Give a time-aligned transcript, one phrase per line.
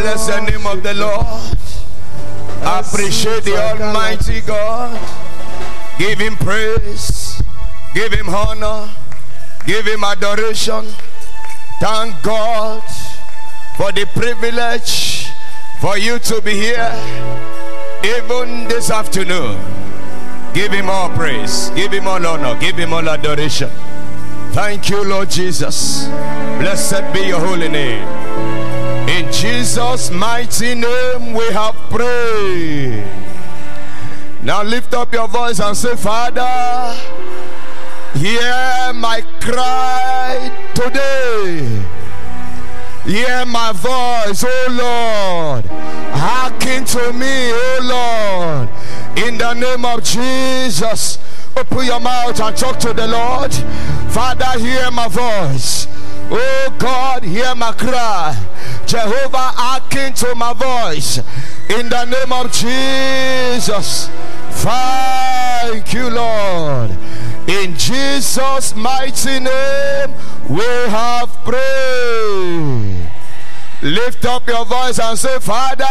[0.00, 1.26] bless the name of the Lord.
[2.62, 4.94] Appreciate the Almighty God.
[5.98, 7.42] Give him praise.
[7.94, 8.88] Give him honor.
[9.66, 10.86] Give him adoration.
[11.80, 12.82] Thank God
[13.76, 15.28] for the privilege
[15.80, 16.92] for you to be here
[18.04, 19.58] even this afternoon.
[20.54, 21.70] Give him all praise.
[21.70, 22.58] Give him all honor.
[22.60, 23.70] Give him all adoration.
[24.52, 26.06] Thank you, Lord Jesus.
[26.58, 28.77] Blessed be your holy name.
[29.08, 33.04] In Jesus' mighty name we have prayed.
[34.42, 36.94] Now lift up your voice and say, Father,
[38.14, 41.82] hear my cry today.
[43.04, 45.64] Hear my voice, oh Lord.
[46.12, 49.26] Hearken to me, oh Lord.
[49.26, 51.18] In the name of Jesus.
[51.56, 53.52] Open your mouth and talk to the Lord.
[54.12, 55.86] Father, hear my voice.
[56.30, 58.36] Oh God, hear my cry.
[58.86, 61.18] Jehovah, hearken to my voice.
[61.70, 64.08] In the name of Jesus.
[64.62, 66.90] Thank you, Lord.
[67.48, 70.14] In Jesus' mighty name,
[70.50, 73.10] we have prayed.
[73.80, 75.86] Lift up your voice and say, Father,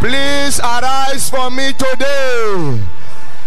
[0.00, 2.80] please arise for me today.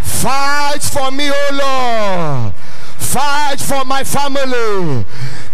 [0.01, 2.53] Fight for me, O Lord.
[2.99, 5.05] Fight for my family.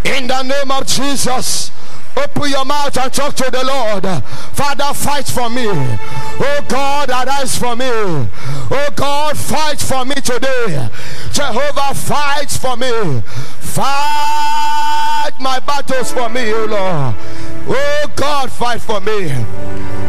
[0.04, 1.72] In the name of Jesus.
[2.18, 4.06] Open your mouth and talk to the Lord.
[4.54, 5.66] Father, fight for me.
[5.68, 7.86] Oh God, arise for me.
[7.88, 10.90] Oh God, fight for me today.
[11.34, 13.22] Jehovah, fight for me.
[13.60, 17.16] Fight my battles for me, oh Lord.
[17.68, 19.32] Oh God, fight for me.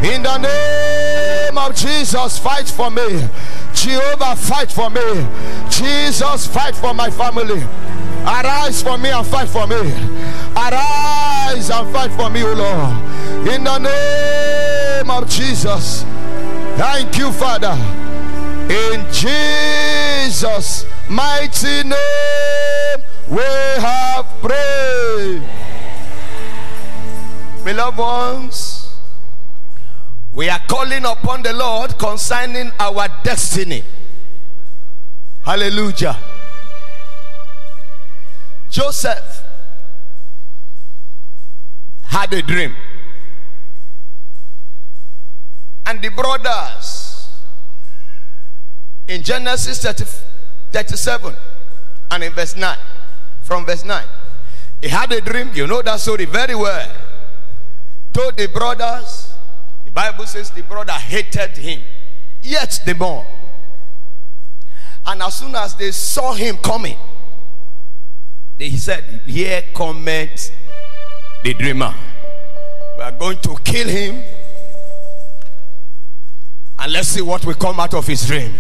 [0.07, 3.29] In the name of Jesus, fight for me.
[3.77, 5.27] Jehovah, fight for me.
[5.71, 7.63] Jesus, fight for my family.
[8.27, 9.77] Arise for me and fight for me.
[10.57, 13.49] Arise and fight for me, O Lord.
[13.55, 16.03] In the name of Jesus.
[16.77, 17.77] Thank you, Father.
[18.69, 22.99] In Jesus' mighty name,
[23.29, 23.43] we
[23.79, 25.43] have prayed.
[27.63, 28.66] Beloved ones,
[30.37, 33.83] we are calling upon the Lord concerning our destiny.
[35.43, 36.19] Hallelujah.
[38.69, 39.43] Joseph
[42.05, 42.75] had a dream.
[45.87, 47.41] And the brothers
[49.09, 50.05] in Genesis 30,
[50.71, 51.35] 37
[52.11, 52.77] and in verse 9,
[53.43, 54.05] from verse 9,
[54.83, 55.51] he had a dream.
[55.55, 56.93] You know that story very well.
[58.13, 59.26] Told the brothers, the
[59.97, 61.81] Bible says the brother hated him,
[62.43, 63.27] yet the more.
[65.07, 66.99] And as soon as they saw him coming,
[68.59, 70.51] they said, Here comes
[71.43, 71.95] the dreamer.
[72.99, 74.23] We are going to kill him.
[76.79, 78.53] And let's see what will come out of his dream.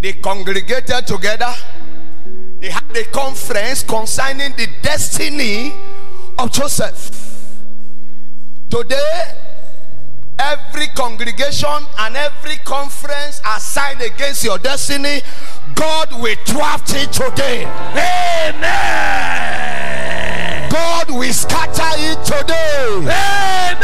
[0.00, 1.52] They congregated together.
[2.60, 5.74] They had a conference concerning the destiny
[6.38, 7.23] of Joseph.
[8.70, 9.22] Today,
[10.38, 15.20] every congregation and every conference assigned against your destiny
[15.74, 17.66] God will draft it today.
[17.66, 18.60] Amen.
[20.70, 22.88] God will scatter it today.
[22.88, 23.76] Amen.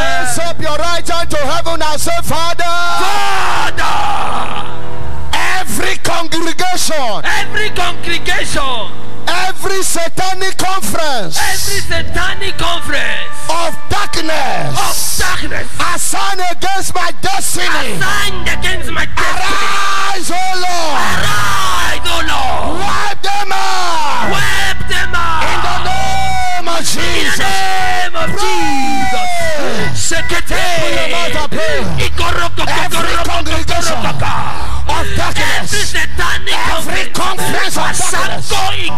[0.00, 2.64] Raise up your right hand to heaven and say, Father,
[3.00, 3.84] Father,
[5.32, 8.92] every congregation, every congregation,
[9.30, 14.70] every satanic conference every satanic conference of darkness.
[14.78, 15.66] Of darkness.
[15.80, 23.20] Assigned against my destiny, signed against my destiny, arise, O Lord, arise, O Lord, wipe
[23.22, 24.30] them out.
[24.30, 27.38] Wipe them in the name of Jesus.
[27.38, 29.30] In the name of Jesus.
[29.98, 30.70] Sekete.
[32.70, 34.69] Every congregation.
[34.90, 38.90] Of darkness, Every conference of darkness assigned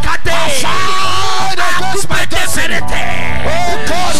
[1.59, 2.79] against my destiny.
[3.44, 4.15] Oh God.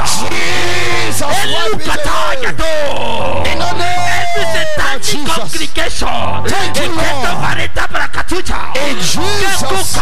[0.00, 2.56] Jesus, wipe it Elukataya away.
[2.56, 3.50] to.
[3.50, 5.28] In the Every name of Jesus.
[5.28, 6.08] congregation.
[6.48, 7.00] Thank you, Lord.
[7.00, 8.60] Iketo vareta brakatucha.
[8.88, 9.96] In Jesus'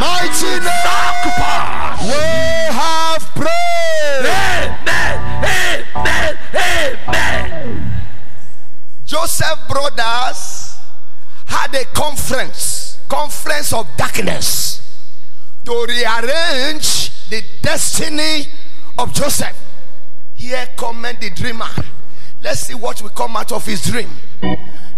[0.00, 1.18] mighty name,
[2.02, 2.22] we
[2.78, 4.26] have prayed.
[4.26, 5.16] Amen.
[5.94, 6.32] Amen.
[7.08, 7.57] Amen.
[9.08, 10.76] Joseph brothers
[11.46, 14.82] had a conference, conference of darkness,
[15.64, 18.48] to rearrange the destiny
[18.98, 19.56] of Joseph.
[20.34, 21.70] Here comment the dreamer.
[22.42, 24.10] Let's see what will come out of his dream.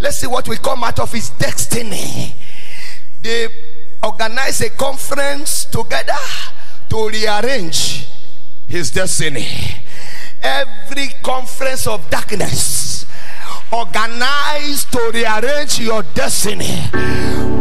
[0.00, 2.34] Let's see what will come out of his destiny.
[3.22, 3.46] They
[4.02, 6.18] organize a conference together
[6.88, 8.08] to rearrange
[8.66, 9.46] his destiny.
[10.42, 13.06] Every conference of darkness
[13.72, 16.88] organized to rearrange your destiny.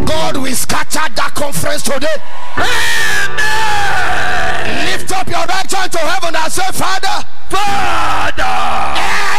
[0.05, 2.17] God will scatter that conference today.
[2.57, 3.79] Amen.
[4.91, 8.57] Lift up your right hand to heaven and say, Father, Father.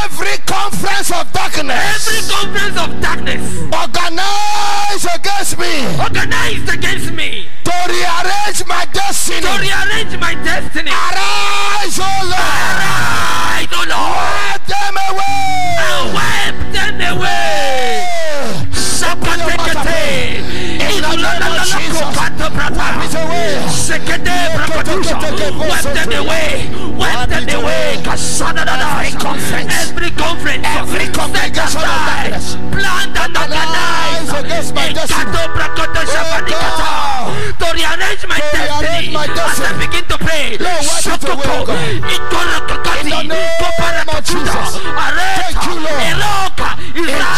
[0.04, 3.42] every conference of darkness Every conference of darkness
[3.72, 9.40] organized against me organized against me to rearrange my destiny.
[9.40, 10.90] to rearrange my destiny.
[10.90, 12.34] Arise, O Lord.
[12.34, 15.76] Arise, O Lord, Wipe them away.
[15.86, 18.04] and wipe them away.
[18.72, 20.69] Sakatekete.
[24.60, 26.68] Wipe them away.
[26.98, 27.96] Wipe them away.
[28.02, 29.00] Kasadadada.
[29.00, 29.72] Every conference.
[29.88, 30.66] Every conference.
[30.66, 32.30] Every congregation of Set aside.
[32.30, 32.56] darkness.
[32.74, 34.44] Planned and Organized organized.
[34.44, 35.30] against my destiny.
[35.30, 36.90] Ekato brakato shabanikata.
[37.60, 39.16] To rearrange my destiny.
[39.16, 40.56] As I begin to pray.
[40.58, 41.20] Lord, wipe
[43.24, 43.70] it away, Sokoko.
[43.70, 44.20] O God.
[44.20, 44.34] Ikorakakati.
[44.34, 44.70] In the name of Jesus.
[45.40, 46.02] Thank you, Lord.
[46.10, 46.70] Eroka.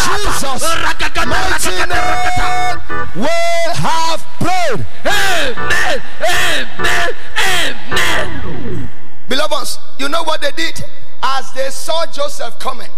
[0.04, 1.36] Jesus' mighty Rakakata.
[1.42, 1.86] Rakakata.
[1.88, 3.28] name, we
[3.74, 4.80] have prayed.
[5.04, 6.02] Amen.
[6.20, 7.08] Amen.
[7.38, 8.88] Amen.
[9.28, 10.82] Beloved ones, you know what they did?
[11.22, 12.90] As they saw Joseph coming,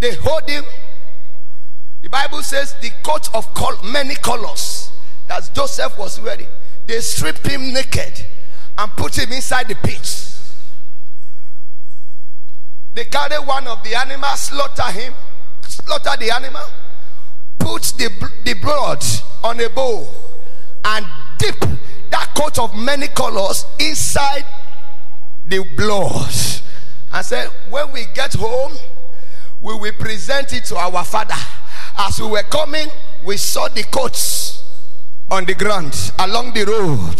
[0.00, 0.64] they hold him.
[2.02, 4.90] The Bible says the coat of col- many colors
[5.28, 6.46] that Joseph was wearing,
[6.86, 8.26] they stripped him naked
[8.76, 10.28] and put him inside the pit.
[12.94, 15.14] They carry one of the animals, slaughter him,
[15.62, 16.62] slaughter the animal,
[17.58, 18.10] put the,
[18.44, 19.02] the blood
[19.42, 20.08] on a bowl,
[20.84, 21.06] and
[21.38, 21.58] dip
[22.10, 24.44] that coat of many colors inside
[25.46, 26.34] the blood.
[27.14, 28.72] And said, when we get home,
[29.60, 31.34] we will present it to our father.
[31.96, 32.88] As we were coming,
[33.24, 34.64] we saw the coats
[35.30, 37.14] on the ground along the road.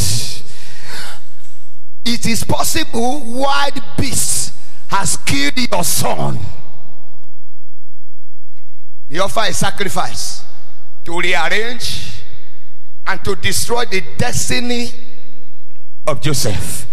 [2.04, 4.52] It is possible wild beast
[4.92, 6.38] has killed your son.
[9.08, 10.44] He offer a sacrifice
[11.06, 12.20] to rearrange
[13.06, 14.90] and to destroy the destiny
[16.06, 16.86] of Joseph.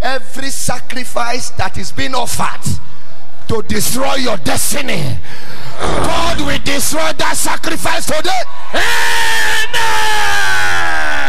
[0.00, 2.64] Every sacrifice that is being offered
[3.48, 5.18] to destroy your destiny,
[5.78, 8.42] God will destroy that sacrifice today.
[9.74, 11.21] Amen.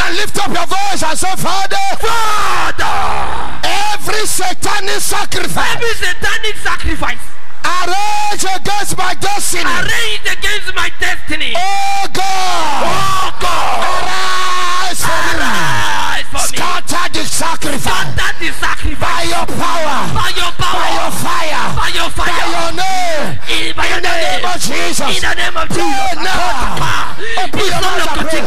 [0.00, 3.60] And lift up your voice and say, Father, Father.
[3.64, 11.52] every satanic sacrifice Every satanic sacrifice arranged against my destiny, arranged against my destiny.
[11.56, 13.78] oh God, Oh God.
[13.82, 15.32] arise for me.
[15.38, 16.58] Arise for me.
[16.58, 18.98] Scatter the sacrifice Scatter the sacrifice.
[19.00, 20.78] by your power, By your power.
[20.78, 22.28] by your fire, By your fire.
[22.28, 23.38] by your name.
[23.48, 24.50] In by your In the name name.
[24.52, 25.08] of Jesus.
[25.16, 26.24] In the name of Pray Jesus.
[26.24, 27.16] now.
[27.42, 28.40] Open your mouth and pray.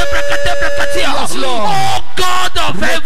[0.00, 1.68] Yes, Lord.
[1.70, 3.02] Oh God oh of heaven.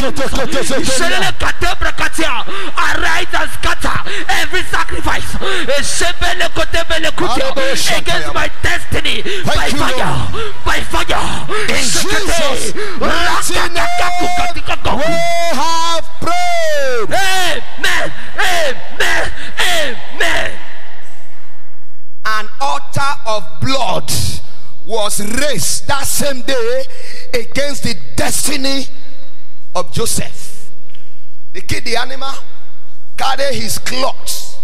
[2.77, 5.25] Arise and scatter every sacrifice
[7.97, 10.29] against my destiny by fire,
[10.65, 11.47] by fire.
[11.69, 12.73] In Jesus'
[14.97, 15.03] we
[15.55, 17.09] have prayed.
[17.09, 20.59] Amen, amen, amen.
[22.27, 24.11] An altar of blood
[24.87, 26.85] was raised that same day
[27.35, 28.87] against the destiny
[29.75, 30.71] of Joseph.
[31.53, 32.33] They killed the animal,
[33.17, 34.59] carry his clothes,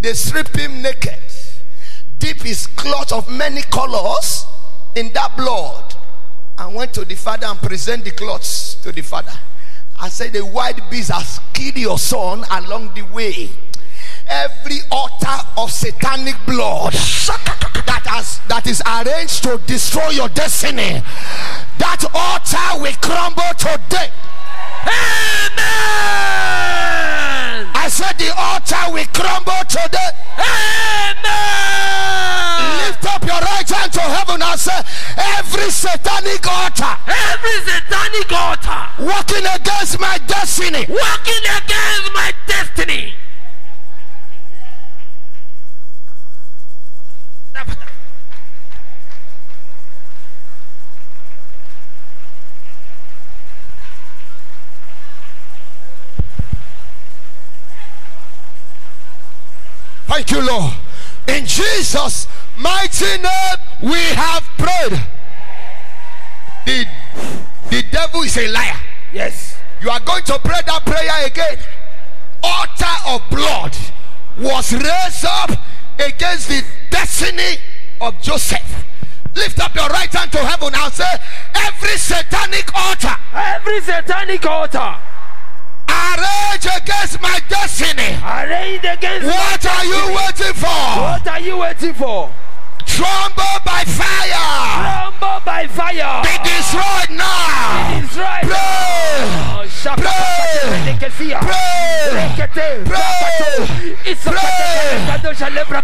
[0.00, 1.18] they strip him naked,
[2.18, 4.46] dip his cloth of many colors
[4.94, 5.94] in that blood,
[6.58, 9.32] and went to the father and present the cloths to the father.
[10.00, 13.50] I said, The wild beast has killed your son along the way.
[14.28, 21.02] Every altar of satanic blood that has that is arranged to destroy your destiny,
[21.78, 24.10] that altar will crumble today.
[24.84, 26.28] Amen.
[27.74, 30.12] I said the altar will crumble today.
[30.36, 31.68] Amen.
[32.84, 34.80] Lift up your right hand to heaven and say,
[35.16, 43.14] every satanic altar Every satanic altar working against my destiny, working against my destiny.
[60.08, 60.72] Thank you, Lord.
[61.28, 64.98] In Jesus' mighty name, we have prayed.
[66.64, 66.86] The,
[67.70, 68.80] the devil is a liar.
[69.12, 69.58] Yes.
[69.82, 71.58] You are going to pray that prayer again.
[72.42, 73.76] Altar of blood
[74.38, 75.50] was raised up
[75.98, 77.58] against the destiny
[78.00, 78.84] of Joseph.
[79.36, 81.04] Lift up your right hand to heaven and say,
[81.54, 84.96] Every satanic altar Every satanic altar
[85.88, 88.16] arranged against my destiny.
[88.22, 90.16] arrayed against my What are you destiny.
[90.16, 90.80] waiting for?
[91.00, 92.30] What are you waiting for?
[92.86, 95.10] Tremble by fire.
[95.20, 96.22] Crumble by fire.
[96.24, 98.00] Be destroyed now.
[98.02, 98.42] Israel.
[98.42, 98.58] Pray.
[99.54, 100.87] Oh, Pray.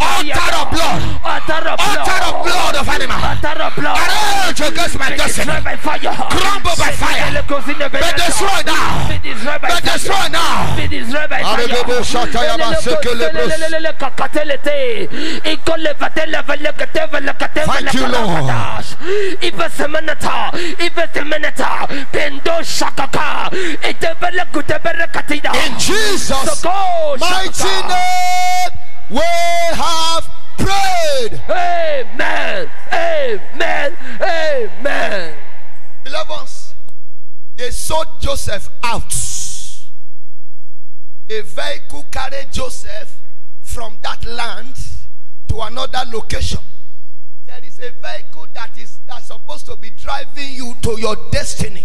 [0.04, 1.02] Altar of blood.
[1.24, 3.18] Altar of Altar of blood of animal.
[3.22, 3.98] Altar of blood.
[3.98, 5.46] Arrange against my destiny.
[5.46, 6.14] destroyed by fire.
[6.30, 7.30] Crumble by fire.
[7.34, 9.08] Be destroyed now.
[9.08, 9.92] Be destroyed by Be fire.
[9.94, 10.76] destroyed now.
[10.76, 11.66] Be destroyed by fire.
[17.66, 18.44] Thank you, Lord.
[18.44, 18.88] velekadash.
[19.42, 20.50] Ibesemeneta.
[20.78, 21.88] Ibesemeneta.
[22.12, 23.50] Pendo shakaka.
[23.88, 25.03] Itebele kutebere katida.
[25.04, 28.70] In Jesus' Soko mighty name,
[29.10, 31.40] we have prayed.
[31.48, 32.70] Amen.
[32.90, 33.96] Amen.
[34.20, 35.36] Amen.
[36.04, 36.74] Beloved ones,
[37.56, 39.12] they sold Joseph out.
[41.28, 43.18] A vehicle carried Joseph
[43.60, 44.74] from that land
[45.48, 46.60] to another location.
[47.46, 51.84] There is a vehicle that is that's supposed to be driving you to your destiny.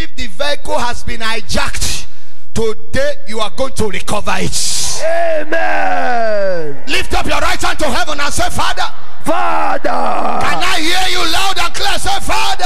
[0.00, 2.06] If the vehicle has been hijacked,
[2.54, 4.54] today you are going to recover it.
[5.02, 6.84] Amen.
[6.86, 8.86] Lift up your right hand to heaven and say, Father,
[9.24, 9.90] Father.
[9.90, 11.98] can I hear you loud and clear?
[11.98, 12.62] Say, Father.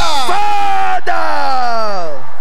[1.09, 2.32] Father.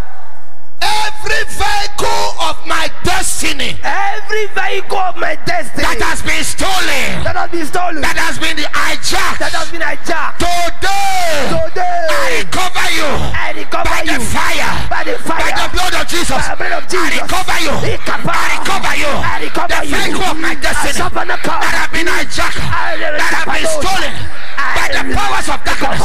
[0.82, 7.36] Every vehicle of my destiny Every vehicle of my destiny that has been stolen, that
[7.38, 13.08] has been stolen, that has been hijacked, that has been hijacked, today I recover you
[13.32, 16.34] I recover by the fire, by the by the blood of Jesus.
[16.34, 17.74] by the blood of I recover you.
[17.82, 18.32] Recover.
[18.32, 19.10] I recover you.
[19.10, 19.96] I recover The you.
[19.96, 24.12] vehicle of my destiny that have been hijacked, that have been stolen
[24.56, 26.02] by the powers of darkness.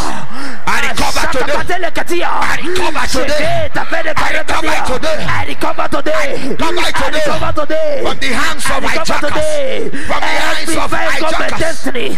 [0.67, 1.87] I recover today.
[2.23, 3.69] I recover today.
[3.75, 5.25] I recover today.
[5.27, 6.47] I recover today.
[6.49, 7.19] recover I today.
[7.19, 8.01] recover today.
[8.03, 9.29] From the hands of recover hijackers.
[9.29, 9.89] today.
[10.07, 11.59] From the hands of my hijackers.
[11.59, 12.09] destiny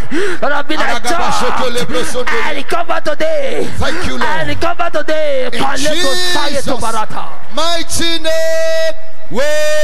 [0.41, 0.79] that have been.
[0.79, 3.65] I recover today.
[3.77, 4.23] Thank you, Lord.
[4.23, 5.45] I recover today.
[5.45, 8.93] In Paleko saye to Jesus' mighty name,
[9.31, 9.43] we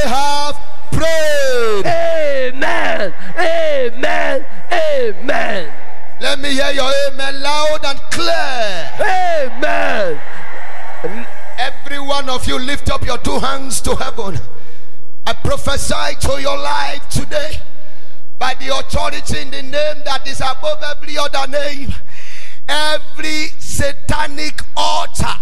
[0.09, 0.55] have
[0.91, 1.85] prayed.
[1.85, 3.13] Amen.
[3.37, 4.45] Amen.
[4.71, 5.84] Amen.
[6.25, 8.91] Let me hear your amen loud and clear.
[8.99, 10.19] Amen.
[11.55, 14.39] Every one of you lift up your two hands to heaven.
[15.27, 17.59] I prophesy to your life today
[18.39, 21.93] by the authority in the name that is above every other name.
[22.67, 25.37] Every satanic altar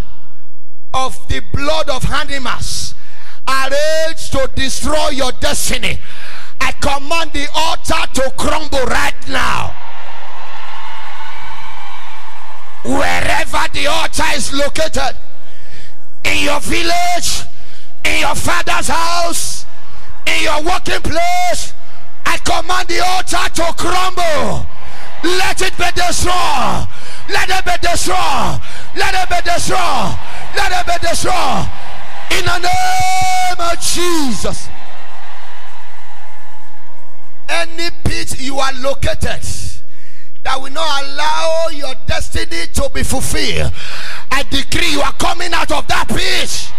[0.94, 2.94] of the blood of animals
[3.48, 5.98] arranged to destroy your destiny.
[6.60, 9.83] I command the altar to crumble right now.
[12.84, 15.16] Wherever the altar is located,
[16.26, 17.44] in your village,
[18.06, 19.66] in your father's house,
[20.28, 21.74] in your working place,
[22.26, 24.68] I command the altar to crumble.
[25.24, 26.88] Let it be destroyed.
[27.30, 28.60] Let it be destroyed.
[28.96, 30.18] Let it be destroyed.
[30.56, 31.70] Let it be destroyed.
[32.32, 34.68] In the name of Jesus.
[37.48, 39.73] Any pit you are located
[40.44, 43.72] that will not allow your destiny to be fulfilled.
[44.32, 46.70] I decree you are coming out of that pit.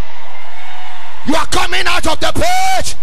[1.27, 2.97] You are coming out of the pit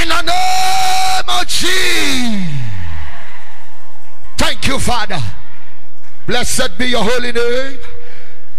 [0.00, 2.62] in the name of Jesus.
[4.38, 5.20] Thank you, Father.
[6.26, 7.78] Blessed be your holy name.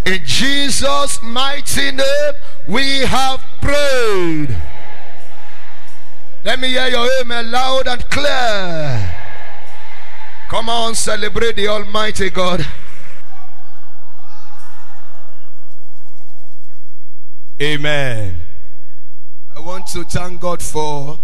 [0.06, 2.34] In Jesus' mighty name,
[2.68, 4.56] we have prayed.
[6.44, 9.23] Let me hear your amen loud and clear.
[10.54, 12.64] Come on, celebrate the Almighty God.
[17.60, 18.36] Amen.
[19.56, 21.18] I want to thank God for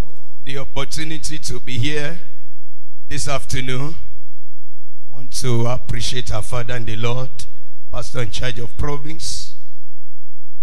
[0.45, 2.19] the opportunity to be here
[3.07, 3.93] this afternoon.
[5.07, 7.29] I want to appreciate our Father and the Lord,
[7.91, 9.53] Pastor in charge of province,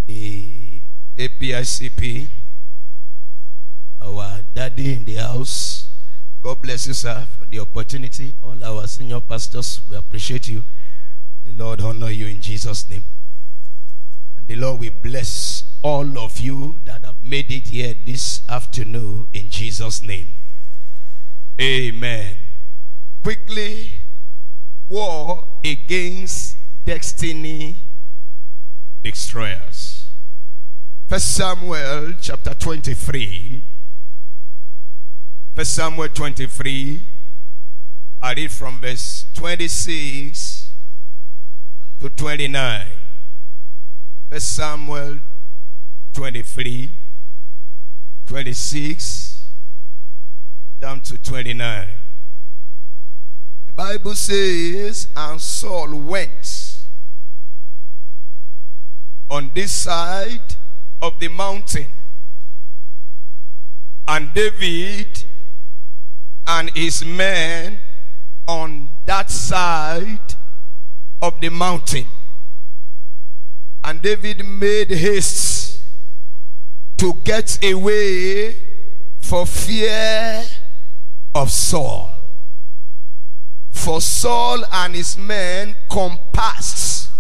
[0.09, 0.81] the
[1.17, 2.27] APICP,
[4.03, 5.76] our daddy in the house.
[6.47, 8.33] God bless you, sir, for the opportunity.
[8.41, 10.63] All our senior pastors, we appreciate you.
[11.45, 13.03] The Lord honor you in Jesus' name.
[14.39, 19.27] And the Lord will bless all of you that have made it here this afternoon
[19.33, 20.29] in Jesus' name.
[21.61, 22.37] Amen.
[23.25, 23.99] Quickly,
[24.89, 27.75] war against destiny
[29.03, 30.07] destroyers.
[31.09, 33.65] First Samuel chapter 23
[35.57, 37.01] First Samuel 23.
[38.21, 40.71] I read from verse 26
[41.99, 42.87] to 29.
[44.29, 45.21] First Samuel
[46.13, 46.91] 23,
[48.27, 49.45] 26
[50.79, 51.89] down to 29.
[53.67, 56.81] The Bible says, and Saul went
[59.31, 60.57] on this side
[61.01, 61.87] of the mountain,
[64.07, 65.25] and David
[66.47, 67.79] and his men
[68.47, 70.35] on that side
[71.21, 72.07] of the mountain.
[73.83, 75.81] And David made haste
[76.99, 78.57] to get away
[79.21, 80.45] for fear
[81.35, 82.11] of Saul.
[83.71, 87.11] For Saul and his men compassed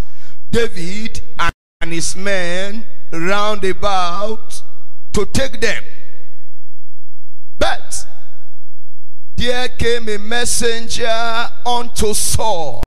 [0.50, 4.62] David and his men round about
[5.12, 5.84] to take them.
[7.58, 8.06] But
[9.36, 12.82] there came a messenger unto Saul,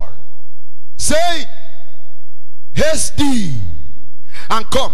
[0.98, 1.46] saying,
[2.74, 3.54] Haste thee
[4.50, 4.94] and come,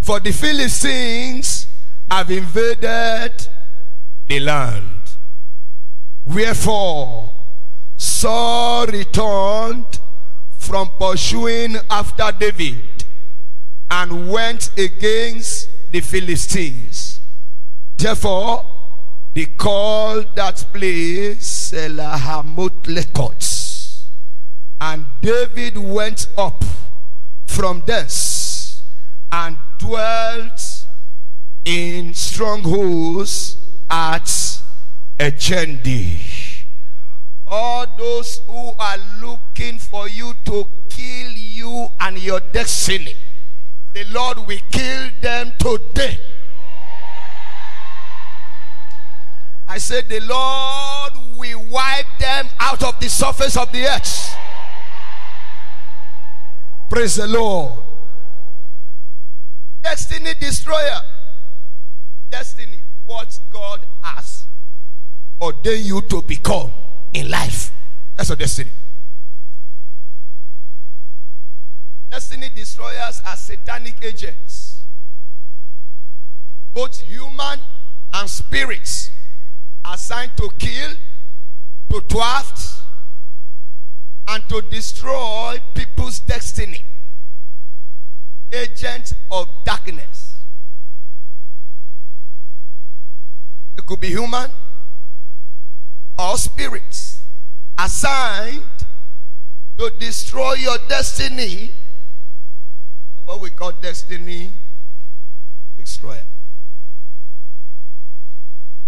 [0.00, 1.66] for the Philistines
[2.10, 3.48] have invaded
[4.28, 5.00] the land.
[6.24, 7.32] Wherefore,
[7.96, 10.00] Saul returned
[10.58, 13.04] from pursuing after David
[13.90, 17.20] and went against the Philistines.
[17.96, 18.64] Therefore,
[19.36, 24.04] they called that place Selahammahlekoth.
[24.80, 26.64] And David went up
[27.44, 28.80] from thence
[29.30, 30.86] and dwelt
[31.66, 33.58] in strongholds
[33.90, 34.62] at
[35.20, 36.18] Engedi.
[37.46, 43.16] All those who are looking for you to kill you and your destiny,
[43.92, 46.18] the Lord will kill them today.
[49.68, 54.36] I said, The Lord will wipe them out of the surface of the earth.
[56.88, 57.82] Praise the Lord.
[59.82, 61.00] Destiny destroyer.
[62.30, 64.46] Destiny, what God has
[65.40, 66.72] ordained you to become
[67.12, 67.72] in life.
[68.16, 68.70] That's your destiny.
[72.10, 74.82] Destiny destroyers are satanic agents,
[76.72, 77.60] both human
[78.12, 79.10] and spirits,
[79.92, 80.90] assigned to kill,
[81.90, 82.60] to thwart,
[84.28, 86.82] and to destroy people's destiny.
[88.52, 90.36] Agents of darkness.
[93.76, 94.50] It could be human
[96.18, 97.20] or spirits
[97.78, 98.62] assigned
[99.78, 101.72] to destroy your destiny.
[103.24, 104.52] What we call destiny
[105.76, 106.22] destroyer.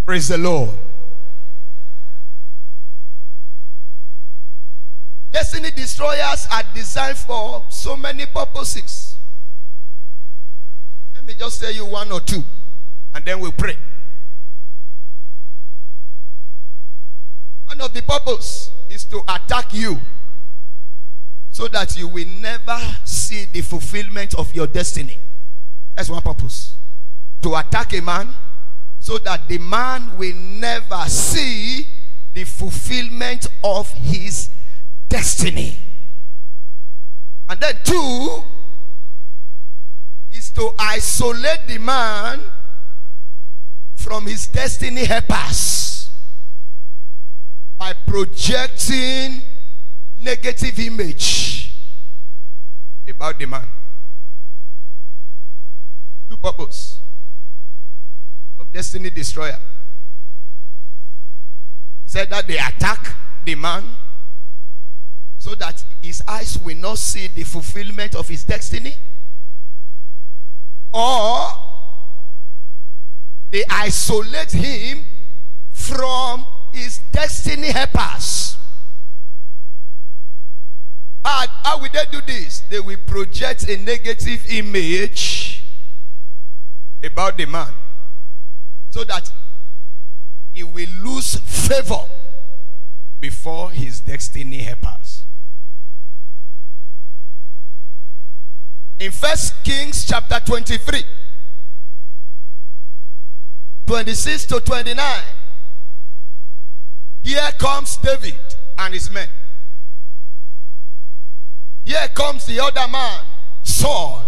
[0.08, 0.70] Praise the Lord.
[5.30, 9.16] Destiny destroyers are designed for so many purposes.
[11.14, 12.42] Let me just tell you one or two,
[13.14, 13.76] and then we'll pray.
[17.66, 20.00] One of the purpose is to attack you
[21.50, 25.18] so that you will never see the fulfillment of your destiny.
[25.94, 26.76] That's one purpose.
[27.42, 28.30] To attack a man
[29.08, 31.86] so that the man will never see
[32.34, 34.50] the fulfillment of his
[35.08, 35.78] destiny.
[37.48, 38.42] And then two
[40.30, 42.38] is to isolate the man
[43.96, 46.10] from his destiny helpers
[47.78, 49.40] by projecting
[50.20, 51.72] negative image
[53.08, 53.68] about the man.
[56.28, 56.97] Two purpose of
[58.72, 59.58] destiny destroyer.
[62.04, 63.84] He said that they attack the man
[65.38, 68.94] so that his eyes will not see the fulfillment of his destiny.
[70.92, 71.48] Or
[73.50, 75.04] they isolate him
[75.70, 78.56] from his destiny helpers.
[81.24, 82.60] How, how will they do this?
[82.70, 85.64] They will project a negative image
[87.02, 87.72] about the man
[88.90, 89.30] so that
[90.52, 92.04] he will lose favor
[93.20, 95.24] before his destiny helpers.
[98.98, 101.04] In first kings chapter 23
[103.86, 105.22] 26 to 29
[107.22, 108.38] here comes david
[108.78, 109.28] and his men.
[111.84, 113.20] Here comes the other man
[113.62, 114.24] saul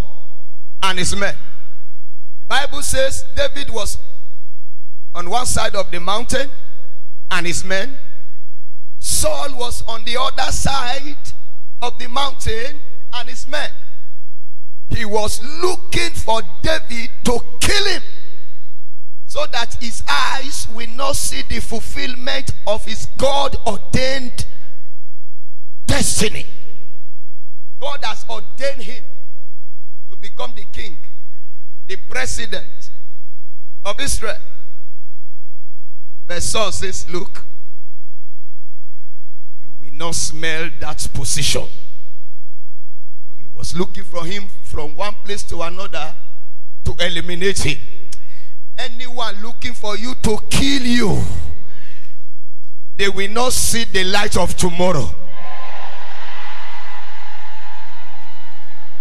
[0.83, 1.35] and his men.
[2.41, 3.99] The bible says david was
[5.15, 6.49] on one side of the mountain
[7.31, 7.97] and his men.
[8.99, 11.17] Saul was on the other side
[11.83, 12.81] of the mountain
[13.15, 13.71] and his men.
[14.91, 18.03] He was looking for David to kill him
[19.27, 24.45] so that his eyes will not see the fulfillment of his God ordained
[25.87, 26.47] destiny.
[27.81, 29.05] God has ordained him
[30.11, 30.97] to become the king,
[31.87, 32.91] the president
[33.85, 34.39] of Israel.
[36.31, 37.45] Verse Saul says, Look,
[39.63, 41.67] you will not smell that position.
[43.39, 46.15] He was looking for him from one place to another
[46.85, 47.79] to eliminate him
[48.81, 51.23] anyone looking for you to kill you,
[52.97, 55.09] they will not see the light of tomorrow.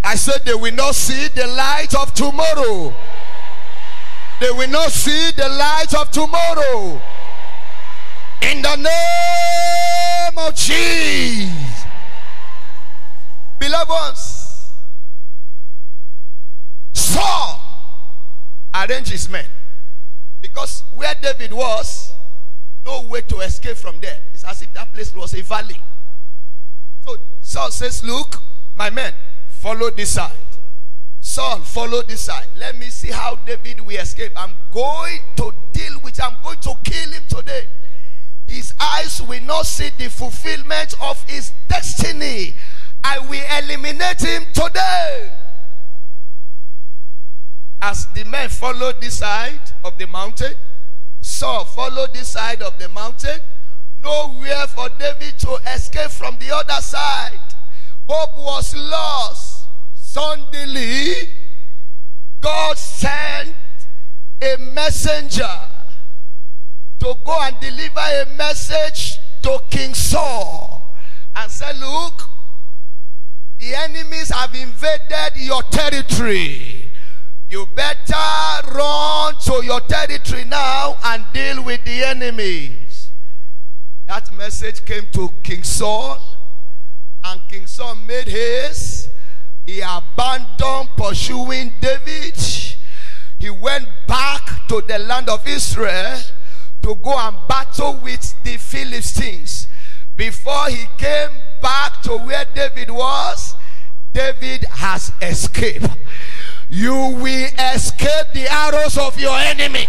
[0.04, 2.94] I said they will not see the light of tomorrow.
[4.40, 7.02] They will not see the light of tomorrow.
[8.42, 11.86] In the name of Jesus.
[13.60, 14.72] Beloved ones,
[16.94, 17.62] Saul
[18.74, 19.46] arranged his men.
[20.42, 22.14] Because where David was,
[22.86, 24.18] no way to escape from there.
[24.34, 25.82] It's as if that place was a valley.
[27.06, 28.42] So Saul says, Look,
[28.76, 29.14] my men,
[29.50, 30.32] follow this side.
[31.20, 32.48] Saul, follow this side.
[32.58, 34.32] Let me see how David will escape.
[34.36, 37.68] I'm going to deal with I'm going to kill him today.
[38.50, 42.56] His eyes will not see the fulfillment of his destiny.
[43.04, 45.30] I will eliminate him today.
[47.80, 50.54] As the men followed this side of the mountain,
[51.22, 53.40] Saul followed this side of the mountain.
[54.04, 57.40] Nowhere for David to escape from the other side.
[58.08, 59.68] Hope was lost.
[59.94, 61.30] Suddenly,
[62.42, 63.56] God sent
[64.42, 65.69] a messenger
[67.00, 70.96] to go and deliver a message to King Saul
[71.36, 72.30] and say, Look,
[73.58, 76.92] the enemies have invaded your territory.
[77.50, 78.14] You better
[78.74, 83.12] run to your territory now and deal with the enemies.
[84.08, 86.20] That message came to King Saul,
[87.24, 89.10] and King Saul made haste.
[89.66, 92.38] He abandoned pursuing David.
[93.38, 96.20] He went back to the land of Israel
[96.84, 99.68] to go and battle with the Philistines.
[100.16, 101.30] Before he came
[101.62, 103.56] back to where David was,
[104.14, 105.88] David has escaped
[106.70, 109.88] you will escape the arrows of your enemy.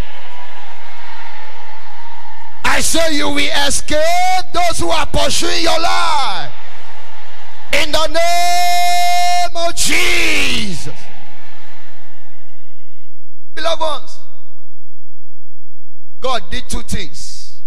[2.65, 6.53] I say you will escape those who are pursuing your life.
[7.75, 10.95] In the name of Jesus.
[13.55, 14.20] Beloved ones,
[16.21, 17.61] God did two things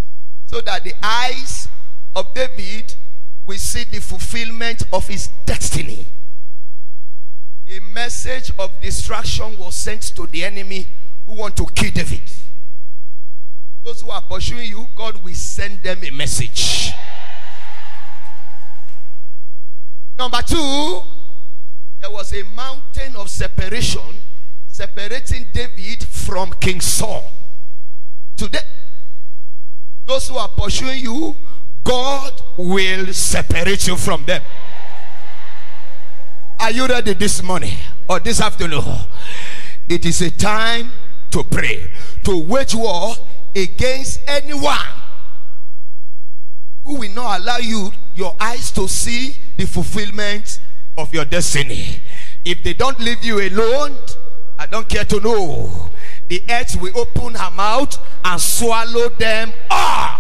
[0.46, 1.68] so that the eyes
[2.16, 2.96] of David
[3.46, 6.06] will see the fulfillment of his destiny
[7.70, 10.88] a message of destruction was sent to the enemy
[11.26, 12.22] who want to kill David.
[13.84, 16.92] Those who are pursuing you, God will send them a message.
[20.18, 21.02] Number two,
[22.00, 24.02] there was a mountain of separation
[24.68, 27.32] separating David from King Saul.
[28.44, 28.60] Today,
[30.06, 31.34] those who are pursuing you,
[31.82, 34.42] God will separate you from them.
[36.60, 37.78] Are you ready this morning
[38.10, 38.84] or this afternoon?
[39.88, 40.92] It is a time
[41.32, 41.90] to pray,
[42.26, 43.16] to wage war
[43.56, 44.76] against anyone
[46.84, 50.60] who will not allow you your eyes to see the fulfillment
[50.98, 52.02] of your destiny.
[52.44, 53.96] If they don't leave you alone,
[54.60, 55.90] I don't care to know.
[56.34, 60.20] The earth will open her mouth and swallow them all.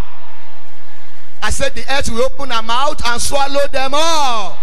[1.42, 4.56] I said the earth will open her mouth and swallow them all.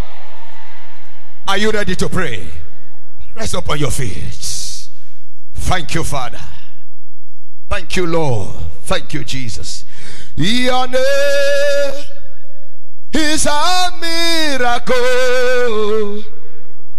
[1.48, 2.46] Are you ready to pray?
[3.34, 4.88] Rise up on your feet.
[5.54, 6.38] Thank you, Father.
[7.68, 8.54] Thank you, Lord.
[8.82, 9.84] Thank you, Jesus.
[10.36, 12.04] Your name
[13.12, 14.94] is a miracle.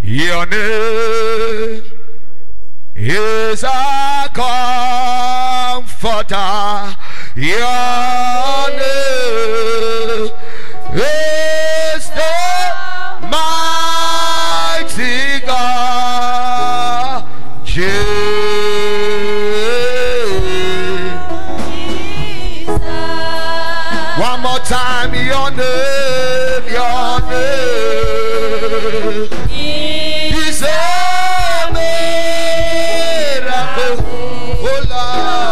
[0.04, 2.01] Your name
[2.96, 5.86] is a comforter.
[7.36, 10.30] Your name
[10.94, 12.36] is the
[13.30, 17.24] mighty God.
[17.64, 18.02] Jesus.
[24.20, 27.52] One more time, your name, your name.
[34.92, 35.51] Miracle.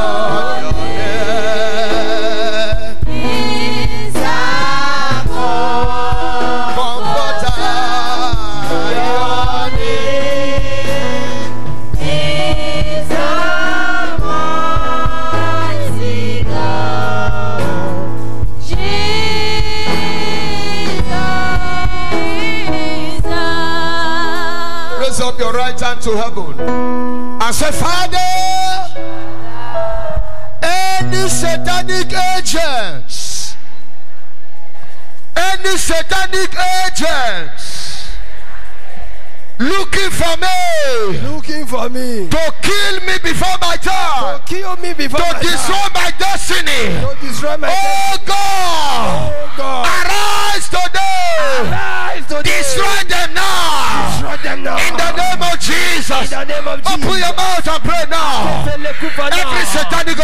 [44.76, 47.02] Kill me before to destroy my destiny.
[47.02, 52.58] to destroy my Oh God, Oh God, arise today, arise today.
[52.58, 54.10] destroy them now.
[54.12, 54.78] Destroy them now.
[54.78, 58.66] In the name of In Jesus, the name of open your mouth and pray now.
[58.70, 60.18] Every satanic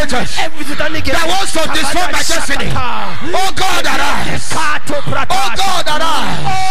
[0.65, 2.69] satanic that wants to destroy my destiny.
[2.73, 4.51] Oh, oh God, arise.
[4.53, 6.45] Oh God, arise.
[6.45, 6.64] Oh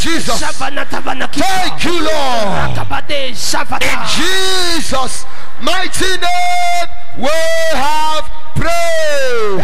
[0.00, 0.40] Jesus.
[0.40, 2.78] Thank you, Lord.
[3.12, 5.24] In Jesus'
[5.60, 7.28] mighty name, we
[7.74, 9.60] have prayed.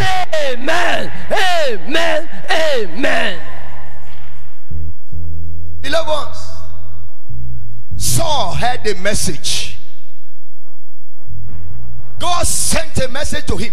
[0.53, 1.13] Amen.
[1.33, 2.29] Amen.
[2.51, 3.41] Amen.
[5.81, 6.39] Beloved ones,
[7.97, 9.79] Saul heard a message.
[12.19, 13.73] God sent a message to him.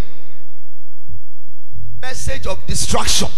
[2.01, 3.29] Message of destruction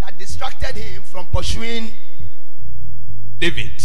[0.00, 1.92] that distracted him from pursuing
[3.38, 3.82] David.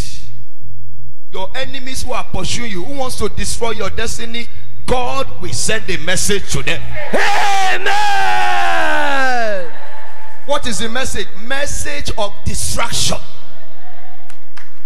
[1.32, 4.46] Your enemies who are pursuing you, who wants to destroy your destiny,
[4.86, 6.80] God will send a message to them.
[7.74, 7.94] Amen.
[10.46, 11.26] What is the message?
[11.42, 13.18] Message of distraction.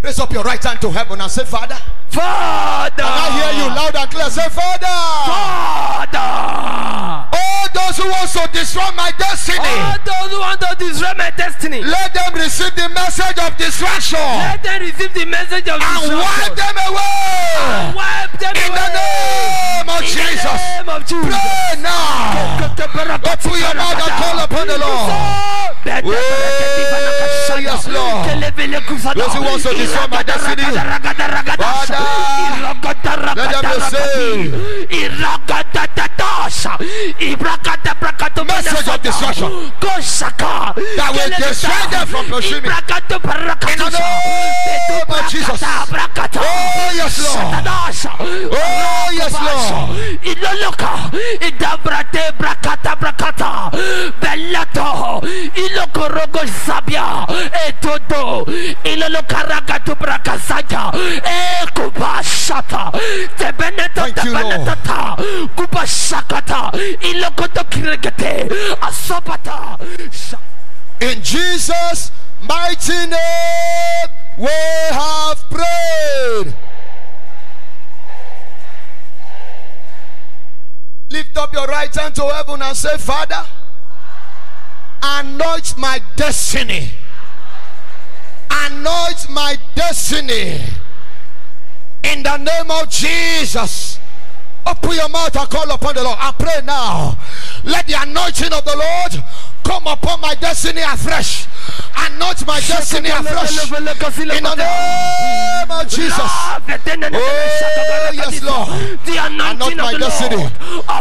[0.03, 1.77] Raise up your right hand to heaven and say, Father.
[2.09, 3.03] Father.
[3.03, 4.31] I hear you loud and clear.
[4.31, 4.87] Say, Father.
[5.27, 6.29] Father.
[7.35, 11.31] All those who want to destroy my destiny, All those who want to destroy my
[11.37, 11.83] destiny.
[11.83, 16.55] let them receive the message of distraction Let them receive the message of and wipe
[16.55, 17.93] them away.
[17.99, 18.95] Wipe them In the away.
[18.95, 20.45] name of In the Jesus.
[20.47, 21.27] name of Jesus.
[21.27, 22.71] Pray now.
[22.79, 25.11] Open your mouth and call upon the Lord.
[27.59, 28.25] Yes, Lord.
[29.17, 30.63] Those who want to destroy my destiny,
[31.59, 32.03] Father,
[33.37, 34.55] let them be saved.
[38.39, 39.51] Message of destruction
[40.97, 42.69] that will destroy them from pursuing me.
[42.69, 45.61] In the name of Jesus.
[45.61, 47.67] Oh, yes, Lord.
[48.53, 49.89] Oh, yes, Lord.
[50.23, 53.71] Iloloka, idabrate brakata brakata,
[54.21, 55.21] bellato,
[55.57, 57.27] ilokorogo sabia,
[57.67, 58.45] etodo,
[58.85, 60.93] ragatu brakasaya,
[61.63, 64.45] ekubashata, eh, tebeneto you, Lord.
[64.47, 65.17] tebenetata,
[65.57, 68.49] kubashakata, ilokoto kiregete,
[68.81, 69.79] asopata,
[71.01, 72.11] In Jesus'
[72.43, 74.51] mighty name, we
[74.91, 76.55] have prayed.
[81.11, 83.47] Lift up your right hand to heaven and say, Father,
[85.03, 86.91] anoint my destiny.
[88.51, 90.61] Anoint my destiny.
[92.05, 93.99] In the name of Jesus.
[94.67, 96.17] Open your mouth and call upon the Lord.
[96.19, 97.19] I pray now.
[97.65, 99.25] Let the anointing of the Lord
[99.69, 101.47] come upon my destiny afresh.
[101.95, 103.53] Anoint my destiny afresh.
[103.69, 103.85] In
[104.43, 106.17] the name of Jesus.
[106.25, 106.61] Oh,
[108.15, 108.69] yes, Lord.
[109.05, 110.49] Anointing Anoint my destiny.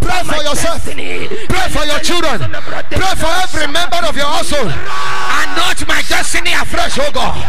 [0.02, 0.84] Pray for yourself.
[0.84, 2.52] Pray for your children.
[2.92, 4.68] Pray for every member of your household.
[4.68, 7.40] Anoint my destiny afresh, oh God.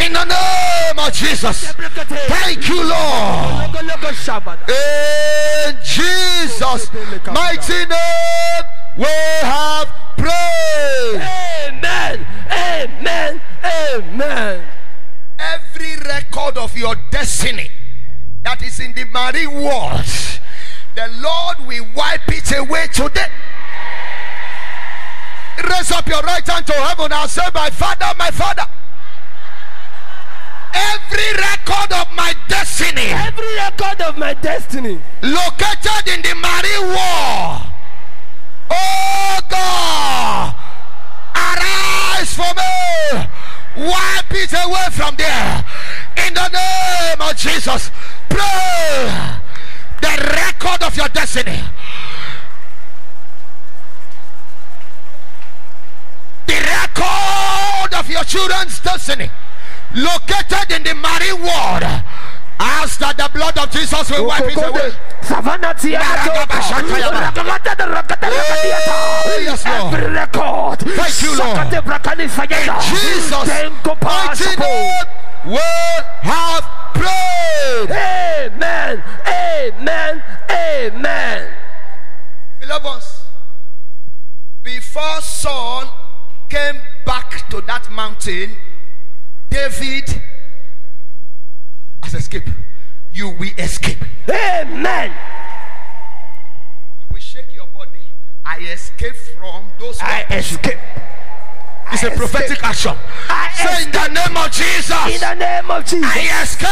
[0.00, 1.74] In the name of Jesus.
[1.74, 3.76] Thank you, Lord.
[4.64, 6.90] In Jesus'
[7.28, 8.64] mighty name,
[8.96, 11.20] we have prayed.
[11.68, 12.26] Amen.
[12.50, 13.40] Amen.
[13.64, 14.64] Amen.
[15.38, 17.70] Every record of your destiny
[18.44, 20.04] that is in the marine world,
[20.94, 23.28] the Lord will wipe it away today.
[25.70, 28.64] Raise up your right hand to heaven and say, My Father, my Father.
[30.74, 37.73] Every record of my destiny Every record of my destiny located in the marine world.
[38.70, 40.54] Oh God,
[41.34, 43.28] arise for me.
[43.76, 45.64] Wipe it away from there.
[46.26, 47.90] In the name of Jesus,
[48.28, 49.40] pray
[50.00, 51.60] the record of your destiny.
[56.46, 59.30] The record of your children's destiny
[59.94, 61.84] located in the marine world.
[62.58, 64.92] Ask that the blood of Jesus will wipe it away.
[69.44, 69.94] Yes, Lord.
[69.94, 70.78] Every record.
[70.80, 71.56] Thank you, Lord.
[72.80, 73.48] Jesus'
[74.02, 75.06] mighty name,
[75.46, 75.58] we
[76.22, 76.64] have
[76.94, 77.90] prayed.
[77.90, 79.02] Amen.
[79.26, 80.22] Amen.
[80.50, 81.50] Amen.
[82.60, 83.02] Beloved
[84.62, 85.92] before Saul
[86.48, 88.56] came back to that mountain,
[89.50, 90.22] David
[92.04, 92.48] has escaped.
[93.12, 93.98] You will escape.
[94.28, 95.10] Amen.
[97.00, 97.90] You will shake your body.
[98.44, 100.78] I escape from those I are pursuing.
[101.92, 102.96] It's I a prophetic action.
[103.54, 105.06] Say in the name of Jesus.
[105.08, 106.10] In the name of Jesus.
[106.10, 106.68] I escape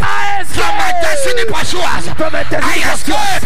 [0.00, 2.04] I escape from my destiny pursuers.
[2.16, 3.42] from my destiny I escape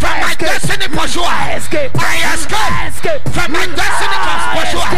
[0.00, 1.30] from my destiny pursuers.
[1.30, 1.90] I escape.
[1.94, 4.90] I escape from my destiny pursuers.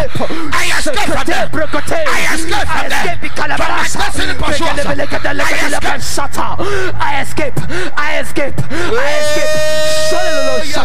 [0.53, 1.51] I escape from them.
[1.53, 3.19] I escape from them.
[3.57, 4.81] From my destiny pursuers.
[4.87, 4.97] I
[6.07, 6.47] escape.
[6.97, 7.57] I escape.
[7.97, 8.57] I escape.
[8.57, 9.57] I escape.
[10.67, 10.83] Yes.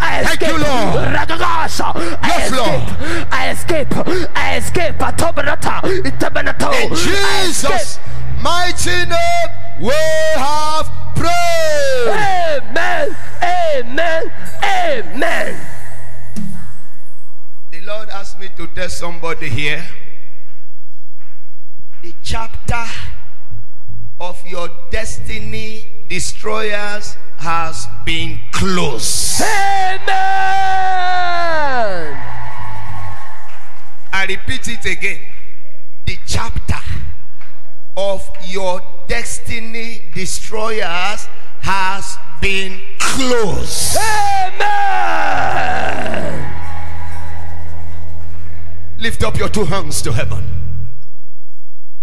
[0.00, 0.48] I Thank escape.
[0.48, 1.12] you, Lord.
[1.12, 1.80] Yes,
[2.46, 2.86] escape.
[3.32, 3.65] I escape.
[3.68, 4.98] I escape.
[4.98, 5.80] Atobarata.
[6.02, 6.72] Itabanato.
[6.72, 7.98] In I Jesus'
[8.42, 9.48] mighty name,
[9.80, 9.94] we
[10.36, 12.62] have prayed.
[12.70, 13.16] Amen.
[13.42, 14.32] Amen.
[14.62, 15.66] Amen.
[17.70, 19.84] The Lord asked me to tell somebody here
[22.02, 22.84] the chapter
[24.20, 29.42] of your destiny destroyers has been closed.
[29.42, 30.06] Amen.
[34.16, 35.20] I repeat it again.
[36.06, 36.80] The chapter
[37.98, 41.28] of your destiny destroyers
[41.60, 43.98] has been closed.
[43.98, 45.36] Amen.
[48.98, 50.44] Lift up your two hands to heaven.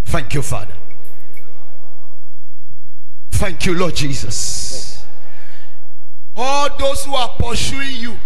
[0.06, 0.76] Thank you, Father.
[3.32, 5.04] Thank you, Lord Jesus.
[6.36, 8.18] All those who are pursuing you,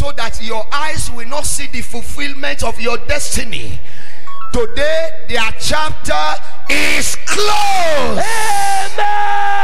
[0.00, 3.78] so that your eyes will not see the fulfillment of your destiny.
[4.50, 8.24] Today, their chapter is closed.
[8.96, 9.59] Amen.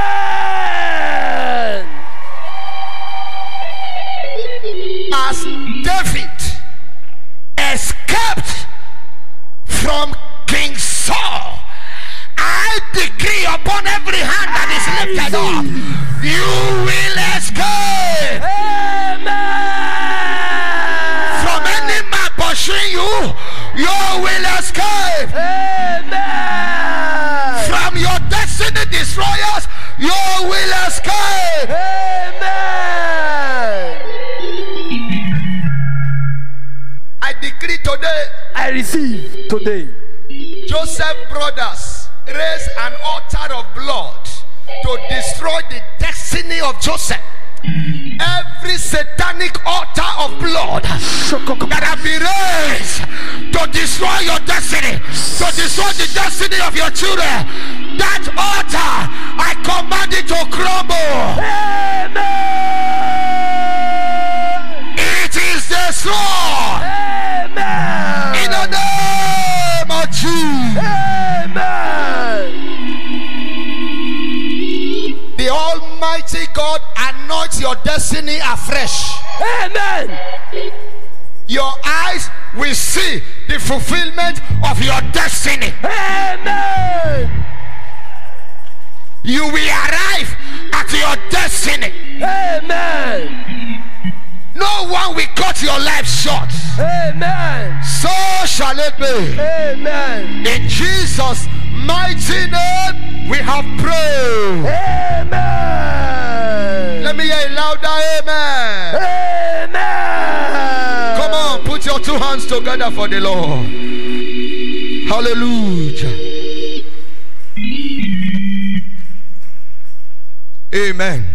[120.97, 121.27] Amen.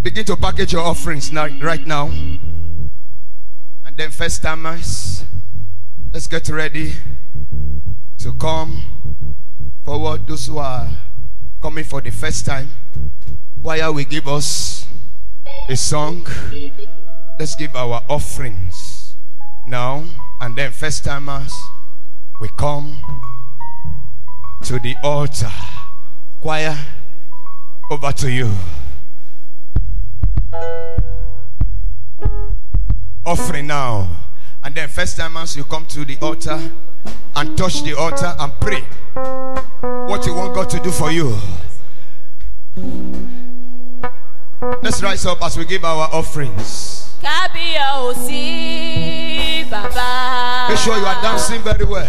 [0.00, 2.06] Begin to package your offerings now, right now.
[2.06, 5.24] And then, first timers,
[6.12, 6.94] let's get ready
[8.18, 8.84] to come
[9.84, 10.28] forward.
[10.28, 10.88] Those who are
[11.60, 12.68] coming for the first time,
[13.60, 14.86] choir we give us
[15.68, 16.24] a song.
[17.40, 19.16] Let's give our offerings
[19.66, 20.04] now.
[20.40, 21.52] And then, first timers,
[22.40, 22.96] we come
[24.62, 25.50] to the altar.
[26.40, 26.78] Choir,
[27.94, 28.50] over to you.
[33.24, 34.08] Offering now.
[34.64, 36.60] And then, first time, timers, you come to the altar
[37.36, 38.80] and touch the altar and pray
[40.08, 41.38] what you want God to do for you.
[44.82, 47.14] Let's rise up as we give our offerings.
[47.22, 47.32] Make
[50.78, 52.08] sure you are dancing very well.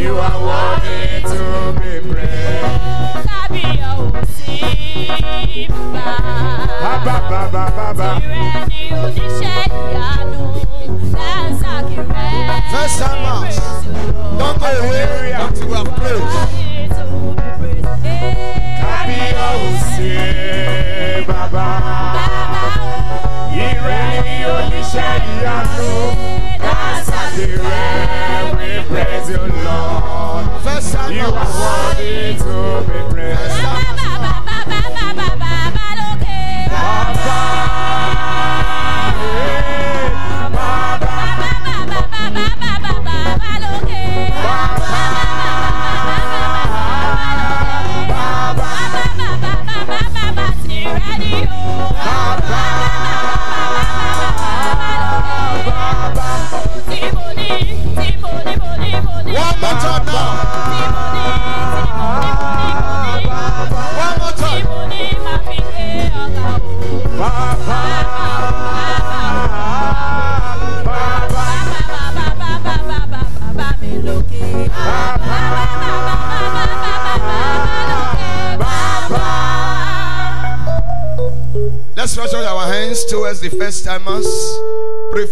[0.00, 1.40] You are worthy to
[1.80, 3.28] be praised.
[6.82, 8.08] Bàbá bàbá bàbá.
[8.20, 8.82] Tìrẹ ni
[14.38, 14.46] go
[14.80, 16.50] away until we are praised.
[21.28, 21.66] Bàbá.
[28.56, 29.28] We praise
[29.64, 29.79] Lord
[31.32, 33.09] worthy to be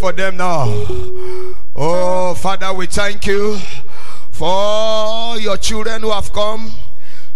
[0.08, 0.64] for them now.
[1.76, 3.58] Oh, Father, we thank you
[4.30, 6.72] for your children who have come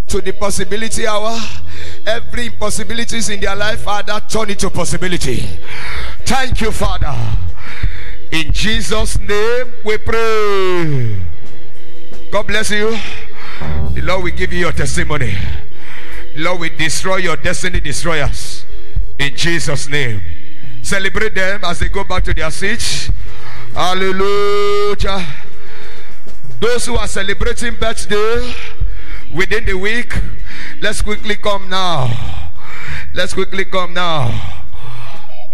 [0.07, 1.39] to the possibility hour.
[2.07, 5.45] Every impossibilities in their life, Father, turn it to possibility.
[6.25, 7.15] Thank you, Father.
[8.31, 11.27] In Jesus' name we pray.
[12.31, 12.97] God bless you.
[13.93, 15.37] The Lord will give you your testimony.
[16.35, 18.65] The Lord will destroy your destiny destroyers.
[19.19, 20.23] In Jesus' name.
[20.83, 23.11] Celebrate them as they go back to their seats.
[23.75, 25.27] Hallelujah.
[26.61, 28.55] Those who are celebrating birthday
[29.35, 30.15] within the week,
[30.81, 32.51] let's quickly come now.
[33.15, 34.29] Let's quickly come now.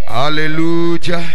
[0.07, 1.25] Hallelujah.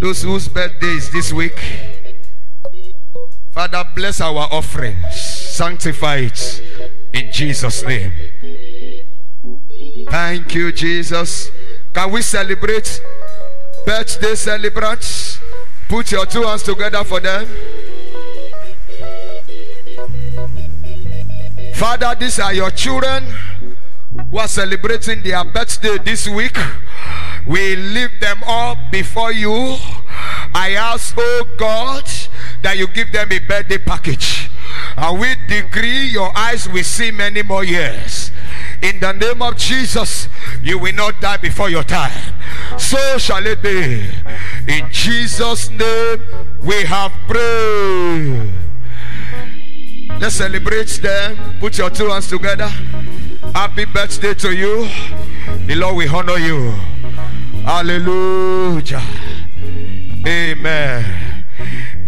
[0.00, 1.60] Those whose birthday is this week,
[3.50, 6.62] Father, bless our offerings, sanctify it
[7.12, 8.12] in Jesus' name.
[10.08, 11.50] Thank you, Jesus.
[11.92, 13.02] Can we celebrate
[13.84, 15.40] birthday celebrants?
[15.88, 17.48] Put your two hands together for them.
[21.74, 23.24] Father, these are your children
[24.30, 26.56] who are celebrating their birthday this week.
[27.46, 29.76] We lift them up before you.
[30.54, 32.04] I ask, oh God,
[32.62, 34.49] that you give them a birthday package.
[35.02, 38.30] And we decree your eyes will see many more years.
[38.82, 40.28] In the name of Jesus,
[40.62, 42.34] you will not die before your time.
[42.78, 44.04] So shall it be.
[44.68, 46.22] In Jesus' name,
[46.62, 48.52] we have prayed.
[50.20, 51.58] Let's celebrate them.
[51.60, 52.68] Put your two hands together.
[53.54, 54.86] Happy birthday to you.
[55.66, 56.72] The Lord will honor you.
[57.64, 59.02] Hallelujah.
[60.26, 61.29] Amen.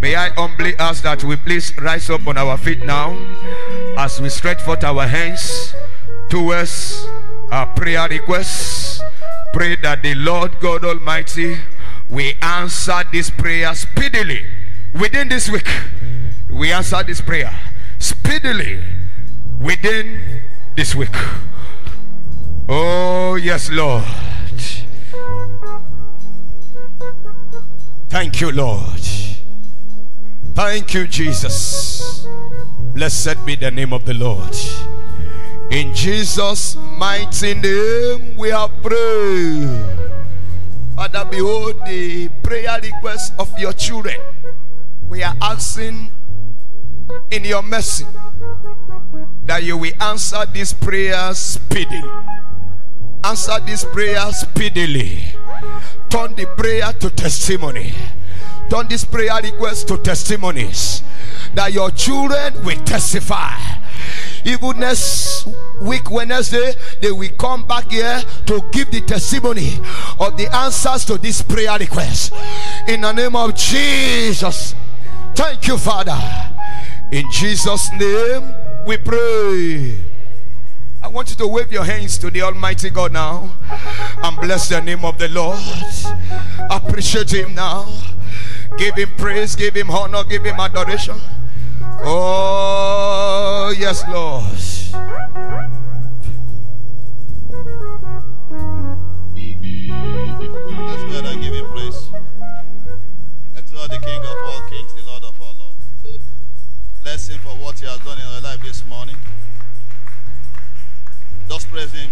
[0.03, 3.17] May I humbly ask that we please rise up on our feet now
[3.97, 5.77] as we stretch forth our hands
[6.29, 7.07] towards
[7.53, 9.01] our prayer requests.
[9.53, 11.57] Pray that the Lord God Almighty
[12.11, 14.45] will answer this prayer speedily
[14.93, 15.69] within this week.
[16.51, 17.55] We answer this prayer
[18.01, 18.83] speedily
[19.61, 20.43] within
[20.75, 21.15] this week.
[22.69, 24.03] Oh, yes, Lord.
[28.09, 28.99] Thank you, Lord.
[30.55, 32.27] Thank you, Jesus.
[32.95, 34.55] Blessed be the name of the Lord.
[35.71, 39.69] In Jesus' mighty name, we have prayed.
[40.95, 44.17] Father, behold the prayer request of your children.
[45.09, 46.13] We are asking
[47.31, 48.05] in your mercy
[49.45, 52.11] that you will answer this prayer speedily.
[53.25, 55.25] Answer this prayer speedily.
[56.11, 57.95] Turn the prayer to testimony.
[58.71, 61.03] Turn this prayer request to testimonies.
[61.55, 63.59] That your children will testify.
[64.45, 65.47] Even next
[65.81, 69.79] week, Wednesday, they will come back here to give the testimony
[70.19, 72.33] of the answers to this prayer request.
[72.89, 74.75] In the name of Jesus.
[75.35, 76.19] Thank you, Father.
[77.13, 78.55] In Jesus' name,
[78.87, 79.99] we pray.
[81.03, 83.57] I want you to wave your hands to the Almighty God now
[84.23, 85.59] and bless the name of the Lord.
[86.71, 87.87] Appreciate Him now.
[88.79, 91.21] Give Him praise, give Him honor, give Him adoration.
[92.05, 94.45] Oh, yes, Lord.
[94.53, 94.91] Let's
[101.03, 102.11] go ahead and give him praise.
[103.57, 106.21] Exalt the King of all kings, the Lord of all lords.
[107.03, 109.17] Bless him for what he has done in our life this morning.
[111.49, 112.11] Just praise Him.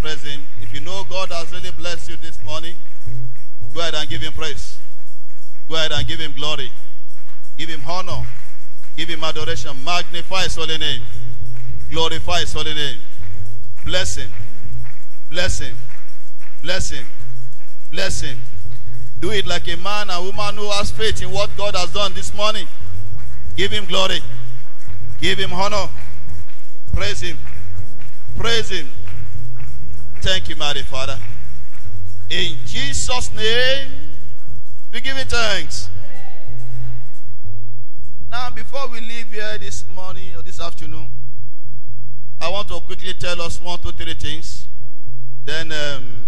[0.00, 0.46] Praise Him.
[0.60, 2.74] If you know God has really blessed you this morning,
[3.74, 4.78] go ahead and give Him praise.
[5.68, 6.70] Go ahead and give Him glory.
[7.56, 8.26] Give Him honor.
[8.96, 9.82] Give Him adoration.
[9.84, 11.02] Magnify His holy name.
[11.90, 12.98] Glorify His holy name.
[13.84, 14.30] Bless Him.
[15.30, 15.76] Bless Him.
[16.62, 17.06] Bless Him.
[17.90, 18.38] Bless Him.
[19.20, 22.12] Do it like a man and woman who has faith in what God has done
[22.14, 22.66] this morning.
[23.56, 24.20] Give Him glory.
[25.20, 25.88] Give Him honor.
[26.92, 27.38] Praise Him.
[28.36, 28.88] Praise Him.
[30.20, 31.18] Thank you, mighty Father.
[32.30, 33.90] In Jesus' name,
[34.92, 35.88] we give thanks.
[38.30, 41.08] Now, before we leave here this morning or this afternoon,
[42.40, 44.66] I want to quickly tell us one, two, three things.
[45.44, 46.24] Then um,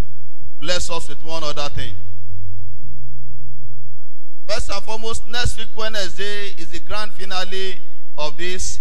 [0.60, 1.94] bless us with one other thing.
[4.46, 7.76] First and foremost, next week Wednesday is the grand finale
[8.16, 8.80] of this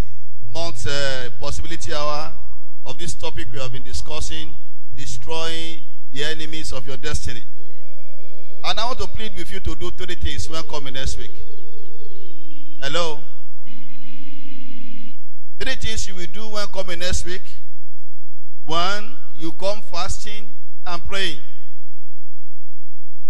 [0.53, 2.33] month's uh, possibility hour
[2.85, 4.53] of this topic we have been discussing,
[4.95, 5.79] destroying
[6.11, 7.41] the enemies of your destiny.
[8.65, 11.31] And I want to plead with you to do three things when coming next week.
[12.81, 13.19] Hello?
[15.59, 17.43] Three things you will do when coming next week.
[18.65, 20.47] One, you come fasting
[20.85, 21.39] and praying.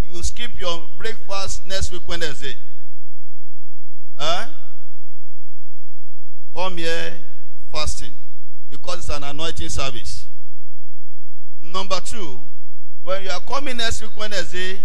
[0.04, 2.56] You skip your breakfast next week Wednesday.
[4.16, 4.48] Huh?
[6.54, 7.14] Come here
[7.72, 8.14] fasting
[8.70, 10.28] because it's an anointing service.
[11.64, 12.40] Number two,
[13.04, 14.80] when you are coming next week Wednesday,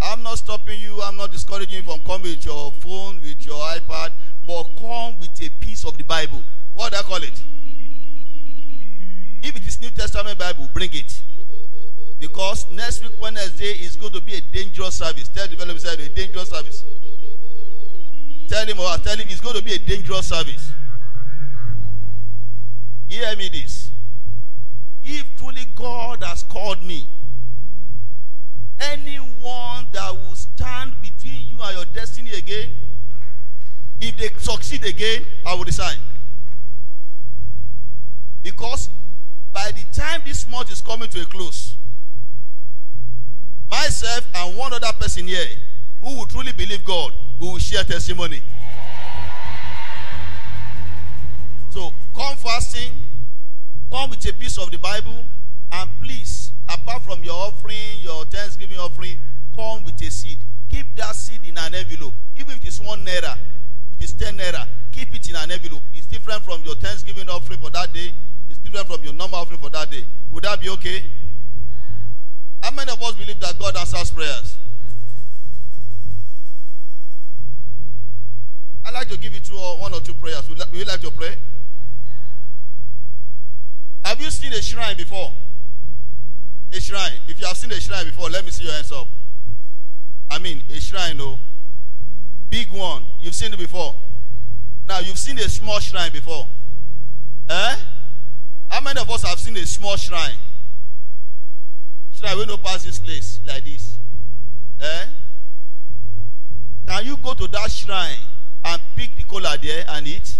[0.00, 3.58] I'm not stopping you, I'm not discouraging you from coming with your phone, with your
[3.58, 4.10] iPad,
[4.46, 6.42] but come with a piece of the Bible.
[6.74, 7.42] What do I call it?
[9.42, 11.22] If it is New Testament Bible, bring it.
[12.18, 15.28] Because next week Wednesday is going to be a dangerous service.
[15.28, 16.84] Tell the beside a dangerous service.
[18.48, 20.72] Tell him or tell him it's going to be a dangerous service.
[23.08, 23.90] Hear me this.
[25.04, 27.08] If truly God has called me,
[28.80, 32.70] anyone that will stand between you and your destiny again,
[34.00, 35.96] if they succeed again, I will resign.
[38.42, 38.88] Because
[39.52, 41.76] by the time this month is coming to a close,
[43.70, 45.46] myself and one other person here
[46.00, 48.40] who will truly believe God, who will share testimony.
[51.70, 52.92] So come fasting,
[53.90, 55.24] come with a piece of the Bible,
[55.72, 59.18] and please, apart from your offering, your Thanksgiving offering,
[59.56, 60.38] come with a seed.
[60.70, 62.14] Keep that seed in an envelope.
[62.36, 63.36] Even if it is one naira,
[63.94, 65.82] if it is ten naira, keep it in an envelope.
[65.94, 68.12] It's different from your Thanksgiving offering for that day.
[68.50, 70.04] It's different from your normal offering for that day.
[70.32, 71.02] Would that be okay?
[72.62, 74.58] How many of us believe that God answers prayers?
[78.84, 80.48] I'd like to give you two or one or two prayers.
[80.48, 81.36] Would you like to pray?
[84.04, 85.32] Have you seen a shrine before?
[86.72, 87.12] A shrine.
[87.26, 89.08] If you have seen a shrine before, let me see your hands up.
[90.30, 91.38] I mean, a shrine, no.
[92.50, 93.04] Big one.
[93.20, 93.94] You've seen it before.
[94.86, 96.46] Now, you've seen a small shrine before.
[97.48, 97.76] Eh?
[98.68, 100.36] How many of us have seen a small shrine?
[102.12, 103.98] Shrine, we no pass this place like this.
[104.80, 105.06] Eh?
[106.86, 108.18] Can you go to that shrine
[108.64, 110.38] and pick the cola there and eat?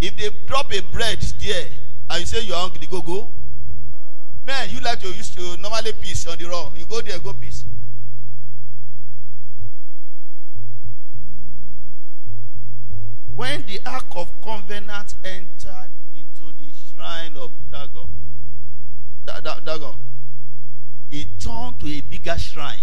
[0.00, 1.66] If they drop a bread there
[2.10, 3.28] and you say you're hungry, go go.
[4.46, 6.70] Man, you like to use to normally peace on the raw.
[6.76, 7.64] You go there, go peace.
[13.34, 18.08] When the Ark of Covenant entered into the shrine of Dagon,
[19.24, 19.94] Da- Da- Dagon,
[21.10, 22.78] it turned to a bigger shrine.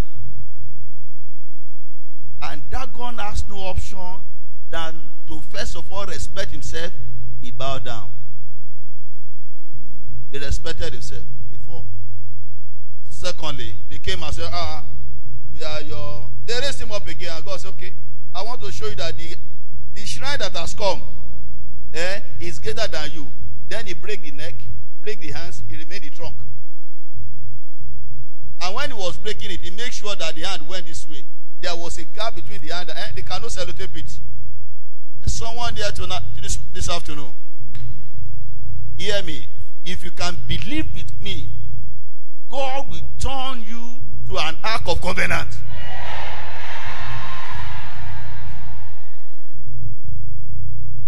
[2.41, 4.19] And Dagon has no option
[4.71, 4.95] than
[5.27, 6.91] to first of all respect himself,
[7.39, 8.09] he bowed down.
[10.31, 11.23] He respected himself
[13.09, 14.83] Secondly, they came and said, Ah,
[15.53, 16.27] we are your.
[16.45, 17.93] They raised him up again, and God said, Okay,
[18.33, 19.35] I want to show you that the,
[19.93, 21.01] the shrine that has come
[21.93, 23.27] eh, is greater than you.
[23.69, 24.55] Then he break the neck,
[25.01, 26.35] break the hands, he remained the trunk.
[28.61, 31.23] And when he was breaking it, he made sure that the hand went this way.
[31.61, 34.19] There was a gap between the hand and eh, they cannot sellotape it.
[35.19, 37.31] There's someone there tonight, this, this afternoon.
[38.97, 39.47] Hear me.
[39.83, 41.49] If you can believe with me,
[42.51, 45.47] God will turn you to an ark of covenant.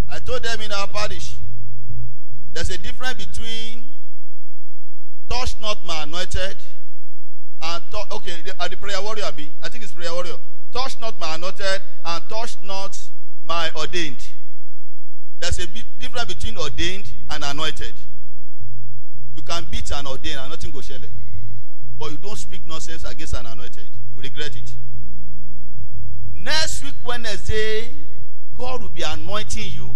[0.10, 1.36] I told them in our parish,
[2.54, 3.84] there's a difference between
[5.30, 6.56] touch not my anointed
[7.62, 9.52] and tou- okay, the, uh, the prayer warrior be.
[9.62, 10.36] I think it's prayer warrior.
[10.72, 12.98] Touch not my anointed and touch not
[13.44, 14.26] my ordained.
[15.40, 17.94] There's a bit difference between ordained and anointed.
[19.36, 21.10] You can beat an ordained and nothing go shele.
[22.00, 23.90] But you don't speak nonsense against an anointed.
[24.16, 24.76] You regret it.
[26.34, 27.94] Next week, Wednesday,
[28.58, 29.90] God will be anointing you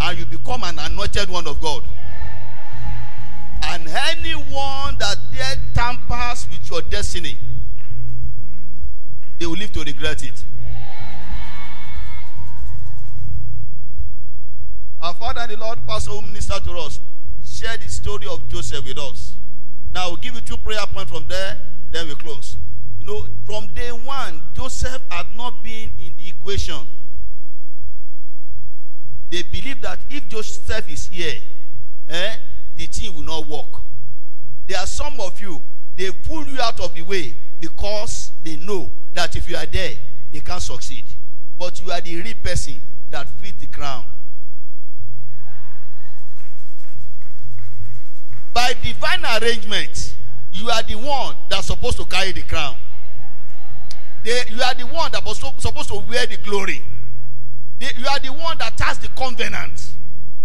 [0.00, 1.82] and you become an anointed one of God.
[3.62, 7.36] And anyone that dare tampers with your destiny,
[9.38, 10.44] they will live to regret it.
[15.00, 17.00] Our Father the Lord, Pastor who ministered to us,
[17.44, 19.35] shared the story of Joseph with us.
[19.92, 21.58] Now we'll give you two prayer points from there,
[21.90, 22.56] then we close.
[23.00, 26.86] You know, from day one, Joseph had not been in the equation.
[29.30, 31.36] They believe that if Joseph is here,
[32.08, 32.36] eh,
[32.76, 33.82] the thing will not work.
[34.66, 35.62] There are some of you,
[35.96, 39.94] they pull you out of the way because they know that if you are there,
[40.32, 41.04] they can't succeed.
[41.58, 42.80] But you are the real person
[43.10, 44.04] that fits the crown.
[48.56, 50.16] By divine arrangement,
[50.54, 52.74] you are the one that's supposed to carry the crown.
[54.24, 56.82] They, you are the one that was supposed to wear the glory.
[57.78, 59.96] They- you are the one that has the covenant.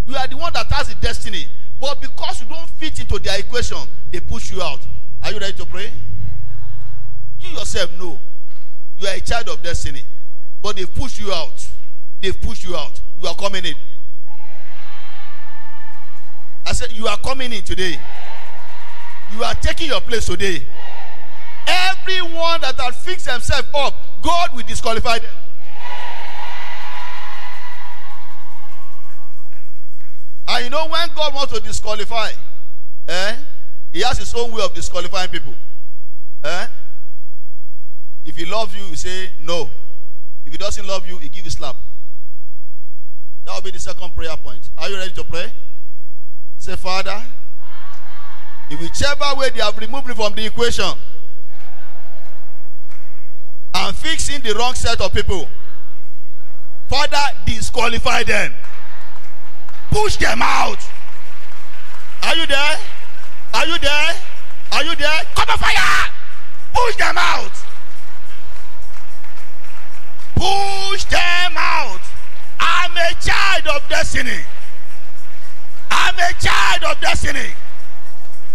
[0.05, 1.47] You are the one that has the destiny.
[1.79, 3.77] But because you don't fit into their equation,
[4.11, 4.85] they push you out.
[5.23, 5.89] Are you ready to pray?
[7.39, 8.19] You yourself know
[8.99, 10.01] you are a child of destiny.
[10.61, 11.65] But they push you out.
[12.19, 12.99] They push you out.
[13.21, 13.75] You are coming in.
[16.65, 17.99] I said, You are coming in today.
[19.33, 20.65] You are taking your place today.
[21.67, 25.31] Everyone that has fixed themselves up, God will disqualify them.
[30.47, 32.31] And you know when God wants to disqualify,
[33.07, 33.35] eh?
[33.93, 35.53] He has his own way of disqualifying people.
[36.43, 36.67] Eh?
[38.25, 39.69] If he loves you, he say no.
[40.45, 41.75] If he doesn't love you, he give you slap.
[43.45, 44.69] That will be the second prayer point.
[44.77, 45.51] Are you ready to pray?
[46.61, 47.19] Say, Father,
[48.69, 50.93] in whichever way they have removed me from the equation
[53.73, 55.47] and fixing the wrong set of people,
[56.87, 58.53] Father, disqualify them.
[59.89, 60.77] Push them out.
[62.21, 62.77] Are you there?
[63.55, 64.15] Are you there?
[64.71, 65.21] Are you there?
[65.33, 66.11] Come on, fire!
[66.75, 67.51] Push them out.
[70.35, 72.01] Push them out.
[72.59, 74.41] I'm a child of destiny.
[75.91, 77.51] I'm a child of destiny.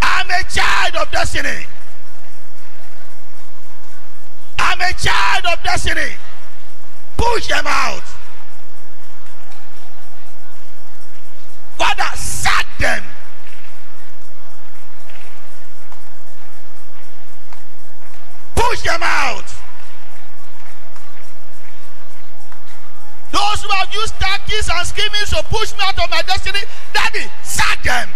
[0.01, 1.66] I'm a child of destiny.
[4.59, 6.16] I'm a child of destiny.
[7.18, 8.03] Push them out.
[11.76, 13.05] Father, sack them.
[18.55, 19.55] Push them out.
[23.37, 26.61] Those who have used tactics and scheming to push me out of my destiny,
[26.95, 28.09] Daddy, sack them.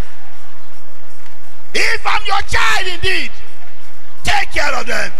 [1.74, 3.30] If I'm your child indeed,
[4.24, 5.12] take care of them.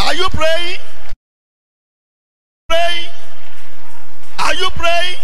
[0.00, 0.78] Are you praying?
[2.68, 3.06] Praying?
[4.40, 5.16] Are you praying?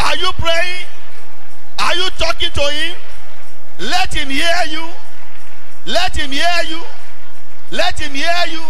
[0.00, 0.86] Are you praying?
[1.78, 2.96] Are you talking to him?
[3.78, 4.88] Let him hear you.
[5.84, 6.82] Let him hear you.
[7.70, 8.62] Let him hear you.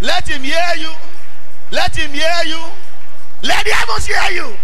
[0.00, 0.92] Let him hear you.
[1.70, 2.62] Let him hear you.
[3.42, 4.56] Let the heavens hear you.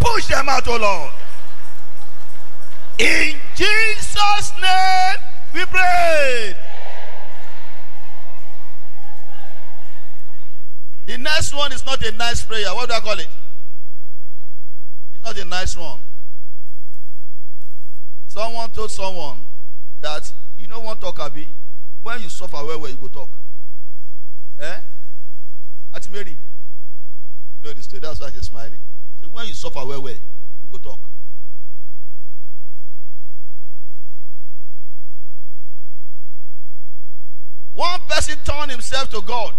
[0.00, 1.12] Push them out, O Lord.
[2.98, 5.16] In Jesus' name
[5.54, 6.54] we pray.
[11.06, 12.74] The next one is not a nice prayer.
[12.74, 13.28] What do I call it?
[15.14, 16.00] It's not a nice one.
[18.32, 19.36] Someone told someone
[20.00, 21.46] that you know one talk abi
[22.02, 23.28] when you suffer well well you go talk.
[24.58, 24.80] Eh?
[25.94, 28.00] Auntie Mary, you know the story.
[28.00, 28.78] That's why she's smiling.
[29.20, 30.18] So when you suffer well well you
[30.70, 30.98] go talk.
[37.74, 39.52] One person turned himself to God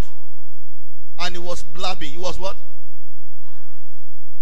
[1.20, 2.10] and he was blabbing.
[2.10, 2.58] He was what?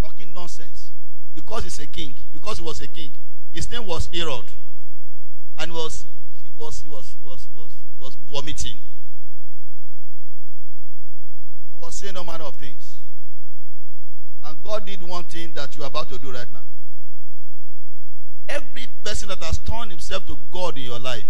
[0.02, 0.92] Talking nonsense.
[1.36, 2.16] Because he's a king.
[2.32, 3.12] Because he was a king.
[3.54, 4.46] His name was Herod.
[5.58, 6.06] And was
[6.44, 8.78] he was he was he was he was, he was vomiting.
[11.76, 12.96] I was saying no manner of things.
[14.44, 16.62] And God did one thing that you're about to do right now.
[18.50, 21.26] Every person that has turned himself to God in your life,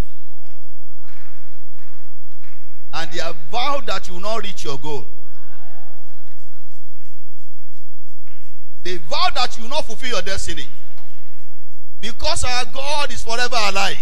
[2.94, 5.06] and they have vowed that you will not reach your goal.
[8.84, 10.68] They vow that you will not fulfill your destiny.
[12.02, 13.98] Because our God is forever alive.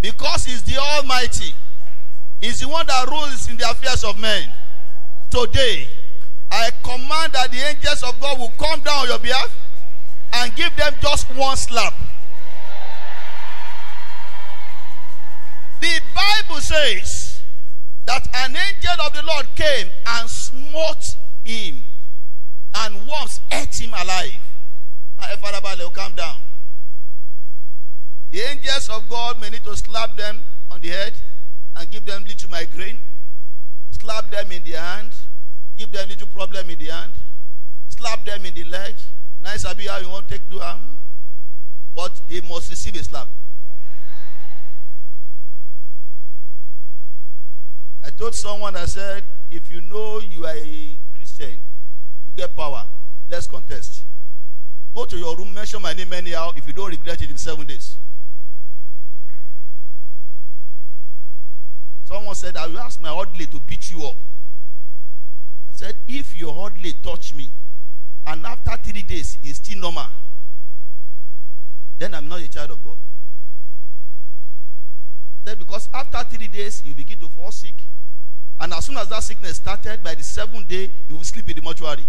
[0.00, 1.52] Because He's the Almighty.
[2.40, 4.48] He's the one that rules in the affairs of men.
[5.30, 5.88] Today,
[6.50, 9.56] I command that the angels of God will come down on your behalf
[10.34, 11.94] and give them just one slap.
[15.80, 17.42] The Bible says
[18.06, 21.84] that an angel of the Lord came and smote him,
[22.74, 24.36] and worms ate him alive.
[25.20, 26.36] Now, Father calm down.
[28.34, 31.12] The angels of God may need to slap them on the head
[31.76, 32.98] and give them little migraine,
[33.92, 35.12] slap them in the hand,
[35.78, 37.12] give them little problem in the hand,
[37.90, 38.96] slap them in the leg.
[39.40, 40.80] Nice, Abi, how you want to take do them?
[41.94, 43.28] But they must receive a slap.
[48.04, 49.22] I told someone, I said,
[49.52, 52.84] if you know you are a Christian, you get power,
[53.30, 54.02] let's contest.
[54.92, 57.64] Go to your room, mention my name anyhow if you don't regret it in seven
[57.64, 57.96] days.
[62.04, 64.16] Someone said, I will ask my orderly to beat you up.
[65.68, 67.50] I said, if your orderly touch me,
[68.26, 70.06] and after three days it's still normal,
[71.98, 72.96] then I'm not a child of God.
[75.46, 77.74] Said, because after three days you begin to fall sick,
[78.60, 81.56] and as soon as that sickness started, by the seventh day, you will sleep in
[81.56, 82.06] the mortuary.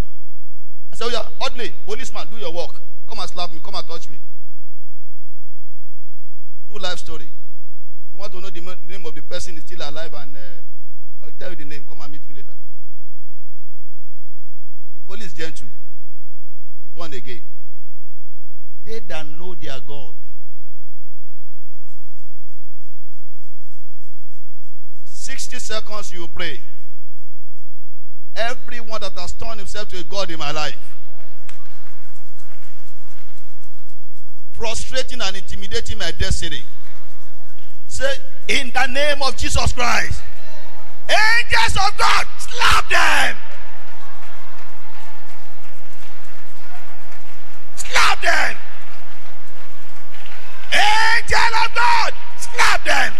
[0.92, 2.80] I said, oh yeah, oddly, policeman, do your work.
[3.08, 4.18] Come and slap me, come and touch me.
[6.70, 7.28] True life story.
[8.16, 11.30] You want to know the name of the person is still alive, and uh, I'll
[11.38, 11.84] tell you the name.
[11.86, 12.54] Come and meet me later.
[14.94, 15.68] The police gentle.
[16.82, 17.42] He born again.
[18.86, 20.14] They that know their God.
[25.04, 26.58] Sixty seconds you pray.
[28.34, 30.94] Everyone that has turned himself to a God in my life.
[34.54, 36.62] Frustrating and intimidating my destiny.
[37.96, 38.18] Say,
[38.48, 40.20] in the name of Jesus Christ.
[41.08, 43.36] Angels of God, slap them.
[47.76, 48.56] Slap them.
[50.74, 53.14] Angel of God, slap them.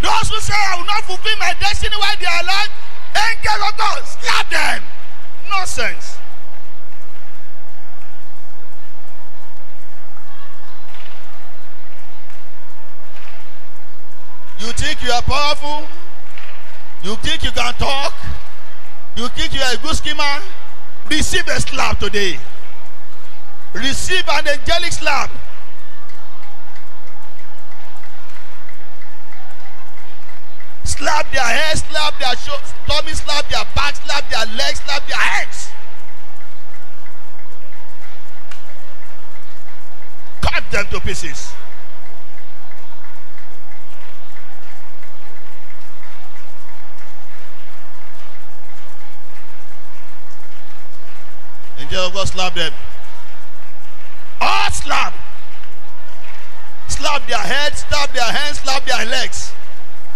[0.00, 2.70] Those who say I will not fulfill my destiny while they are alive,
[3.14, 4.82] angel of God, slap them.
[5.50, 6.17] Nonsense.
[14.60, 15.86] You think you are powerful?
[17.04, 18.12] You think you can talk?
[19.16, 20.42] You think you are a good schemer?
[21.08, 22.38] Receive a slap today.
[23.72, 25.30] Receive an angelic slap.
[30.84, 35.16] Slap their head, slap their shoulder, tummy, slap their back, slap their legs, slap their
[35.16, 35.68] hands.
[40.40, 41.47] Cut them to pieces.
[51.78, 52.72] Angel of God slap them.
[54.40, 55.14] All slap.
[56.88, 59.52] Slap their heads, slap their hands, slap their legs.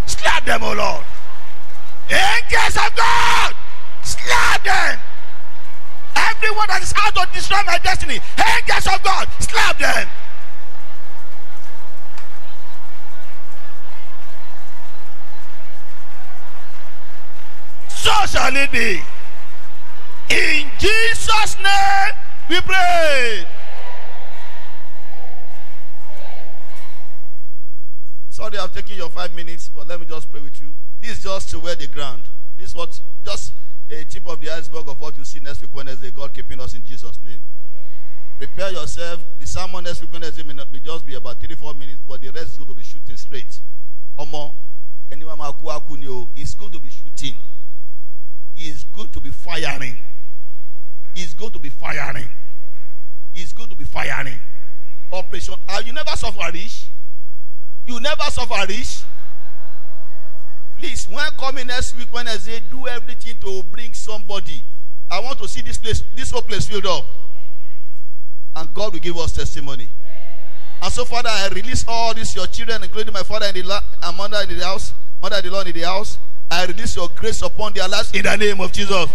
[0.06, 1.04] Slap them, oh Lord.
[2.10, 3.54] Angels of God,
[4.02, 4.98] slap them.
[6.16, 10.08] Everyone that is out to destroy my destiny, angels of God, slap them.
[17.88, 19.00] So shall it be.
[20.32, 22.12] In Jesus' name
[22.48, 23.44] we pray.
[28.30, 30.72] Sorry, I've taken your five minutes, but let me just pray with you.
[31.02, 32.22] This is just to wear the ground.
[32.56, 33.52] This is what just
[33.90, 36.10] a tip of the iceberg of what you see next week Wednesday.
[36.10, 37.42] God keeping us in Jesus' name.
[38.38, 39.22] Prepare yourself.
[39.38, 42.22] The sermon next week Wednesday may, not, may just be about three, four minutes, but
[42.22, 43.60] the rest is going to be shooting straight.
[44.18, 44.52] Omo,
[45.10, 45.38] anyone
[46.36, 47.36] it's going to be shooting.
[48.56, 49.98] It's going to be firing.
[51.14, 52.28] It's going to be firing.
[53.34, 54.38] It's going to be firing.
[55.12, 55.54] Operation.
[55.68, 56.86] Are you never suffer rich?
[57.86, 59.02] You never suffer rich?
[60.78, 64.62] Please, when coming next week, when I say do everything to bring somebody,
[65.10, 67.04] I want to see this place, this whole place filled up.
[68.56, 69.88] And God will give us testimony.
[70.82, 73.82] And so, Father, I release all these your children, including my father and, the la-
[74.02, 74.92] and mother in the house,
[75.22, 76.18] mother in the Lord in the house.
[76.50, 79.08] I release your grace upon their lives in the name of Jesus.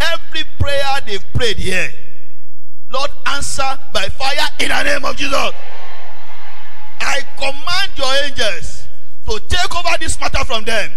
[0.00, 1.90] Every prayer they've prayed here,
[2.90, 5.52] Lord, answer by fire in the name of Jesus.
[7.00, 8.86] I command your angels
[9.26, 10.90] to take over this matter from them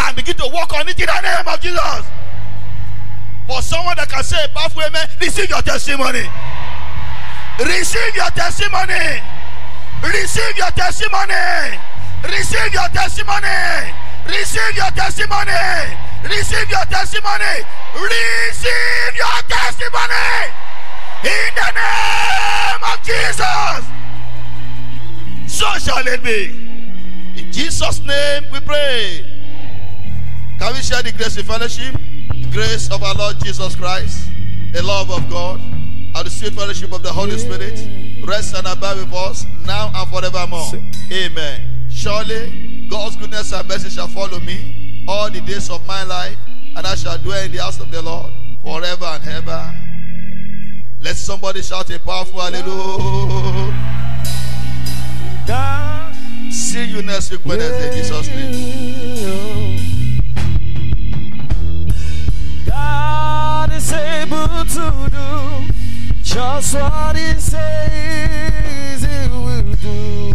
[0.00, 2.06] and begin to work on it in the name of Jesus.
[3.46, 6.24] For someone that can say powerful amen, receive your testimony.
[7.60, 9.20] Receive your testimony.
[10.02, 11.78] Receive your testimony.
[12.24, 13.92] Receive your testimony.
[14.26, 15.52] Receive your testimony.
[16.24, 17.54] Receive your testimony.
[17.94, 20.52] Receive your testimony.
[21.24, 23.86] In the name of Jesus.
[25.46, 26.50] So shall it be.
[27.40, 29.24] In Jesus' name we pray.
[30.58, 31.94] Can we share the grace of fellowship?
[32.30, 34.28] The grace of our Lord Jesus Christ,
[34.72, 37.78] the love of God, and the sweet fellowship of the Holy Spirit
[38.26, 40.72] rest and abide with us now and forevermore.
[41.12, 41.88] Amen.
[41.90, 46.36] Surely God's goodness and mercy shall follow me all the days of my life,
[46.76, 49.74] and I shall dwell in the house of the Lord forever and ever.
[51.02, 53.74] Let somebody shout a powerful hallelujah.
[56.50, 59.78] See you next week, Wednesday, Jesus' name.
[62.66, 65.72] God is able to do
[66.22, 70.34] just what He says He will do.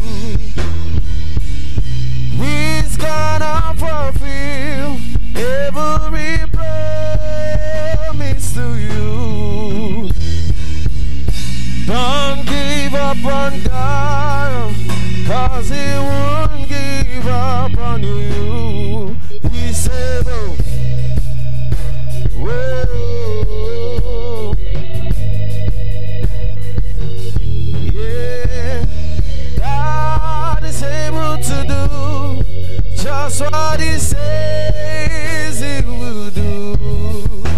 [2.38, 10.10] He's gonna fulfill every promise to you.
[11.86, 14.76] Don't give up on God,
[15.28, 19.16] cause He won't give up on you.
[19.52, 20.56] He's able.
[22.42, 24.54] Oh, whoa.
[27.94, 28.86] Yeah,
[29.58, 32.44] God is able to do
[33.04, 35.82] just what He says He
[36.32, 37.49] do.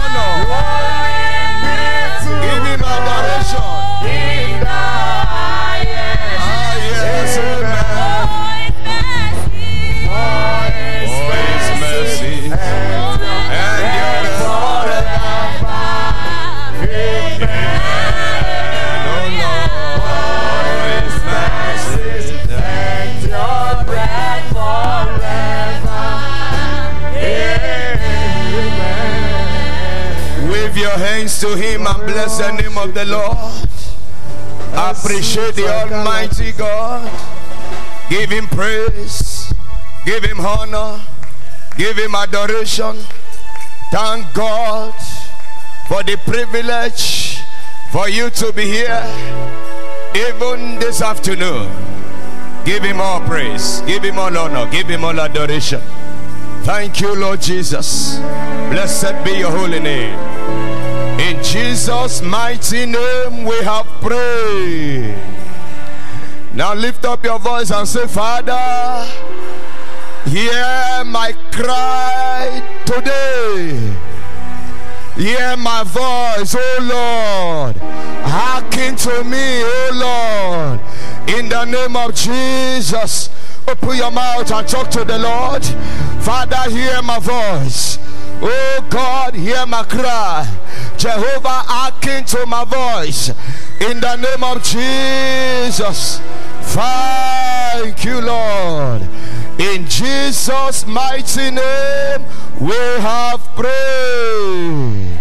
[0.00, 0.89] Honor.
[31.40, 33.36] To him and bless the name of the Lord.
[34.74, 37.10] I Appreciate the Almighty God.
[38.10, 39.52] Give him praise.
[40.04, 41.00] Give him honor.
[41.78, 42.96] Give him adoration.
[43.90, 44.92] Thank God
[45.88, 47.38] for the privilege
[47.90, 49.02] for you to be here
[50.14, 51.70] even this afternoon.
[52.66, 53.80] Give him all praise.
[53.86, 54.70] Give him all honor.
[54.70, 55.80] Give him all adoration.
[56.64, 58.18] Thank you, Lord Jesus.
[58.68, 60.79] Blessed be your holy name.
[61.42, 65.14] Jesus' mighty name we have prayed.
[66.54, 69.06] Now lift up your voice and say, Father,
[70.26, 73.96] hear my cry today.
[75.16, 77.76] Hear my voice, oh Lord.
[78.24, 80.80] Hearken to me, oh Lord.
[81.36, 83.30] In the name of Jesus,
[83.68, 85.64] open your mouth and talk to the Lord.
[86.24, 87.98] Father, hear my voice.
[88.42, 90.46] Oh God, hear my cry.
[90.96, 93.28] Jehovah, hearken to my voice.
[93.80, 96.20] In the name of Jesus.
[96.72, 99.02] Thank you, Lord.
[99.58, 102.24] In Jesus' mighty name,
[102.60, 105.20] we have prayed.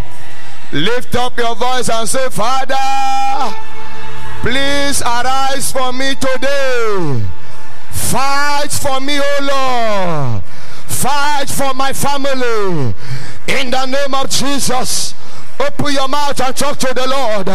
[0.71, 2.75] Lift up your voice and say, Father,
[4.41, 7.23] please arise for me today.
[7.91, 10.43] Fight for me, O Lord.
[10.89, 12.93] Fight for my family.
[13.47, 15.13] In the name of Jesus.
[15.59, 17.47] Open your mouth and talk to the Lord.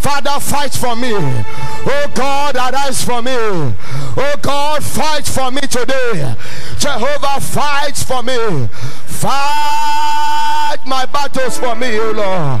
[0.00, 1.12] Father, fight for me.
[1.14, 3.32] Oh God, arise for me.
[3.34, 6.34] Oh God, fight for me today.
[6.78, 8.68] Jehovah, fight for me.
[9.06, 12.60] Fight my battles for me, oh Lord.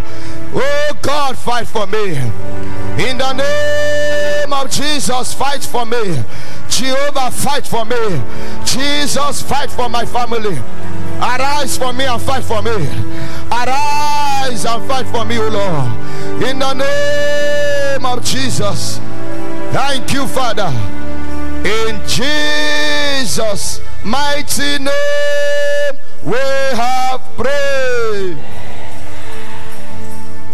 [0.54, 2.16] Oh God, fight for me.
[3.02, 6.22] In the name of Jesus, fight for me.
[6.72, 8.22] Jehovah, fight for me.
[8.64, 10.58] Jesus, fight for my family.
[11.20, 12.72] Arise for me and fight for me.
[13.52, 16.42] Arise and fight for me, O Lord.
[16.42, 18.98] In the name of Jesus.
[19.70, 20.72] Thank you, Father.
[21.64, 25.94] In Jesus' mighty name,
[26.24, 26.38] we
[26.74, 28.38] have prayed.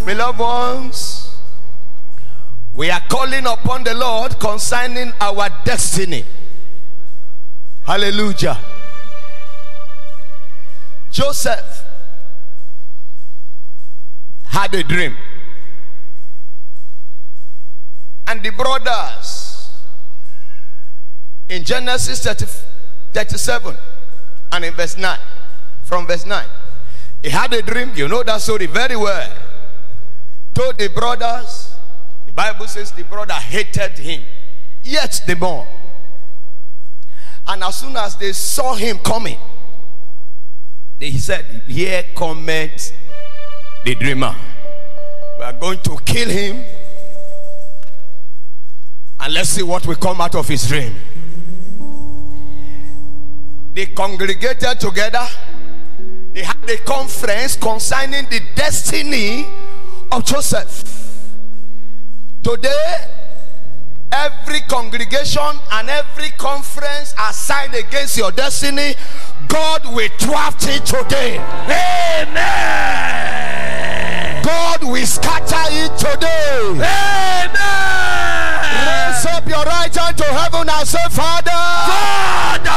[0.05, 1.08] Beloved ones,
[2.79, 6.25] we are calling upon the Lord concerning our destiny.
[7.85, 8.57] Hallelujah.
[11.11, 11.83] Joseph
[14.45, 15.17] had a dream.
[18.29, 19.71] And the brothers
[21.49, 22.47] in Genesis 30,
[23.13, 23.77] 37
[24.53, 25.19] and in verse 9,
[25.83, 26.47] from verse 9,
[27.25, 27.91] he had a dream.
[27.97, 29.33] You know that story very well.
[30.55, 31.68] Told the brothers, the
[32.39, 34.23] Bible says the brother hated him,
[34.85, 35.67] yet the more.
[37.49, 39.39] And as soon as they saw him coming,
[41.01, 42.93] they said, Here comes
[43.85, 44.37] the dreamer.
[45.37, 46.65] We are going to kill him.
[49.19, 50.95] And let's see what will come out of his dream.
[53.75, 55.27] They congregated together.
[56.35, 59.45] They had a conference concerning the destiny
[60.13, 60.98] of Joseph.
[62.43, 62.95] Today,
[64.13, 68.95] every congregation and every conference assigned against your destiny,
[69.49, 71.39] God will draft it today.
[71.67, 72.69] Amen.
[74.45, 76.61] God will scatter it today.
[76.63, 77.51] Amen.
[78.87, 81.51] Raise up your right hand to heaven and say, Father,
[81.91, 82.71] Father,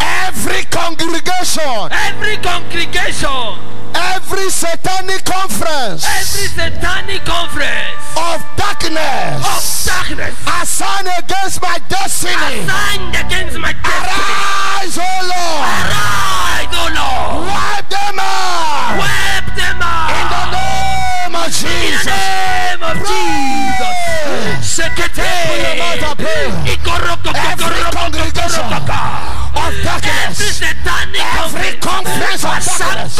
[0.00, 9.38] every congregation, every congregation, every satanic conference every satanic conference of darkness.
[9.42, 10.34] Of darkness.
[10.46, 17.46] I assigned against my destiny, signed against my destiny, arise, O Lord, arise, O Lord,
[17.48, 18.98] wipe them out.
[18.98, 22.06] Wipe them in the name of Jesus.
[22.06, 24.78] In the name of Jesus.
[27.34, 28.70] Every congregation.
[28.72, 30.62] of darkness.
[31.42, 33.18] Every conference of darkness.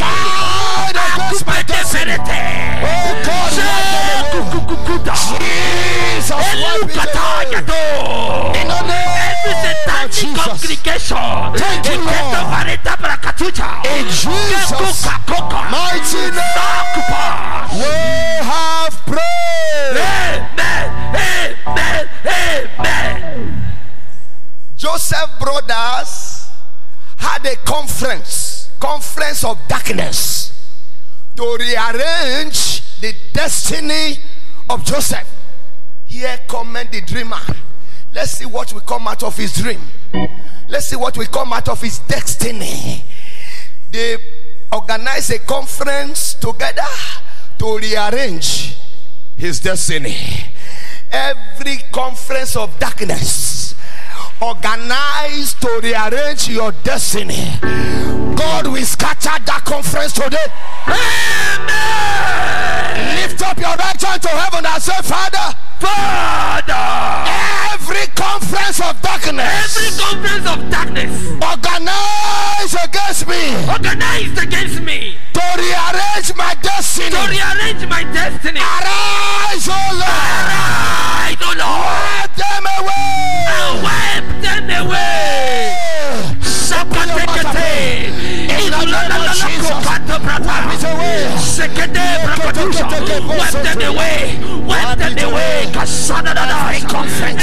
[0.00, 2.16] Assigned against my destiny.
[2.82, 3.50] Oh God.
[5.10, 5.89] Jesus,
[6.36, 7.64] wipe it away.
[7.64, 7.82] Elukatayato.
[8.60, 10.44] In the Every name of satanic Jesus.
[10.44, 11.16] congregation.
[11.56, 12.08] Thank you, Lord.
[12.10, 13.68] Iketo bareta brakatucha.
[13.86, 15.06] In Jesus'
[15.70, 17.00] mighty name,
[17.78, 17.92] we
[18.44, 19.96] have prayed.
[19.96, 20.88] Amen.
[21.66, 22.08] Amen.
[22.78, 23.62] Amen.
[24.76, 26.48] Joseph brothers
[27.16, 30.52] had a conference, conference of darkness,
[31.36, 34.18] to rearrange the destiny
[34.68, 35.26] of Joseph.
[36.10, 37.38] Here comment the dreamer.
[38.12, 39.80] Let's see what will come out of his dream.
[40.68, 43.04] Let's see what will come out of his destiny.
[43.92, 44.16] They
[44.72, 46.82] organize a conference together
[47.58, 48.76] to rearrange
[49.36, 50.16] his destiny.
[51.12, 53.76] Every conference of darkness
[54.42, 57.54] organized to rearrange your destiny.
[58.34, 60.46] God will scatter that conference today.
[60.88, 62.00] Amen.
[63.22, 66.86] Lift up your right hand to heaven and say, Father, Father.
[67.72, 71.10] every conference of darkness Every conference of darkness
[71.40, 77.10] organized against me organized against me to rearrange my destiny.
[77.10, 78.60] to rearrange my destiny.
[78.60, 80.04] Arise, O Lord.
[80.04, 83.46] Arise, O Lord, Wipe them away.
[83.56, 85.76] and wipe them away.
[88.50, 88.66] Sakatekete.
[88.66, 90.56] Ilulalalakokato brata.
[91.38, 92.86] Sekete brakatusha.
[93.28, 94.38] Wipe them away.
[94.66, 95.66] Wipe them away.
[95.72, 96.58] Kasadadada.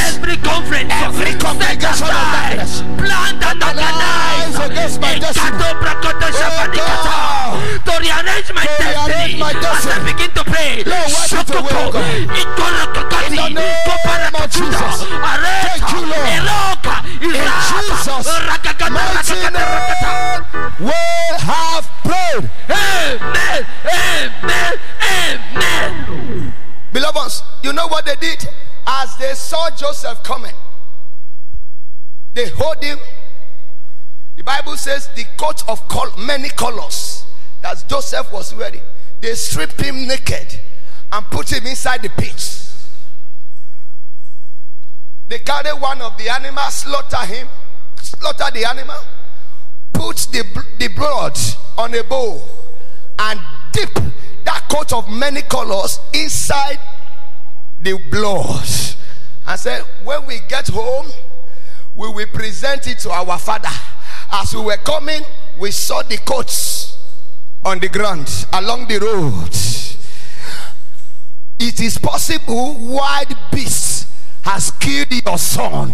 [0.07, 0.93] Every conference.
[0.93, 2.83] Every congregation of darkness.
[2.97, 5.47] Planned and Organized against my destiny.
[5.47, 7.15] Ikato brakato shabanikata.
[7.17, 7.85] God.
[7.85, 9.41] To rearrange my destiny.
[9.41, 10.83] As I begin to pray.
[10.83, 11.91] Wipe it away, Shokoko.
[11.93, 12.03] God.
[12.41, 13.27] Ikolokakati.
[13.27, 14.95] In the name of Jesus.
[15.03, 16.86] Thank you, Lord.
[17.19, 17.87] Irata.
[17.97, 18.27] Jesus'
[18.89, 20.43] mighty name,
[20.79, 20.93] we
[21.39, 22.49] have prayed.
[22.69, 23.65] Amen.
[23.85, 24.73] Amen.
[25.01, 26.53] Amen.
[26.93, 28.47] Beloved ones, you know what they did?
[28.85, 30.55] As they saw Joseph coming,
[32.33, 32.99] they hold him.
[34.35, 35.81] The Bible says the coat of
[36.17, 37.25] many colors
[37.61, 38.81] that Joseph was wearing,
[39.19, 40.59] they stripped him naked
[41.11, 42.63] and put him inside the pit.
[45.27, 47.47] They carry one of the animals, slaughter him,
[47.97, 48.97] slaughter the animal,
[49.93, 50.43] put the,
[50.79, 51.37] the blood
[51.77, 52.41] on a bowl,
[53.19, 53.39] and
[53.73, 53.93] dip
[54.45, 56.79] that coat of many colors inside
[57.81, 58.67] the blood.
[59.45, 61.07] And said, when we get home,
[61.95, 63.69] we will present it to our father.
[64.31, 65.23] As we were coming,
[65.59, 66.97] we saw the coats
[67.65, 69.49] on the ground along the road.
[71.59, 73.96] it is possible wild beasts
[74.43, 75.93] has killed your son.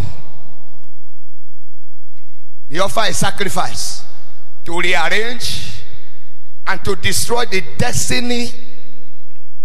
[2.69, 4.03] They offer a sacrifice
[4.65, 5.81] to rearrange
[6.65, 8.49] and to destroy the destiny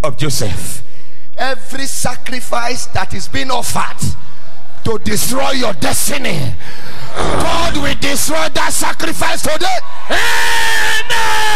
[0.03, 0.83] of Joseph.
[1.37, 4.15] Every sacrifice that is being offered
[4.83, 6.53] to destroy your destiny,
[7.15, 9.77] God will destroy that sacrifice today.
[10.09, 11.49] Amen.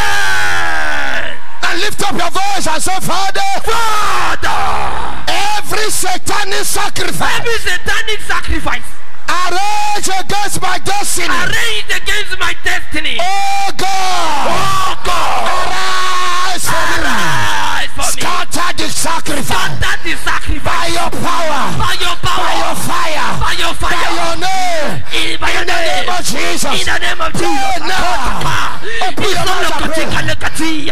[1.74, 8.86] And lift up your voice and say, Father, Father, every satanic sacrifice every satanic sacrifice
[9.26, 11.34] arranged against my destiny.
[11.34, 13.18] arranged against my destiny.
[13.20, 17.03] Oh God, Oh God, arise for me.
[17.03, 18.22] arise for me.
[18.24, 20.64] Scatter the sacrifice Scatter the sacrifice.
[20.64, 22.43] by your power, by your power.
[22.43, 24.11] by your fire, by your by fire.
[24.16, 25.03] your name.
[25.14, 26.09] In by your In the name name.
[26.09, 26.74] of Jesus.
[26.74, 27.88] In the name of Pray Jesus.
[27.88, 28.80] now.
[29.07, 30.05] Open your mouth and pray.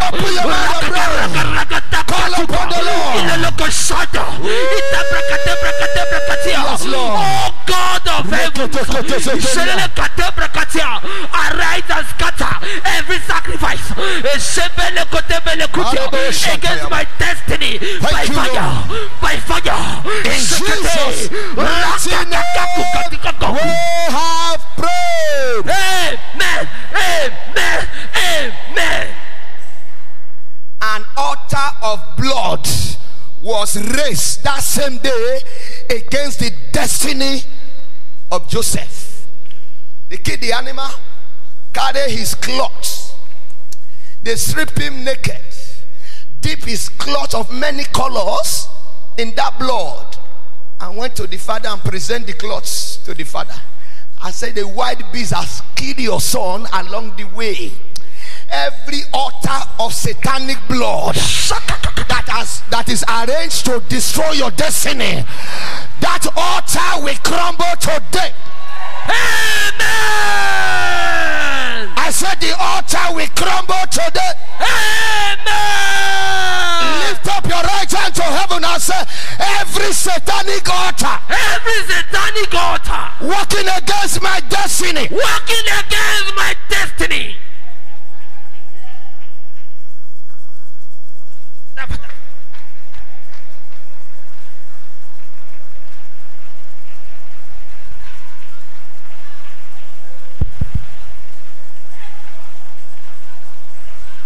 [0.01, 2.03] Open your mouth and pray.
[2.11, 3.21] Call upon the Lord.
[6.51, 7.19] Yes, Lord.
[7.21, 8.69] Oh God of heaven,
[11.61, 12.53] arise and scatter
[12.97, 13.91] every sacrifice
[16.53, 18.73] against my destiny by fire,
[19.21, 20.01] by fire.
[20.25, 22.41] In Jesus' mighty name,
[23.53, 23.69] we
[24.09, 25.65] have prayed.
[25.69, 27.87] Amen, amen,
[28.17, 29.07] amen.
[30.81, 32.67] An altar of blood
[33.41, 35.39] was raised that same day
[35.89, 37.43] against the destiny
[38.31, 39.27] of Joseph.
[40.09, 40.89] They kill the animal,
[41.73, 43.13] carry his clothes,
[44.23, 45.41] they strip him naked,
[46.41, 48.67] dip his cloth of many colors
[49.17, 50.17] in that blood,
[50.79, 53.55] and went to the father and present the cloths to the father.
[54.23, 57.71] I said, The wild beast has killed your son along the way.
[58.49, 65.23] Every altar of satanic blood that has that is arranged to destroy your destiny,
[66.01, 68.31] that altar will crumble today.
[69.07, 70.61] Amen.
[71.97, 74.33] I said the altar will crumble today.
[74.61, 76.01] Amen.
[77.09, 79.03] Lift up your right hand to heaven and say,
[79.39, 87.37] every satanic altar Every satanic altar working against my destiny, working against my destiny.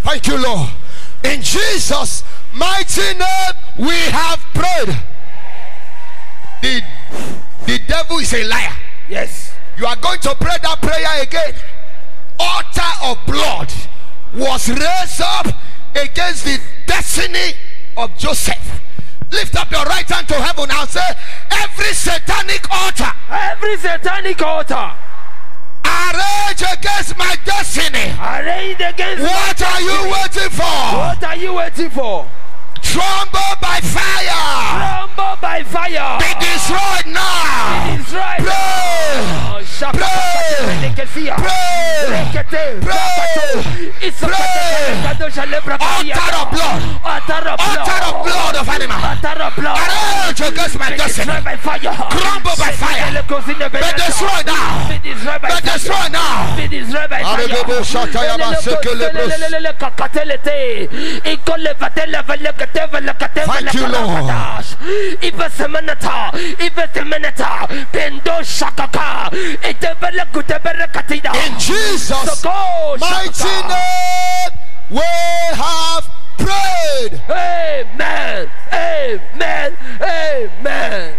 [0.05, 0.69] Thank you, Lord.
[1.23, 2.23] In Jesus'
[2.53, 4.95] mighty name, we have prayed.
[6.61, 6.81] The,
[7.65, 8.77] the devil is a liar.
[9.09, 9.55] Yes.
[9.79, 11.53] You are going to pray that prayer again.
[12.39, 13.73] Altar of blood
[14.35, 15.47] was raised up
[15.95, 17.57] against the destiny
[17.97, 18.81] of Joseph.
[19.31, 21.01] Lift up your right hand to heaven and say,
[21.51, 24.93] Every satanic altar Every satanic altar
[25.95, 28.11] arranged against my destiny.
[28.19, 30.11] arrayed against my What are you destiny.
[30.11, 30.77] waiting for?
[30.97, 32.27] What are you waiting for?
[32.81, 35.01] Tremble by fire.
[35.01, 36.19] Rumble by fire.
[36.19, 37.97] Be destroyed now.
[38.07, 38.37] Pray.
[38.37, 39.44] Shaka Pray.
[39.75, 39.91] Pray.
[41.35, 42.07] Pray.
[42.07, 42.79] Rekete.
[42.79, 42.95] Pray.
[42.95, 43.59] Rakato.
[43.99, 44.31] Isokate.
[44.31, 44.95] Pray.
[44.95, 46.15] Rekado Shalebra Kadia.
[46.15, 46.81] Altar of blood.
[47.03, 48.55] Altar of blood.
[48.55, 48.95] Of animal.
[49.03, 49.77] Altar of blood.
[49.77, 51.25] Arrange against my destiny.
[51.25, 51.93] destroyed by fire.
[52.09, 53.11] Crumble by fire.
[53.19, 54.87] Be destroyed now.
[54.87, 55.73] Be destroyed by Be fire.
[55.75, 56.55] destroyed now.
[56.55, 57.35] Be destroyed by fire.
[63.45, 64.23] Thank you, Lord.
[64.23, 64.75] velekadash.
[65.21, 66.31] Ibe semeneta.
[66.59, 67.67] Ibe semeneta.
[67.91, 69.29] Pendo shakaka.
[69.69, 71.31] Ite velekute berekatida.
[71.47, 72.43] In Jesus'
[72.99, 74.51] mighty name,
[74.91, 75.01] we
[75.55, 77.21] have prayed.
[77.29, 78.49] Amen.
[78.71, 79.77] Amen.
[80.01, 81.17] Amen.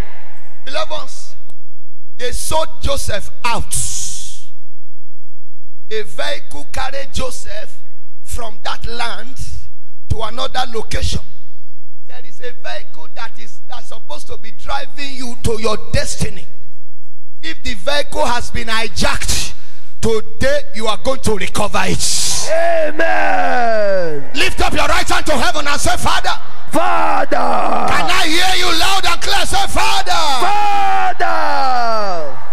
[0.65, 1.11] Beloved,
[2.19, 3.75] they sold Joseph out.
[5.91, 7.79] A vehicle carried Joseph
[8.23, 9.37] from that land
[10.09, 11.21] to another location.
[12.09, 16.47] There is a vehicle that is that's supposed to be driving you to your destiny.
[17.49, 19.55] If the vehicle has been hijacked,
[20.01, 22.03] today you are going to recover it.
[22.51, 24.31] Amen.
[24.35, 26.35] Lift up your right hand to heaven and say, Father,
[26.73, 27.37] Father.
[27.87, 29.47] can I hear you loud and clear?
[29.47, 30.11] Say, Father.
[31.23, 32.46] Father.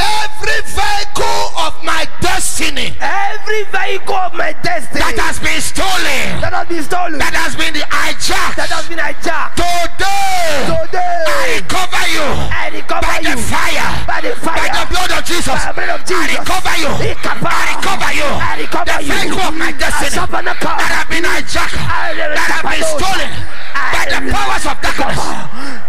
[0.00, 6.52] Every vehicle of my destiny Every vehicle of my destiny that has been stolen, that
[6.56, 12.26] has been stolen, that has been hijacked, that has been hijacked, today I recover you
[12.50, 15.52] I recover by the fire, by the by the blood of Jesus.
[15.52, 16.90] by the blood of I recover you.
[17.12, 17.50] Ikapa.
[17.50, 18.28] I recover you.
[18.28, 19.12] I recover The you.
[19.14, 24.20] vehicle of my destiny that have been hijacked, that have been recover stolen by the
[24.32, 25.18] powers of darkness.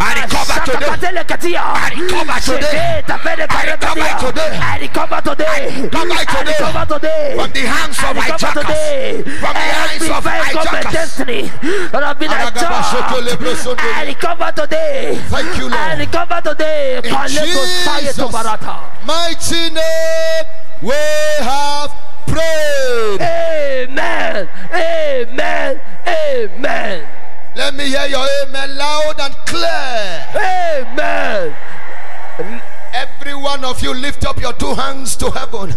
[0.02, 0.88] I recover today.
[1.58, 3.04] I recover today.
[3.08, 4.58] I recover today.
[4.60, 5.82] I recover today.
[5.82, 6.22] recover today.
[6.22, 7.36] I recover today.
[7.36, 8.62] From the hands of I hijackers.
[8.62, 9.24] today.
[9.24, 10.94] From the hands of government hijackers.
[10.94, 11.42] destiny
[11.92, 15.16] that have been I recover today.
[15.30, 15.74] Thank you, Lord.
[15.74, 16.98] I recover today.
[16.98, 18.32] In Jesus'
[19.06, 20.46] mighty name,
[20.82, 20.94] we
[21.40, 21.92] have
[22.28, 23.22] prayed.
[23.22, 24.50] Amen.
[24.74, 25.82] Amen.
[26.08, 27.11] Amen.
[27.54, 30.26] Let me hear your amen loud and clear.
[30.36, 31.56] Amen.
[32.94, 35.74] Every one of you lift up your two hands to heaven.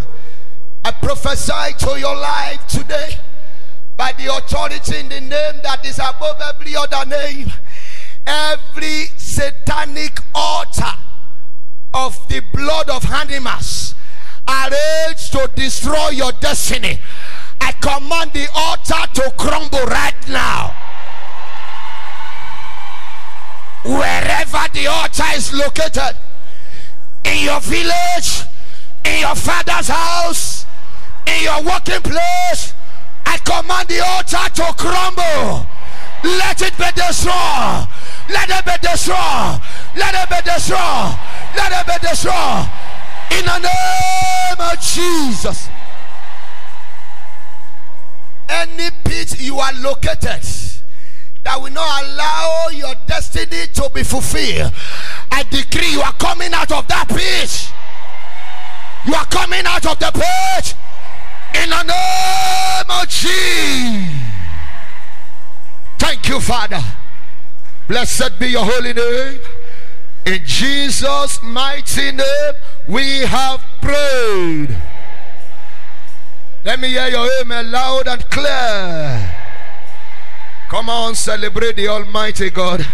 [0.85, 3.19] I prophesy to your life today
[3.97, 7.53] by the authority in the name that is above every other name.
[8.27, 10.95] Every satanic altar
[11.93, 13.95] of the blood of animals
[14.49, 17.01] arranged to destroy your destiny.
[17.61, 20.84] I command the altar to crumble right now.
[23.85, 26.17] Wherever the altar is located,
[27.25, 28.43] in your village,
[29.05, 30.65] in your father's house,
[31.27, 32.73] in your working place,
[33.27, 35.67] I command the altar to crumble.
[36.25, 37.89] Let it be destroyed.
[38.31, 39.61] Let it be destroyed.
[39.97, 41.19] Let it be destroyed.
[41.55, 42.69] Let it be destroyed.
[43.37, 45.69] In the name of Jesus.
[48.49, 50.43] Any pit you are located
[51.45, 54.73] that will not allow your destiny to be fulfilled.
[55.31, 57.71] I decree you are coming out of that pit.
[59.07, 60.75] You are coming out of the pit
[61.63, 64.25] in the name of Jesus.
[65.99, 66.83] Thank you, Father.
[67.89, 69.41] Blessed be your holy name.
[70.25, 72.55] In Jesus' mighty name,
[72.89, 74.75] we have prayed.
[76.65, 79.44] Let me hear your amen loud and clear.
[80.75, 82.85] Come on, celebrate the Almighty God.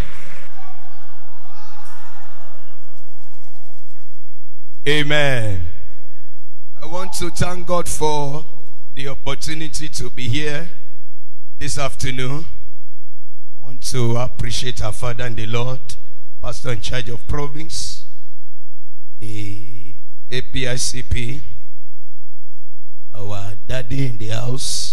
[4.87, 5.63] Amen.
[6.83, 8.45] I want to thank God for
[8.95, 10.69] the opportunity to be here
[11.59, 12.45] this afternoon.
[13.57, 15.81] I want to appreciate our Father and the Lord,
[16.43, 18.05] Pastor in charge of province,
[19.21, 19.95] the
[20.31, 21.41] APICP,
[23.15, 24.90] our daddy in the house.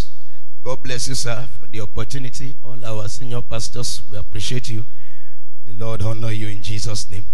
[0.64, 2.54] God bless you, sir, for the opportunity.
[2.64, 4.84] All our senior pastors, we appreciate you.
[5.66, 7.24] The Lord honor you in Jesus' name.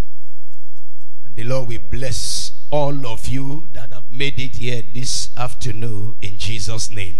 [1.25, 6.15] And the Lord will bless all of you that have made it here this afternoon
[6.21, 7.15] in Jesus' name.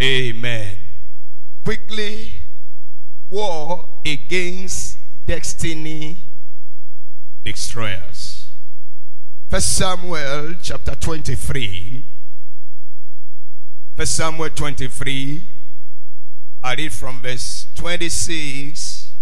[0.00, 0.76] Amen.
[1.64, 2.32] Quickly,
[3.30, 6.16] war against destiny
[7.44, 8.48] destroyers.
[9.48, 12.04] First Samuel chapter 23.
[13.98, 15.42] First Samuel 23.
[16.62, 19.12] I read from verse 26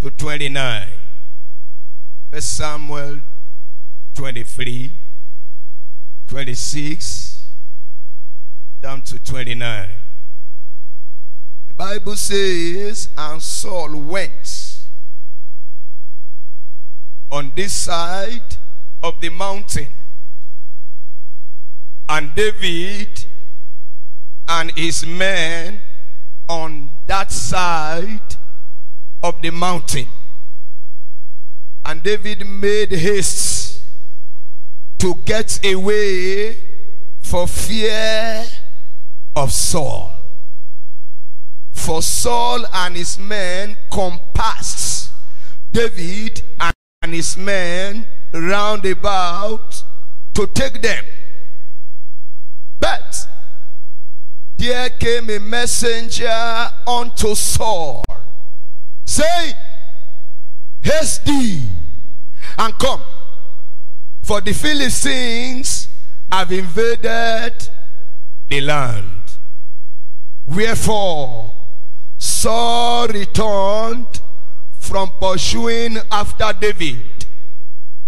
[0.00, 0.86] to 29.
[2.30, 3.18] First Samuel
[4.14, 4.92] 23,
[6.28, 7.46] 26,
[8.80, 9.88] down to 29.
[11.66, 14.82] The Bible says, and Saul went
[17.28, 18.56] on this side
[19.02, 19.88] of the mountain,
[22.08, 23.24] and David
[24.48, 25.80] and his men
[26.48, 28.36] on that side
[29.22, 30.06] of the mountain.
[31.84, 33.82] And David made haste
[34.98, 36.56] to get away
[37.20, 38.44] for fear
[39.36, 40.12] of Saul.
[41.72, 45.12] For Saul and his men compassed
[45.72, 49.82] David and his men round about
[50.34, 51.04] to take them.
[52.80, 53.26] But
[54.58, 58.04] there came a messenger unto Saul,
[59.04, 59.54] saying,
[60.82, 61.62] Haste thee
[62.58, 63.02] and come,
[64.22, 65.88] for the Philistines
[66.30, 67.54] have invaded
[68.48, 69.22] the land.
[70.46, 71.54] Wherefore
[72.18, 74.20] Saul returned
[74.78, 77.26] from pursuing after David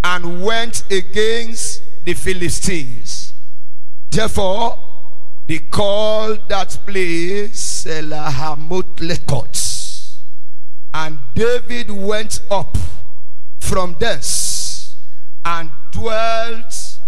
[0.02, 3.32] and went against the Philistines.
[4.10, 4.78] Therefore,
[5.51, 10.18] they called that place Selahammahlekoth.
[10.94, 12.78] And David went up
[13.59, 14.94] from thence
[15.44, 17.01] and dwelt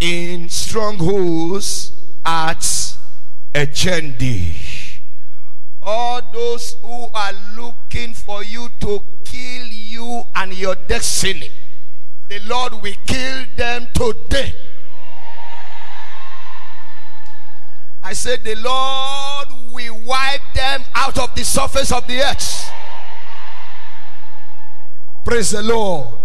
[0.00, 1.92] in strongholds
[2.26, 2.94] at
[3.54, 4.54] Engedi.
[5.80, 11.48] All those who are looking for you to kill you and your destiny,
[12.28, 14.52] the Lord will kill them today.
[18.02, 22.70] I said, The Lord will wipe them out of the surface of the earth.
[25.24, 26.18] Praise the Lord.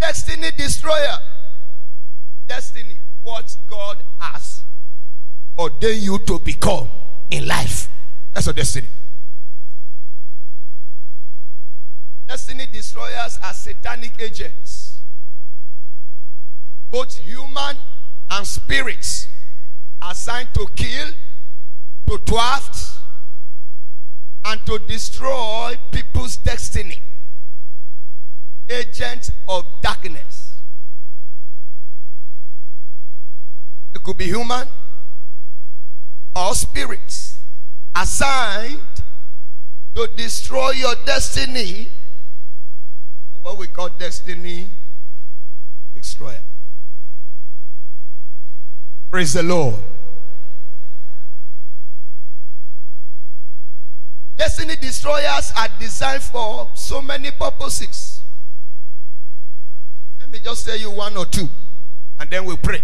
[0.00, 1.18] Destiny destroyer.
[2.46, 4.62] Destiny, what God has
[5.58, 6.88] ordained you to become
[7.30, 7.88] in life.
[8.32, 8.88] That's your destiny.
[12.26, 14.98] Destiny destroyers are satanic agents,
[16.90, 17.76] both human
[18.30, 19.28] and spirits,
[20.10, 21.08] assigned to kill,
[22.06, 22.76] to thwart,
[24.44, 27.00] and to destroy people's destiny.
[28.68, 30.54] Agents of darkness.
[33.94, 34.66] It could be human
[36.34, 37.38] or spirits
[37.94, 38.80] assigned
[39.94, 41.88] to destroy your destiny.
[43.42, 44.68] What we call destiny
[45.94, 46.40] destroyer.
[49.10, 49.76] Praise the Lord.
[54.36, 58.20] Destiny destroyers are designed for so many purposes.
[60.20, 61.48] Let me just tell you one or two,
[62.18, 62.82] and then we'll pray.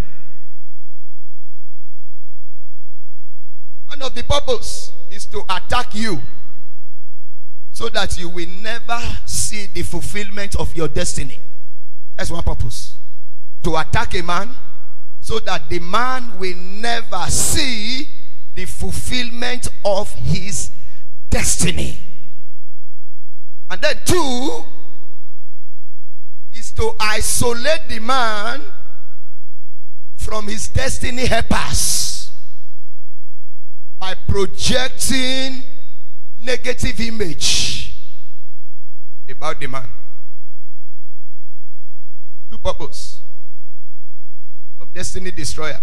[3.89, 6.21] One of the purpose is to attack you
[7.73, 11.39] so that you will never see the fulfillment of your destiny.
[12.17, 12.95] That's one purpose.
[13.65, 14.51] To attack a man
[15.21, 18.09] so that the man will never see
[18.55, 20.71] the fulfillment of his
[21.31, 21.98] destiny.
[23.70, 24.65] And then two
[26.52, 28.62] is to isolate the man
[30.16, 32.32] from his destiny helpers
[33.98, 35.62] by projecting
[36.43, 37.94] negative image
[39.28, 39.89] about the man.
[42.51, 43.20] Two purpose
[44.81, 45.81] of destiny destroyer.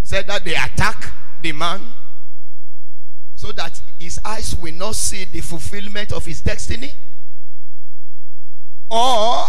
[0.00, 1.12] He said that they attack
[1.42, 1.80] the man
[3.36, 6.90] so that his eyes will not see the fulfillment of his destiny?
[8.90, 9.44] Or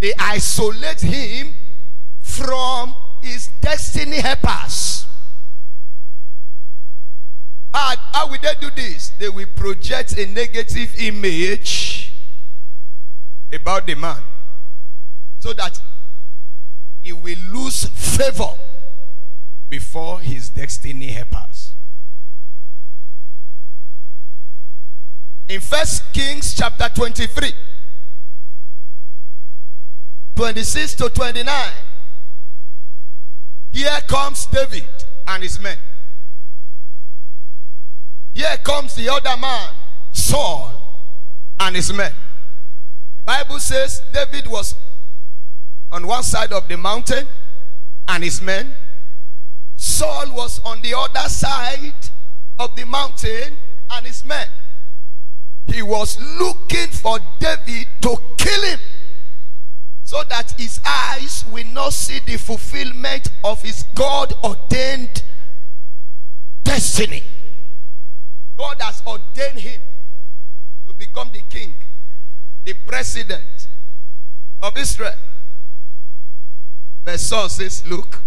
[0.00, 1.54] they isolate him
[2.20, 5.06] from his destiny helpers?
[7.72, 9.10] How, how will they do this?
[9.18, 12.12] They will project a negative image
[13.50, 14.22] about the man
[15.38, 15.80] so that
[17.00, 18.54] he will lose favor
[19.70, 21.47] before his destiny helpers
[25.48, 27.52] in first kings chapter 23
[30.36, 31.72] 26 to 29
[33.72, 34.88] here comes david
[35.26, 35.76] and his men.
[38.34, 39.72] Here comes the other man
[40.12, 40.72] saul
[41.60, 42.12] and his men.
[43.18, 44.74] The bible says david was
[45.92, 47.26] on one side of the mountain
[48.06, 48.74] and his men.
[49.76, 51.94] Saul was on the other side
[52.58, 53.56] of the mountain
[53.90, 54.48] and his men
[55.72, 58.80] he was looking for David to kill him
[60.02, 65.22] so that his eyes will not see the fulfillment of his God ordained
[66.64, 67.22] destiny.
[68.56, 69.80] God has ordained him
[70.86, 71.74] to become the king,
[72.64, 73.68] the president
[74.62, 75.14] of Israel.
[77.04, 77.22] Verse
[77.52, 78.22] says, Look,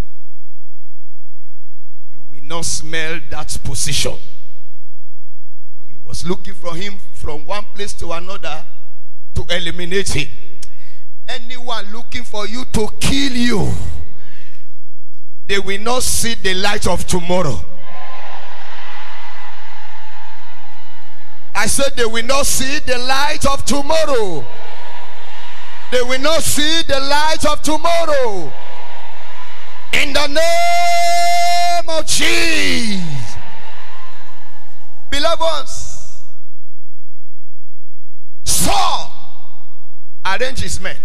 [2.11, 4.18] you will not smell that position
[6.11, 8.65] was looking for him from one place to another
[9.33, 10.27] to eliminate him.
[11.25, 13.71] Anyone looking for you to kill you,
[15.47, 17.63] they will not see the light of tomorrow.
[21.55, 24.45] I said they will not see the light of tomorrow.
[25.93, 28.51] They will not see the light of tomorrow.
[29.93, 33.01] In the name of Jesus.
[35.09, 35.90] Beloved ones,
[38.52, 39.11] Saul
[40.26, 40.98] arranged his men.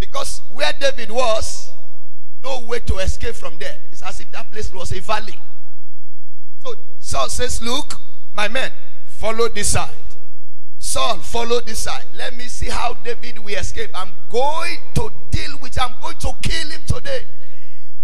[0.00, 1.70] Because where David was,
[2.42, 3.76] no way to escape from there.
[3.90, 5.38] It's as if that place was a valley.
[6.62, 7.94] So Saul says, Look,
[8.34, 8.72] my men,
[9.06, 9.90] follow this side.
[10.78, 12.04] Saul, follow this side.
[12.16, 13.90] Let me see how David will escape.
[13.94, 17.24] I'm going to deal with, I'm going to kill him today.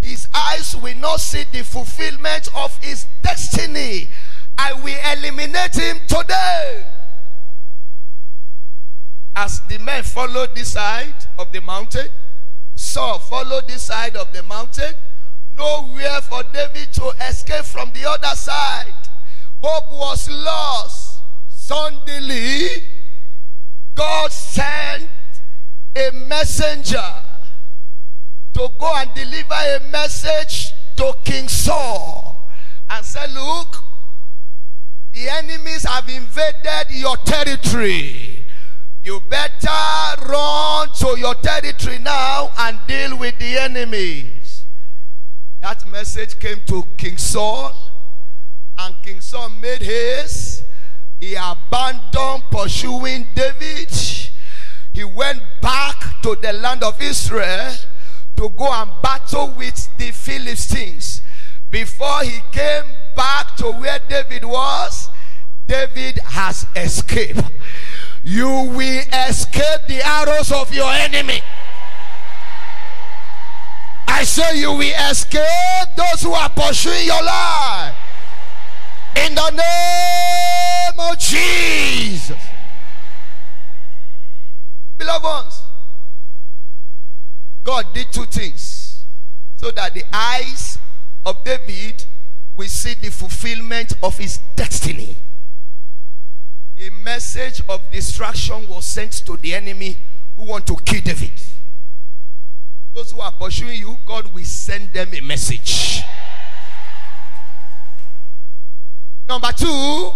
[0.00, 4.08] His eyes will not see the fulfillment of his destiny.
[4.58, 6.84] I will eliminate him today.
[9.36, 12.08] As the men followed this side of the mountain,
[12.76, 14.94] Saul followed this side of the mountain.
[15.56, 18.92] Nowhere for David to escape from the other side.
[19.62, 21.20] Hope was lost.
[21.48, 22.84] Suddenly,
[23.94, 25.08] God sent
[25.96, 27.10] a messenger
[28.54, 32.50] to go and deliver a message to King Saul
[32.90, 33.82] and said, Look,
[35.12, 38.33] the enemies have invaded your territory.
[39.04, 39.68] You better
[40.26, 44.64] run to your territory now and deal with the enemies.
[45.60, 47.90] That message came to King Saul,
[48.78, 50.64] and King Saul made haste.
[51.20, 53.92] He abandoned pursuing David.
[54.94, 57.74] He went back to the land of Israel
[58.36, 61.20] to go and battle with the Philistines.
[61.70, 65.10] Before he came back to where David was,
[65.66, 67.42] David has escaped.
[68.24, 71.42] You will escape the arrows of your enemy.
[74.08, 77.94] I say you will escape those who are pursuing your life.
[79.16, 82.42] In the name of Jesus.
[84.96, 85.60] Beloved ones,
[87.62, 89.04] God did two things
[89.56, 90.78] so that the eyes
[91.26, 92.04] of David
[92.56, 95.16] will see the fulfillment of his destiny.
[96.84, 99.96] A message of destruction was sent to the enemy
[100.36, 101.32] who want to kill David.
[102.94, 106.02] Those who are pursuing you, God will send them a message.
[109.26, 110.12] Number two,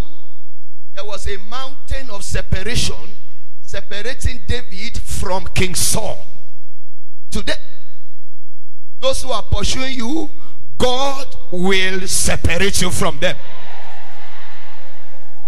[0.94, 3.16] there was a mountain of separation
[3.62, 6.26] separating David from King Saul.
[7.30, 7.54] Today,
[9.00, 10.28] those who are pursuing you,
[10.76, 13.36] God will separate you from them.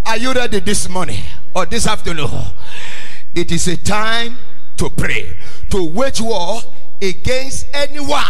[0.06, 1.22] Are you ready this morning
[1.54, 2.30] or this afternoon?
[3.34, 4.36] It is a time
[4.76, 5.36] to pray,
[5.70, 6.60] to wage war
[7.00, 8.24] against anyone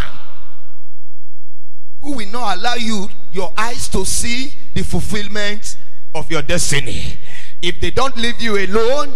[2.01, 5.77] who will not allow you your eyes to see the fulfillment
[6.13, 7.17] of your destiny.
[7.61, 9.13] If they don't leave you alone,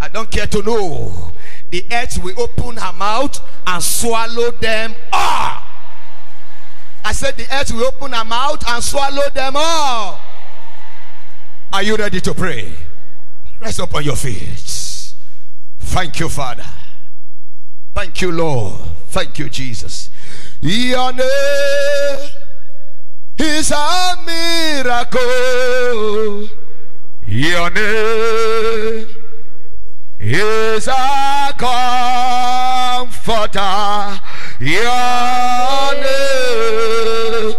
[0.00, 1.32] I don't care to know.
[1.70, 5.62] The earth will open her mouth and swallow them all.
[7.04, 10.20] I said the earth will open her mouth and swallow them all.
[11.72, 12.72] Are you ready to pray?
[13.60, 15.14] Rise up on your feet.
[15.78, 16.64] Thank you, Father.
[17.94, 18.80] Thank you, Lord.
[19.08, 20.10] Thank you, Jesus.
[20.60, 22.28] Your name
[23.38, 25.20] is a miracle.
[27.26, 29.06] Your name
[30.20, 31.52] is a
[33.16, 34.20] comforter.
[34.60, 37.54] Your name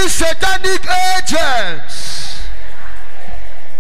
[0.02, 0.82] any satanic
[1.20, 2.42] agents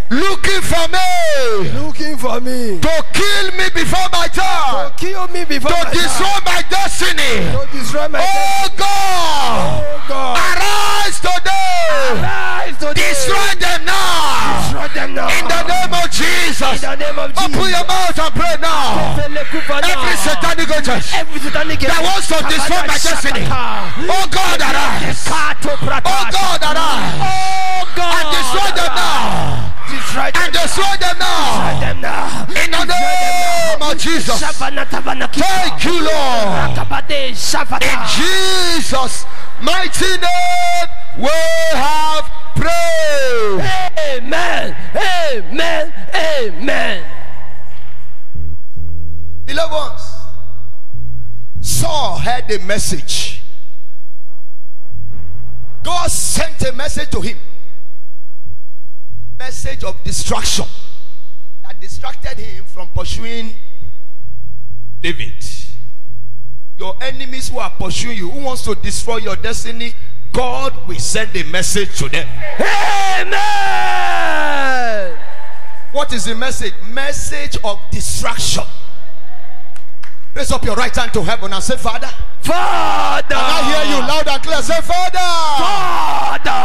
[0.09, 2.79] looking for me Looking for me.
[2.79, 6.43] to kill me before my time, to Kill me before to my destroy time.
[6.45, 7.33] my destiny.
[7.57, 10.37] To destroy my Oh God, Oh God.
[10.37, 12.93] arise today, Arise today.
[13.09, 14.50] destroy them now.
[14.81, 15.29] Destroy them now.
[15.29, 16.81] In the name of Jesus.
[16.81, 19.13] Name of Open your mouth and pray now.
[19.13, 23.45] Every satanic agent that wants to destroy my destiny.
[23.45, 25.21] Oh God, arise.
[25.29, 25.77] Oh
[26.33, 27.13] God, arise.
[27.21, 28.09] Oh God.
[28.17, 29.69] And destroy them now.
[30.33, 32.49] And destroy them now.
[32.49, 34.41] In the name of Jesus.
[34.41, 36.73] Thank you, Lord.
[37.81, 39.25] In Jesus'
[39.61, 40.87] mighty name,
[41.17, 41.29] we
[41.77, 43.61] have prayed.
[44.17, 44.75] Amen.
[44.95, 45.93] Amen.
[46.15, 47.03] Amen.
[49.45, 50.01] Beloved ones,
[51.61, 53.41] Saul heard a message.
[55.83, 57.37] God sent a message to him.
[59.37, 60.65] Message of destruction
[61.63, 63.53] that distracted him from pursuing
[65.01, 65.43] David.
[66.77, 69.93] Your enemies who are pursuing you, who wants to destroy your destiny,
[70.31, 72.27] God will send a message to them.
[73.19, 73.41] Amen.
[75.91, 76.73] What is the message?
[76.89, 78.63] Message of distraction.
[80.33, 82.07] Raise up your right hand to heaven and say, Father.
[82.41, 83.35] Father.
[83.35, 84.61] I hear you loud and clear.
[84.63, 85.19] Say, Father.
[85.59, 86.61] Father.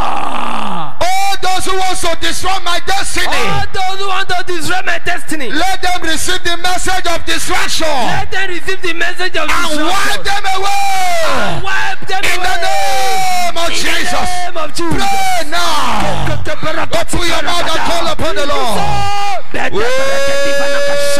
[1.03, 4.99] All those who want to destroy my destiny, All those who want to destroy my
[5.03, 5.51] destiny.
[5.51, 10.23] let them receive the message of destruction Let them receive the message of and wipe
[10.23, 11.59] them away.
[11.61, 12.63] Wipe them In the away.
[12.63, 14.15] name of In the Jesus.
[14.15, 14.95] name of Jesus.
[14.95, 16.39] Pray now.
[16.47, 18.79] Open your mouth and call upon the Lord.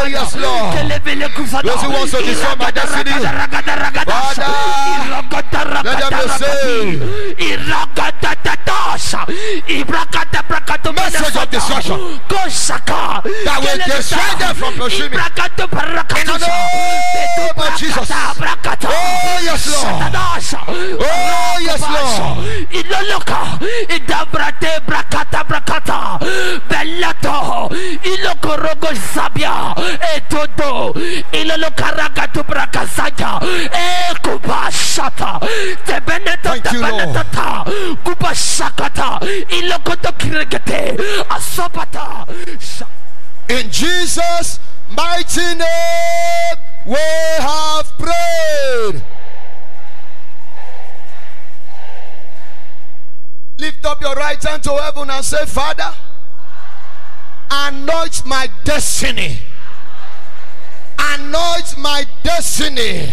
[0.08, 0.74] Yes, Lord.
[1.64, 3.12] Those who want to destroy my destiny,
[4.06, 4.48] Father,
[5.84, 7.02] let them be saved.
[10.88, 12.00] Message of destruction
[13.46, 15.18] that will destroy them from pursuing me.
[15.18, 18.10] In the name of Jesus.
[18.10, 20.14] Oh, yes, Lord.
[21.00, 22.38] Oh, yes, Lord.
[23.90, 26.20] Idabrate brakata brakata,
[26.70, 27.70] bellato,
[28.04, 29.74] ilokorogo sabia,
[30.16, 30.94] etodo,
[32.28, 33.40] ragatu brakasaya,
[34.12, 35.76] ekubashata, eh,
[36.74, 37.00] you, Lord.
[37.00, 37.66] tebenetata,
[38.04, 40.98] kubashakata, ilokoto kiregete,
[41.30, 42.26] asopata,
[43.50, 44.60] In Jesus'
[44.90, 46.98] mighty name, we
[47.40, 49.04] have prayed.
[53.60, 55.94] Lift up your right hand to heaven and say, Father,
[57.50, 59.40] anoint my destiny.
[61.00, 63.10] Anoint my destiny.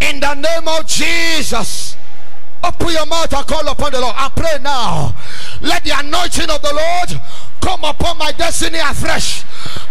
[0.00, 1.96] In the name of Jesus.
[2.62, 4.14] Open your mouth and call upon the Lord.
[4.16, 5.14] I pray now.
[5.60, 7.20] Let the anointing of the Lord
[8.46, 9.42] destiny afresh.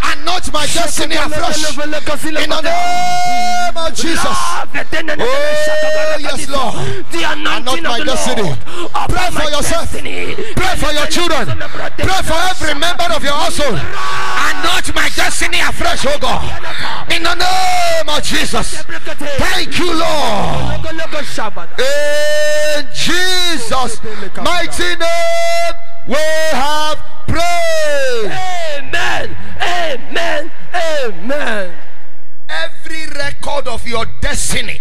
[0.02, 1.78] Anoint my destiny afresh.
[1.78, 4.24] In the name of Jesus.
[4.24, 4.64] Oh,
[6.20, 6.76] yes, Lord.
[7.12, 8.56] The anointing my destiny.
[9.10, 9.92] Pray for yourself.
[9.92, 11.60] Pray for your children.
[11.98, 13.76] Pray for every member of your household.
[13.76, 16.48] Anoint my destiny afresh, oh God.
[17.12, 18.84] In the name of Jesus.
[19.44, 20.80] Thank you, Lord.
[21.76, 24.00] In Jesus'
[24.40, 25.74] mighty name,
[26.08, 26.16] we
[26.56, 28.32] have prayed.
[28.32, 29.36] Amen.
[29.62, 30.52] Amen.
[30.74, 31.74] Amen.
[32.50, 34.80] Every record of your destiny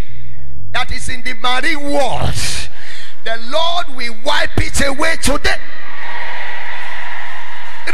[0.73, 2.35] that is in the marine world,
[3.25, 5.59] the Lord will wipe it away today.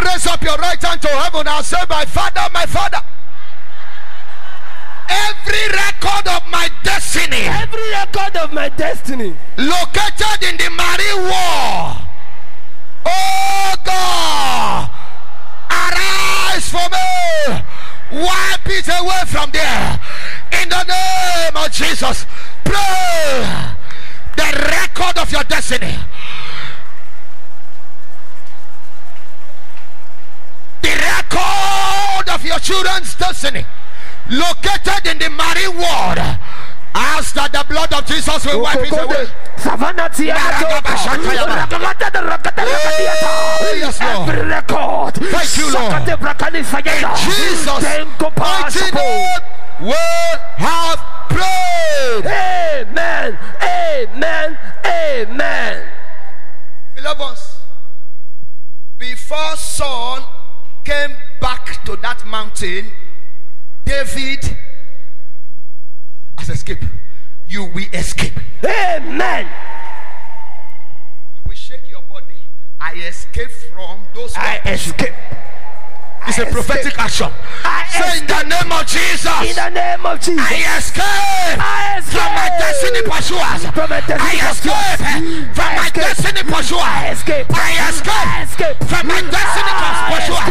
[0.05, 3.01] Raise up your right hand to heaven and say, My Father, my Father.
[5.11, 12.10] Every record of my destiny Every record of my destiny located in the marine world.
[13.07, 14.91] Oh God,
[15.71, 17.63] arise for me.
[18.13, 20.01] Wipe it away from there.
[20.63, 22.27] In the name of Jesus,
[22.65, 23.71] pray
[24.37, 25.97] the record of your destiny.
[30.83, 33.65] The record of your children's destiny
[34.29, 36.19] located in the marine world.
[36.95, 39.27] Ask that the blood of Jesus will wipe it away.
[43.63, 44.29] Oh, yes, Lord.
[44.29, 45.15] Every record.
[45.15, 45.93] Thank you, Lord.
[45.93, 47.15] Sakate brakani sayenda.
[47.17, 47.83] Jesus'
[48.37, 49.41] mighty name,
[49.81, 50.03] we
[50.57, 52.27] have prayed.
[52.27, 53.39] Amen.
[53.63, 54.59] Amen.
[54.85, 55.89] Amen.
[56.95, 57.39] Beloved
[58.99, 60.19] before Saul
[60.85, 62.93] came back to that mountain,
[63.85, 64.57] David
[66.41, 66.85] has escaped.
[67.49, 68.33] You will escape.
[68.65, 69.47] Amen.
[71.37, 72.41] You will shake your body.
[72.81, 75.15] I escape from those I are pursuing.
[76.31, 77.27] It's I a prophetic action.
[77.67, 79.27] I Say in the name of Jesus.
[79.43, 80.47] In the name of Jesus.
[80.47, 81.03] I escape
[81.59, 83.67] I escape from my destiny pursuers.
[83.75, 86.87] From my destiny I escape from my destiny pursuers.
[86.87, 87.51] I escape.
[87.51, 90.47] I escape from my destiny I pursuers.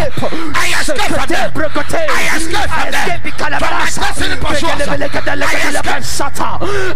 [0.51, 1.47] I escape from them.
[1.47, 3.23] I escape from I them.
[3.23, 3.39] escape.
[3.39, 4.83] From my destiny pursuers.
[4.83, 5.55] I escape.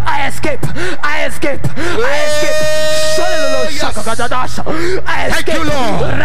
[0.03, 0.60] I escape.
[0.99, 1.64] I escape.
[1.64, 2.60] I escape.
[3.15, 3.80] Shololo yes.
[3.80, 4.64] shakagadadasha.
[5.07, 6.19] Thank you, Lord.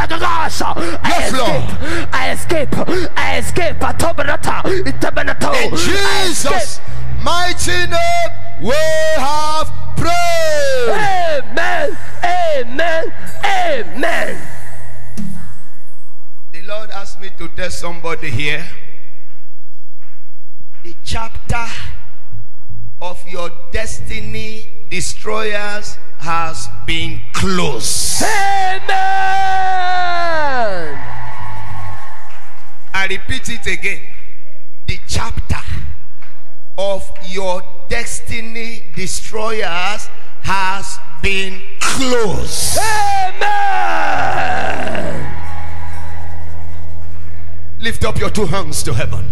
[1.06, 1.62] Yes, Lord.
[2.10, 2.47] I escape.
[2.50, 3.76] I escape.
[3.78, 4.62] Atobarata.
[4.84, 5.52] Itabanato.
[5.54, 6.80] In I Jesus'
[7.22, 8.30] mighty name,
[8.62, 8.74] we
[9.16, 10.88] have prayed.
[10.88, 11.96] Amen.
[12.24, 13.12] Amen.
[13.44, 14.48] Amen.
[16.52, 18.66] The Lord asked me to tell somebody here
[20.82, 21.66] the chapter
[23.00, 28.22] of your destiny destroyers has been closed.
[28.22, 28.88] Amen.
[32.98, 34.00] I repeat it again.
[34.88, 35.60] The chapter
[36.76, 40.08] of your destiny destroyers
[40.42, 42.76] has been closed.
[43.28, 44.16] Amen.
[47.78, 49.24] Lift up your two hands to heaven.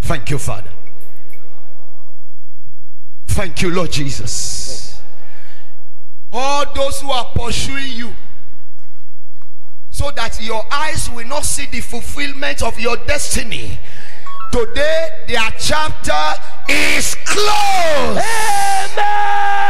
[0.00, 0.72] Thank you, Father.
[3.28, 5.00] Thank you, Lord Jesus.
[6.32, 8.14] All those who are pursuing you,
[10.00, 13.78] so that your eyes will not see the fulfillment of your destiny.
[14.50, 16.40] Today, their chapter
[16.70, 18.18] is closed.
[18.96, 19.69] Amen.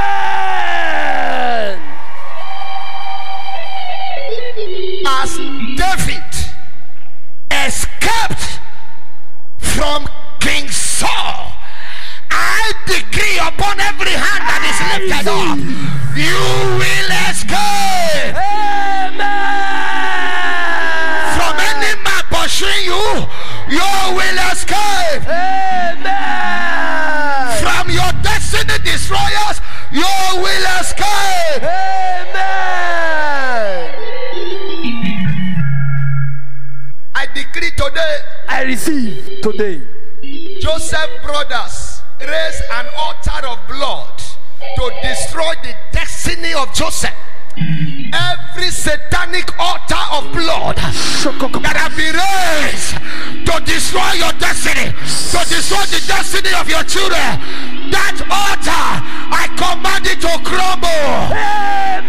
[55.89, 57.41] The destiny of your children,
[57.89, 58.87] that altar,
[59.33, 61.33] I command it to crumble.
[61.33, 62.00] It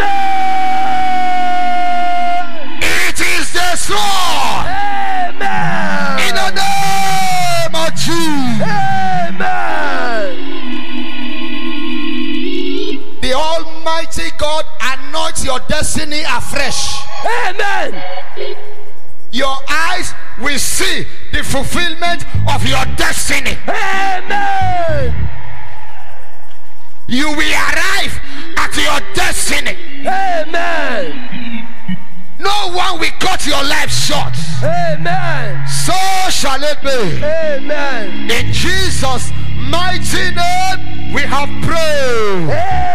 [36.52, 36.90] shall it be.
[37.24, 38.30] Amen.
[38.30, 42.50] In Jesus' mighty name, we have prayed.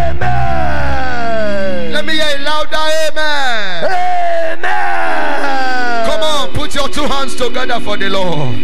[0.08, 1.12] Amen.
[1.92, 2.76] Let me hear a louder
[3.08, 3.84] amen.
[4.58, 6.06] Amen.
[6.06, 8.54] Come on, put your two hands together for the Lord.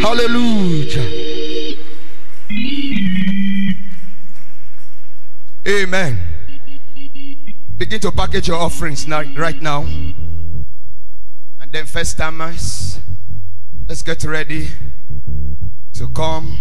[0.00, 1.18] Hallelujah.
[5.68, 6.18] Amen.
[7.76, 9.82] Begin to package your offerings now, right now.
[9.82, 12.79] And then, first timers,
[14.10, 14.68] get ready
[15.94, 16.58] to come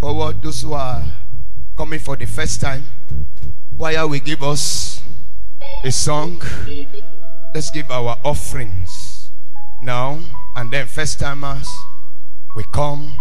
[0.00, 0.42] forward.
[0.42, 1.00] Those who are
[1.76, 2.82] coming for the first time,
[3.78, 5.00] choir will give us
[5.84, 6.42] a song.
[7.54, 9.30] Let's give our offerings
[9.80, 10.18] now.
[10.56, 11.68] And then, first timers,
[12.56, 13.14] we come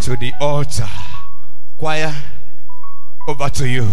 [0.00, 0.90] to the altar.
[1.78, 2.14] Choir,
[3.26, 3.88] over to you.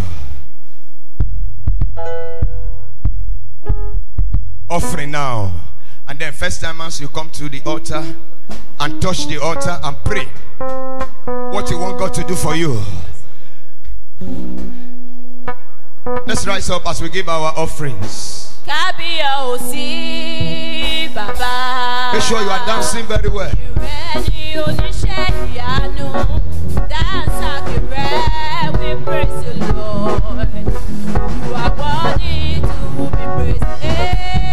[4.69, 5.69] Offering now.
[6.10, 8.03] And then, first timers, you come to the altar
[8.80, 10.26] and touch the altar and pray
[11.52, 12.81] what you want God to do for you.
[16.26, 18.57] Let's rise up as we give our offerings.
[18.68, 18.90] Make
[22.23, 23.53] sure you are dancing very well.
[23.53, 26.10] Ìrẹ́ ni oníṣẹ́ ìyanu,
[26.91, 30.49] dáńsàkìrẹ́, we praise you Lord.
[31.45, 32.77] You are worthy to
[33.15, 34.49] be praised.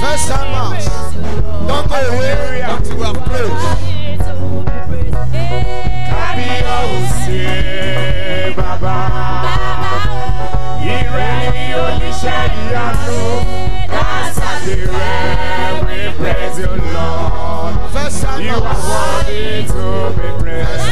[0.00, 0.80] First time out.
[1.68, 3.99] Don't go away until we have prayed.
[18.40, 20.90] You are worthy to be praised.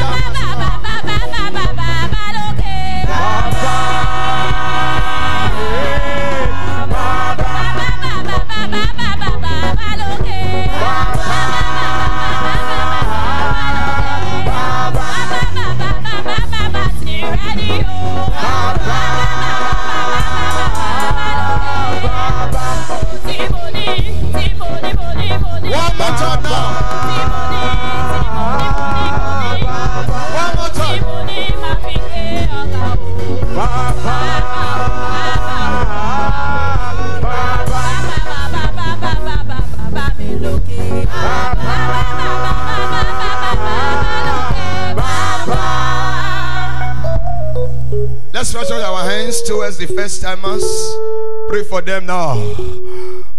[51.59, 52.35] Pray for them now.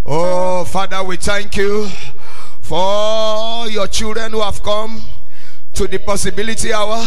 [0.06, 1.88] Oh, Father, we thank you
[2.60, 5.02] for your children who have come
[5.72, 7.02] to the possibility hour.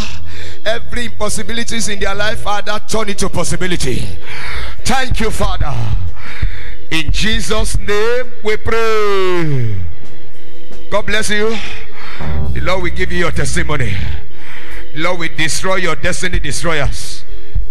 [0.65, 3.97] Every impossibilities in their life, Father, turn it to possibility.
[4.85, 5.75] Thank you, Father.
[6.91, 9.85] In Jesus' name we pray.
[10.91, 11.55] God bless you.
[12.55, 13.95] The Lord will give you your testimony.
[14.95, 17.23] The Lord will destroy your destiny destroyers.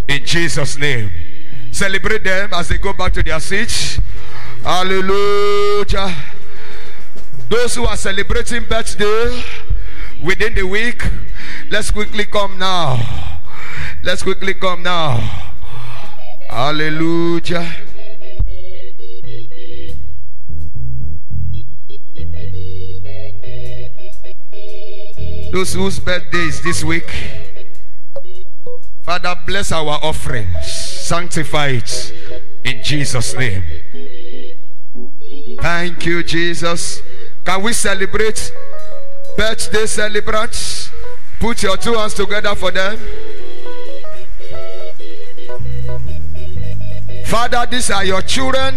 [0.06, 1.10] In Jesus' name.
[1.72, 3.98] Celebrate them as they go back to their seats.
[4.62, 6.14] Hallelujah.
[7.48, 9.42] Those who are celebrating birthday
[10.22, 11.02] within the week,
[11.70, 13.40] let's quickly come now.
[14.04, 15.16] Let's quickly come now.
[16.48, 17.68] Hallelujah.
[25.52, 27.10] Those whose birthday is this week,
[29.02, 32.14] Father, bless our offerings, sanctify it
[32.64, 33.62] in Jesus' name.
[35.60, 37.02] Thank you, Jesus.
[37.44, 38.50] Can we celebrate
[39.36, 40.90] birthday celebrants?
[41.38, 42.98] Put your two hands together for them.
[47.26, 48.74] Father, these are your children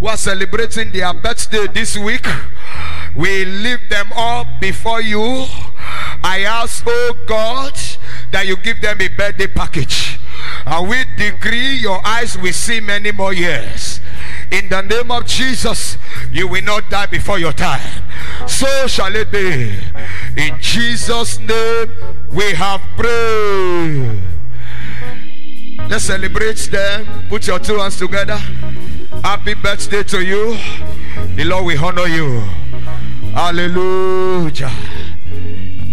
[0.00, 2.26] who are celebrating their birthday this week.
[3.14, 5.46] We lift them up before you.
[6.24, 7.78] I ask, oh God,
[8.32, 10.19] that you give them a birthday package.
[10.66, 14.00] And we decree your eyes will see many more years.
[14.50, 15.96] In the name of Jesus,
[16.32, 18.02] you will not die before your time.
[18.46, 19.74] So shall it be.
[20.36, 21.90] In Jesus' name,
[22.32, 24.20] we have prayed.
[25.88, 27.28] Let's celebrate them.
[27.28, 28.36] Put your two hands together.
[29.24, 30.56] Happy birthday to you.
[31.34, 32.40] The Lord will honor you.
[33.34, 34.70] Hallelujah.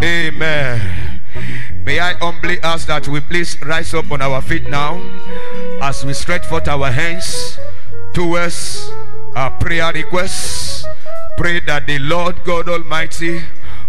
[0.01, 1.06] Amen.
[1.87, 5.01] May I humbly ask that we please rise up on our feet now
[5.81, 7.57] as we stretch forth our hands
[8.13, 8.91] towards
[9.37, 10.85] our prayer requests.
[11.37, 13.39] Pray that the Lord God Almighty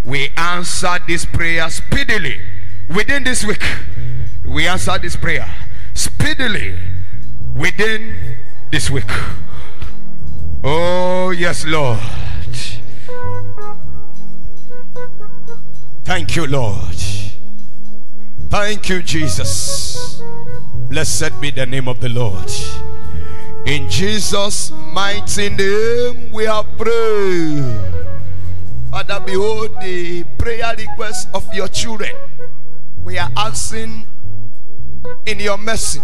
[0.04, 2.40] we answer this prayer speedily
[2.88, 3.64] within this week.
[4.46, 5.52] We answer this prayer
[5.92, 6.78] speedily
[7.56, 8.36] within
[8.70, 9.10] this week.
[10.62, 11.98] Oh, yes, Lord.
[16.04, 16.94] Thank you, Lord.
[18.50, 20.22] Thank you, Jesus.
[20.88, 22.50] Blessed be the name of the Lord.
[23.66, 27.62] In Jesus' mighty name, we have prayed.
[28.90, 32.12] Father, behold the prayer request of your children.
[33.04, 34.06] We are asking
[35.26, 36.00] in your mercy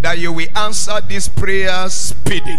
[0.00, 2.58] that you will answer this prayer speedily.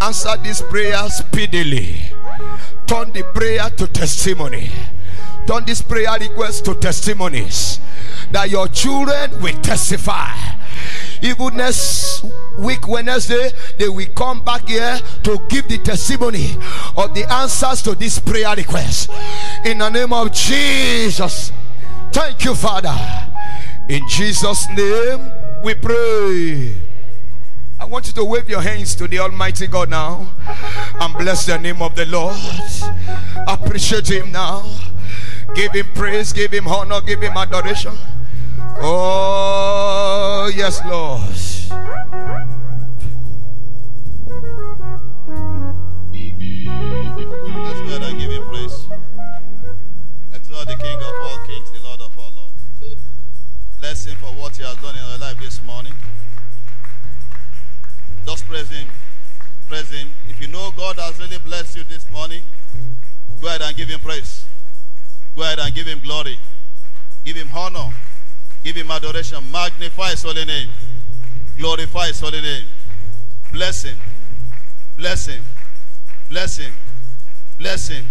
[0.00, 2.00] Answer this prayer speedily.
[2.88, 4.70] Turn the prayer to testimony.
[5.46, 7.80] Turn this prayer request to testimonies.
[8.32, 10.34] That your children will testify.
[11.22, 12.24] Even next
[12.58, 16.50] week, Wednesday, they will come back here to give the testimony
[16.96, 19.10] of the answers to this prayer request.
[19.64, 21.52] In the name of Jesus.
[22.12, 22.96] Thank you, Father.
[23.88, 25.30] In Jesus' name,
[25.62, 26.74] we pray.
[27.78, 30.30] I want you to wave your hands to the Almighty God now
[31.00, 32.36] and bless the name of the Lord.
[33.48, 34.64] Appreciate Him now.
[35.54, 37.92] Give Him praise, give Him honor, give Him adoration.
[38.82, 41.20] Oh, yes, Lord.
[41.30, 41.68] Let's
[47.80, 48.86] go ahead and give him praise.
[50.34, 52.96] Exalt the King of all kings, the Lord of all lords.
[53.80, 55.92] Bless him for what he has done in our life this morning.
[58.24, 58.88] Just praise him.
[59.68, 60.14] Praise him.
[60.28, 62.42] If you know God has really blessed you this morning,
[63.40, 64.46] go ahead and give him praise.
[65.40, 66.38] Go ahead and give him glory.
[67.24, 67.94] Give him honor.
[68.62, 69.50] Give him adoration.
[69.50, 70.68] Magnify his holy name.
[71.56, 72.66] Glorify his holy name.
[73.50, 73.96] Bless him.
[74.98, 75.42] Bless him.
[76.28, 76.74] Bless him.
[77.56, 78.06] Bless him.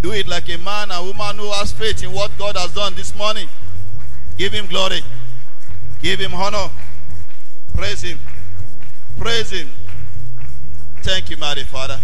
[0.00, 2.94] Do it like a man and woman who has faith in what God has done
[2.94, 3.48] this morning.
[4.38, 5.02] Give him glory.
[6.00, 6.70] Give him honor.
[7.74, 8.20] Praise him.
[9.18, 9.72] Praise him.
[11.02, 11.98] Thank you, mighty Father.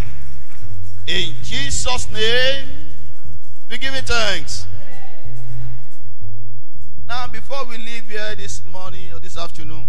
[1.06, 2.79] In Jesus' name,
[3.70, 4.66] we give him thanks.
[7.06, 9.86] Now, before we leave here this morning or this afternoon,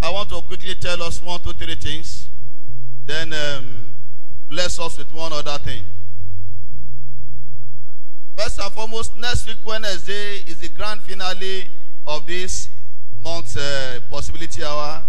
[0.00, 2.28] I want to quickly tell us one, two, three things.
[3.06, 3.86] Then um,
[4.48, 5.82] bless us with one other thing.
[8.36, 11.64] First and foremost, next week Wednesday is the grand finale
[12.06, 12.68] of this
[13.22, 15.02] month's uh, possibility hour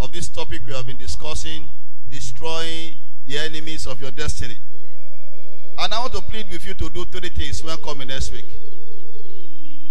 [0.00, 1.68] of this topic we have been discussing,
[2.10, 2.94] destroying
[3.26, 4.56] the enemies of your destiny.
[5.80, 8.46] And I want to plead with you to do three things when coming next week.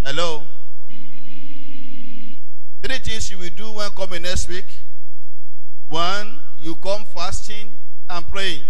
[0.03, 0.43] Hello?
[2.83, 4.65] Three things you will do when coming next week.
[5.87, 7.71] One, you come fasting
[8.09, 8.63] and praying.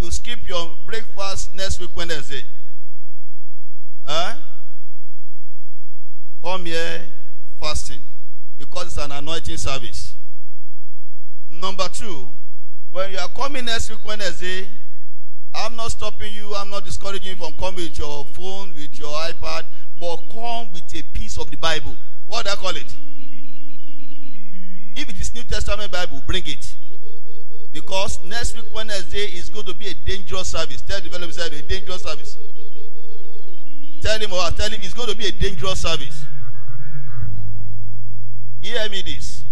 [0.00, 2.42] You skip your breakfast next week Wednesday.
[4.04, 4.34] Huh?
[6.42, 7.02] Come here
[7.60, 8.00] fasting
[8.58, 10.16] because it's an anointing service.
[11.48, 12.28] Number two,
[12.90, 14.66] when you are coming next week Wednesday,
[15.54, 19.12] I'm not stopping you, I'm not discouraging you from coming with your phone, with your
[19.12, 19.64] iPad,
[20.00, 21.96] but come with a piece of the Bible.
[22.26, 22.96] What do I call it?
[24.94, 26.74] If it is New Testament Bible, bring it.
[27.72, 30.82] Because next week Wednesday is going to be a dangerous service.
[30.82, 32.36] Tell the beside a dangerous service.
[34.02, 36.26] Tell him or tell him it's going to be a dangerous service.
[38.60, 39.44] Hear me this.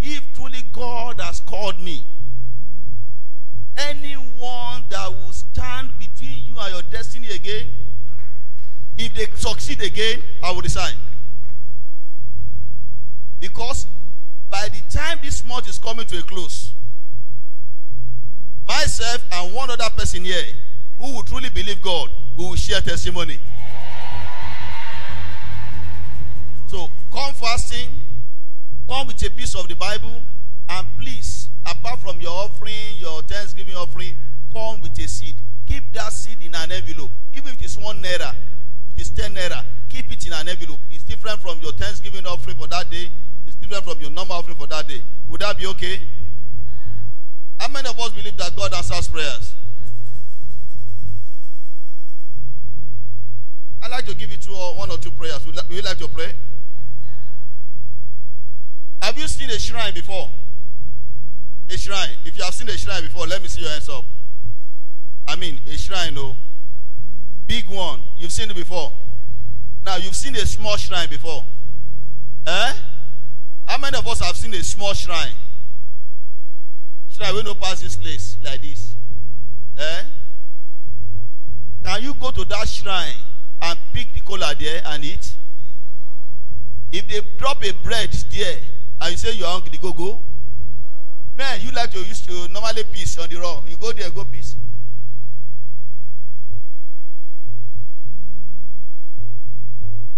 [0.00, 2.04] If truly God has called me,
[3.76, 7.66] anyone that will stand between you and your destiny again,
[8.98, 10.94] if they succeed again, I will resign.
[13.40, 13.86] Because
[14.48, 16.72] by the time this month is coming to a close,
[18.66, 20.44] myself and one other person here
[20.98, 23.38] who will truly believe God, who will share testimony.
[26.68, 27.88] So come fasting,
[28.88, 30.22] come with a piece of the Bible,
[30.68, 34.16] and please, apart from your offering, your Thanksgiving offering,
[34.52, 35.34] come with a seed.
[35.66, 37.10] Keep that seed in an envelope.
[37.34, 38.34] Even if it is one naira,
[38.90, 40.78] if it is ten naira, keep it in an envelope.
[40.90, 43.10] It's different from your Thanksgiving offering for that day.
[43.46, 45.02] It's different from your normal offering for that day.
[45.28, 46.00] Would that be okay?
[47.58, 49.54] How many of us believe that God answers prayers?
[53.82, 55.46] I'd like to give you two or one or two prayers.
[55.46, 56.32] Would you like to pray?
[59.00, 60.28] Have you seen a shrine before?
[61.68, 62.10] A shrine.
[62.24, 64.04] If you have seen a shrine before, let me see your hands up.
[65.26, 66.36] I mean, a shrine, no.
[67.46, 68.02] Big one.
[68.18, 68.92] You've seen it before.
[69.84, 71.44] Now, you've seen a small shrine before.
[72.46, 72.72] Eh?
[73.66, 75.32] How many of us have seen a small shrine?
[77.08, 78.94] Shrine we no pass this place like this.
[79.76, 80.02] Eh?
[81.84, 83.16] Can you go to that shrine
[83.62, 85.34] and pick the cola there and eat?
[86.92, 88.58] If they drop a bread there
[89.00, 90.20] and you say you're hungry, go go.
[91.36, 93.62] Man, you like to use to normally peace on the raw.
[93.68, 94.56] You go there, go peace.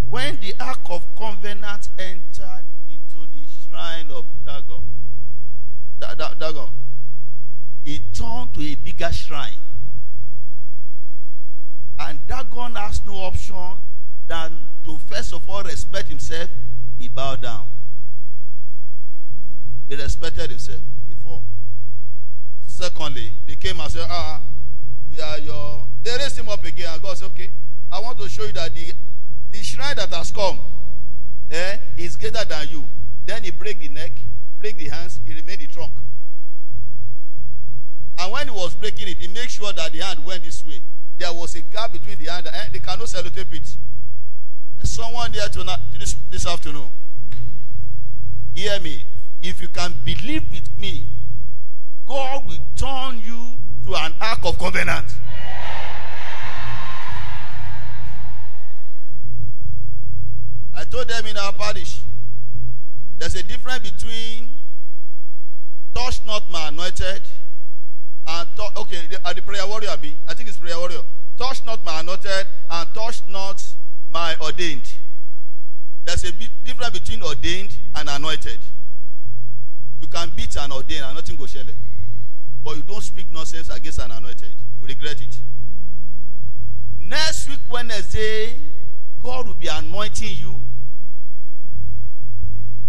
[0.09, 4.83] When the Ark of Covenant entered into the shrine of Dagon,
[5.99, 6.69] Da- Da- Dagon,
[7.85, 9.51] it turned to a bigger shrine.
[11.99, 13.77] And Dagon has no option
[14.25, 14.53] than
[14.85, 16.49] to first of all respect himself,
[16.97, 17.65] he bowed down.
[19.89, 20.81] He respected himself
[22.65, 24.41] Secondly, they came and said, Ah,
[25.11, 25.85] we are your.
[26.03, 27.49] They raised him up again, and God said, Okay,
[27.91, 28.93] I want to show you that the,
[29.51, 30.59] the shrine that has come
[31.51, 32.83] eh, is greater than you.
[33.25, 34.13] Then he break the neck,
[34.59, 35.93] break the hands, he remained the trunk.
[38.17, 40.81] And when he was breaking it, he made sure that the hand went this way.
[41.17, 43.75] There was a gap between the hand and eh, they cannot sellotape it.
[44.77, 46.89] There's someone there tonight, this, this afternoon.
[48.53, 49.03] Hear me.
[49.41, 51.05] If you can believe with me,
[52.09, 53.55] God will turn you
[53.85, 55.05] to an ark of covenant.
[60.73, 62.01] I told them in our parish,
[63.19, 64.49] there's a difference between
[65.93, 67.21] touch not my anointed
[68.25, 70.15] and tou- okay, the, uh, the prayer warrior be.
[70.27, 71.01] I think it's prayer warrior.
[71.37, 73.63] Touch not my anointed and touch not
[74.09, 74.93] my ordained.
[76.05, 78.57] There's a bit difference between ordained and anointed.
[80.01, 81.75] You can beat an ordained and nothing go shele.
[82.63, 84.53] But you don't speak nonsense against an anointed.
[84.79, 85.39] You regret it.
[86.99, 88.59] Next week, Wednesday,
[89.23, 90.55] God will be anointing you.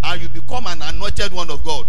[0.03, 1.87] And you become an anointed one of God.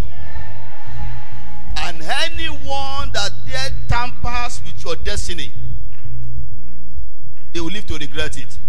[1.78, 5.52] And anyone that dare tampers with your destiny,
[7.54, 8.60] they will live to regret it.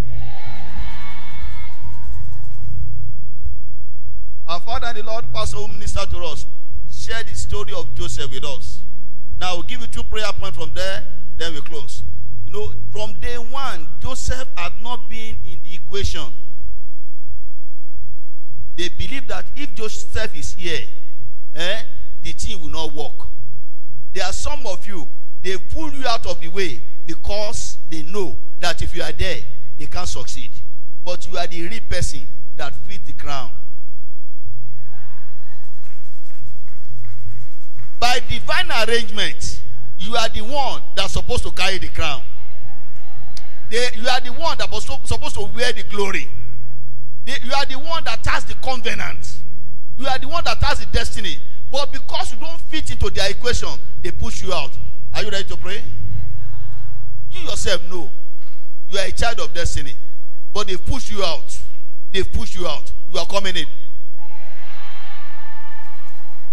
[4.47, 6.45] Our Father the Lord, Pastor who ministered to us,
[6.91, 8.82] shared the story of Joseph with us.
[9.43, 11.03] Now, we'll give you two prayer points from there,
[11.37, 12.01] then we close.
[12.45, 16.31] You know, from day one, Joseph had not been in the equation.
[18.77, 20.87] They believe that if Joseph is here,
[21.55, 21.81] eh,
[22.21, 23.27] the thing will not work.
[24.13, 25.09] There are some of you,
[25.41, 29.41] they pull you out of the way because they know that if you are there,
[29.77, 30.51] they can't succeed.
[31.03, 32.25] But you are the real person
[32.55, 33.51] that fits the crown.
[38.03, 39.61] By divine arrangement,
[39.97, 42.21] you are the one that's supposed to carry the crown.
[43.69, 46.29] They, you are the one that was supposed to wear the glory.
[47.25, 49.37] They- you are the one that has the covenant.
[49.97, 51.37] You are the one that has the destiny.
[51.71, 53.69] But because you don't fit into their equation,
[54.01, 54.77] they push you out.
[55.13, 55.81] Are you ready to pray?
[57.31, 58.11] You yourself know
[58.89, 59.93] you are a child of destiny,
[60.53, 61.57] but they push you out.
[62.11, 62.91] They push you out.
[63.13, 63.65] You are coming in.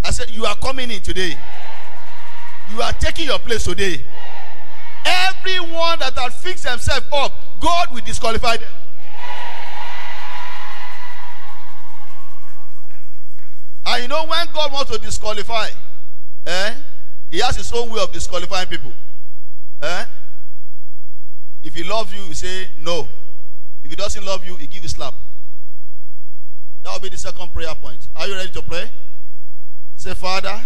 [0.04, 1.36] I said, You are coming in today.
[2.72, 4.02] You are taking your place today.
[5.04, 8.68] Everyone that has fixed themselves up, God will disqualify them.
[13.86, 15.68] And you know when God wants to disqualify,
[16.46, 16.74] eh?
[17.30, 18.92] He has his own way of disqualifying people.
[19.82, 20.04] Eh?
[21.62, 23.08] If he loves you, he say no.
[23.84, 25.14] If he doesn't love you, he give you slap.
[26.82, 28.08] That will be the second prayer point.
[28.16, 28.90] Are you ready to pray?
[30.00, 30.58] Say, Father,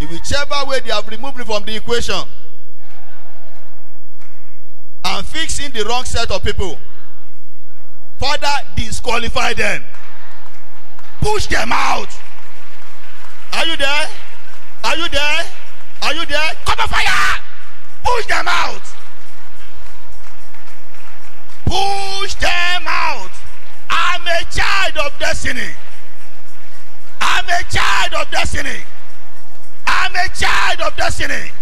[0.00, 2.22] in whichever way they have removed me from the equation
[5.04, 6.78] and fixing the wrong set of people,
[8.18, 9.84] Father, disqualify them.
[11.20, 12.08] Push them out.
[13.52, 14.08] Are you there?
[14.84, 15.44] Are you there?
[16.00, 16.50] Are you there?
[16.64, 17.40] Come on, fire!
[18.02, 18.82] Push them out.
[21.66, 23.32] Push them out.
[23.90, 25.74] I'm a child of destiny.
[27.22, 28.80] I'm a child of destiny.
[29.86, 31.52] I'm a child of destiny.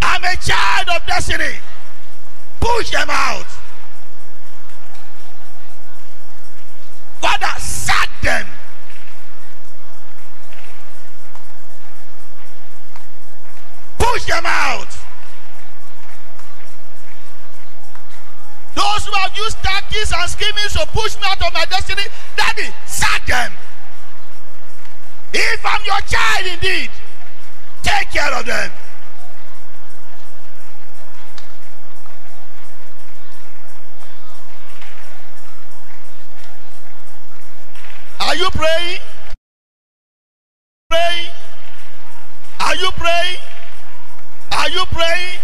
[0.00, 1.58] I'm a child of destiny.
[2.58, 3.46] Push them out.
[7.20, 8.46] Father, sack them.
[13.98, 14.88] Push them out.
[18.74, 22.04] Those who have used tactics and schemings to push me out of my destiny,
[22.36, 23.52] Daddy, sack them.
[25.32, 26.90] If I'm your child indeed,
[27.82, 28.70] take care of them.
[38.20, 39.00] Are you praying?
[40.88, 41.30] Praying?
[42.60, 43.38] Are you praying?
[44.52, 45.38] Are you praying?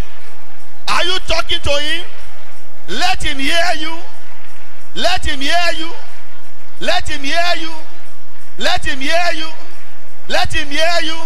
[0.88, 2.04] Are you talking to him?
[2.88, 3.96] Let him hear you.
[4.94, 5.90] Let him hear you.
[6.80, 7.72] Let him hear you.
[8.58, 9.48] Let him hear you.
[10.28, 11.16] Let him hear you.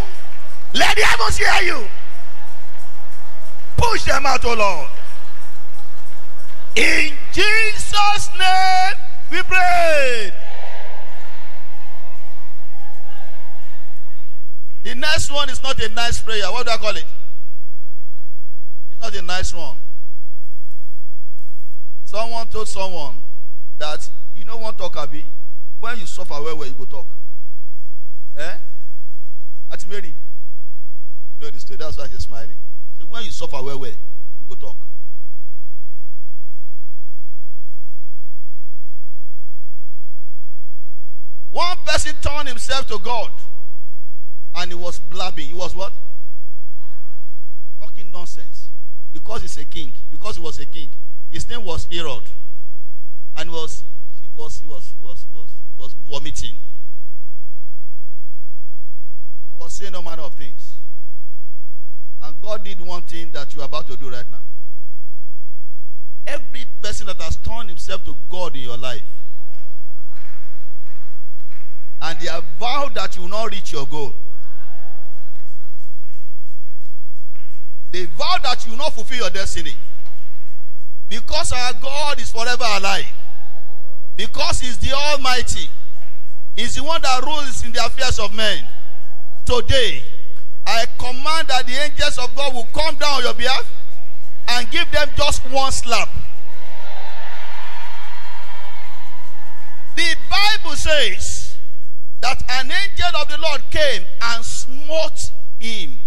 [0.74, 1.86] Let the heavens hear you.
[3.76, 4.88] Push them out, O Lord.
[6.76, 8.94] In Jesus' name
[9.30, 10.32] we pray.
[14.84, 16.50] The next one is not a nice prayer.
[16.52, 17.04] What do I call it?
[18.92, 19.76] It's not a nice one.
[22.04, 23.16] Someone told someone
[23.78, 25.24] that you know one talk abi
[25.80, 27.06] when you suffer well well you go talk.
[28.36, 28.56] Eh?
[29.72, 31.76] Auntie Mary, you know the story.
[31.78, 32.56] That's why she's smiling.
[32.98, 33.96] So when you suffer well well you
[34.48, 34.76] go talk.
[41.50, 43.30] One person turned himself to God
[44.54, 45.46] and he was blabbing.
[45.48, 45.92] He was what?
[47.80, 48.68] Talking nonsense.
[49.12, 49.92] Because he's a king.
[50.12, 50.88] Because he was a king.
[51.30, 52.22] His name was Herod.
[53.36, 53.82] And he was
[54.22, 55.50] he was he was he was he was,
[55.80, 56.54] was vomiting.
[59.54, 60.74] I was saying all manner of things.
[62.22, 64.38] And God did one thing that you're about to do right now.
[66.26, 69.02] Every person that has turned himself to God in your life,
[72.02, 74.14] and they have vowed that you will not reach your goal.
[77.92, 79.74] They vow that you will not fulfill your destiny.
[81.08, 83.06] Because our God is forever alive.
[84.20, 85.70] Because He's the Almighty.
[86.54, 88.62] He's the one that rules in the affairs of men.
[89.46, 90.02] Today,
[90.66, 93.72] I command that the angels of God will come down on your behalf
[94.46, 96.10] and give them just one slap.
[99.96, 101.56] The Bible says
[102.20, 105.98] that an angel of the Lord came and smote him,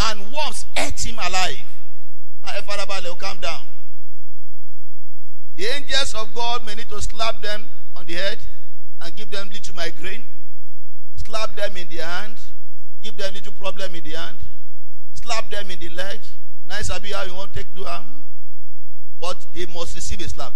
[0.00, 1.62] and worms ate him alive.
[2.44, 3.62] Now, Father calm down.
[5.60, 8.38] The angels of God may need to slap them on the head
[8.98, 10.24] and give them little migraine,
[11.16, 12.36] slap them in the hand,
[13.02, 14.38] give them little problem in the hand,
[15.12, 16.18] slap them in the leg.
[16.66, 18.04] Nice, Abi, how you want to take to them,
[19.20, 20.54] but they must receive a slap.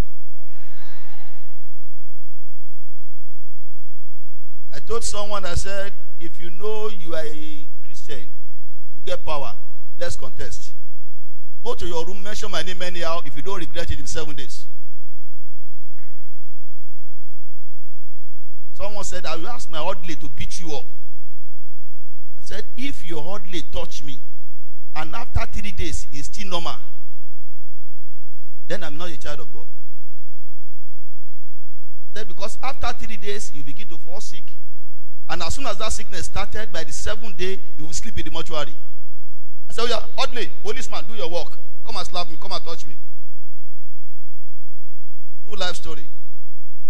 [4.74, 9.52] I told someone, I said, if you know you are a Christian, you get power,
[10.00, 10.72] let's contest.
[11.62, 14.34] Go to your room, mention my name anyhow if you don't regret it in seven
[14.34, 14.64] days.
[18.74, 20.84] Someone said, I will ask my orderly to beat you up.
[22.36, 24.18] I said, if your orderly touch me,
[24.96, 26.76] and after three days it's still normal,
[28.66, 29.64] then I'm not a child of God.
[32.14, 34.44] Then because after three days, you begin to fall sick.
[35.28, 38.24] And as soon as that sickness started, by the seventh day, you will sleep in
[38.24, 38.74] the mortuary.
[39.68, 41.58] I said, oh yeah, oddly, policeman, do your work.
[41.84, 42.96] Come and slap me, come and touch me.
[45.46, 46.06] True life story.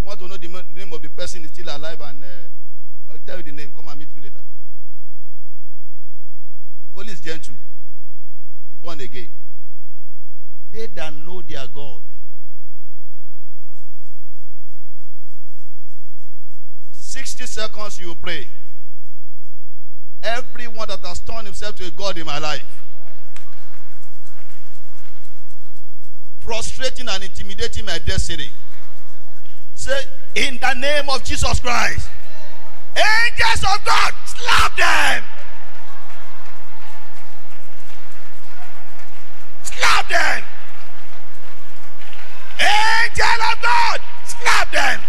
[0.05, 3.19] You want to know the name of the person is still alive and uh, I'll
[3.25, 3.73] tell you the name.
[3.75, 4.35] Come and meet me later.
[6.83, 7.55] The police gentle.
[7.55, 9.29] He born again.
[10.73, 12.03] They that know their God.
[16.93, 18.47] Sixty seconds you pray.
[20.23, 22.83] Everyone that has turned himself to a God in my life.
[26.41, 28.51] Frustrating and intimidating my destiny.
[29.85, 30.01] Say,
[30.35, 32.09] in the name of Jesus Christ.
[32.97, 35.23] Angels of God, slap them.
[39.63, 40.45] Slap them.
[42.61, 45.01] Angel of God, slap them.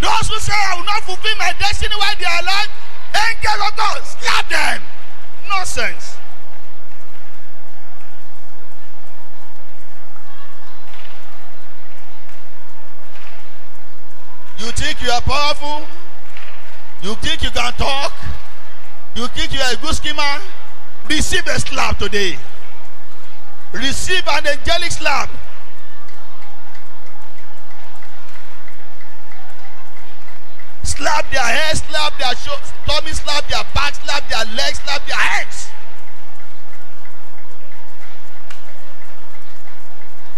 [0.00, 2.70] Those who say I will not fulfill my destiny while they are alive,
[3.14, 4.82] angel of God, slap them.
[5.46, 6.17] Nonsense.
[14.58, 15.86] You think you are powerful?
[17.02, 18.12] You think you can talk?
[19.14, 20.42] You think you are a good schemer?
[21.08, 22.36] Receive a slap today.
[23.72, 25.30] Receive an angelic slap.
[30.82, 35.16] Slap their head, slap their shoulder, tummy, slap their back, slap their legs, slap their
[35.16, 35.68] hands.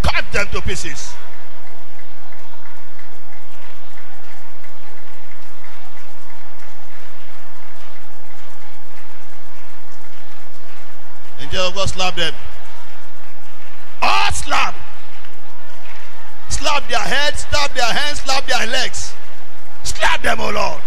[0.02, 1.09] Cut them to pieces.
[11.40, 12.34] Angel of God slap them.
[14.02, 14.74] All slap.
[16.48, 19.14] Slap their heads, slap their hands, slap their legs.
[19.82, 20.82] Slap them, oh Lord.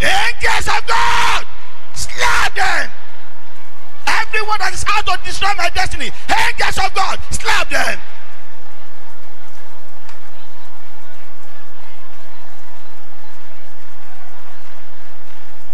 [0.00, 1.46] Angels of God,
[1.94, 2.90] slap them.
[4.06, 8.00] Everyone that is out to destroy my destiny, angels of God, slap them.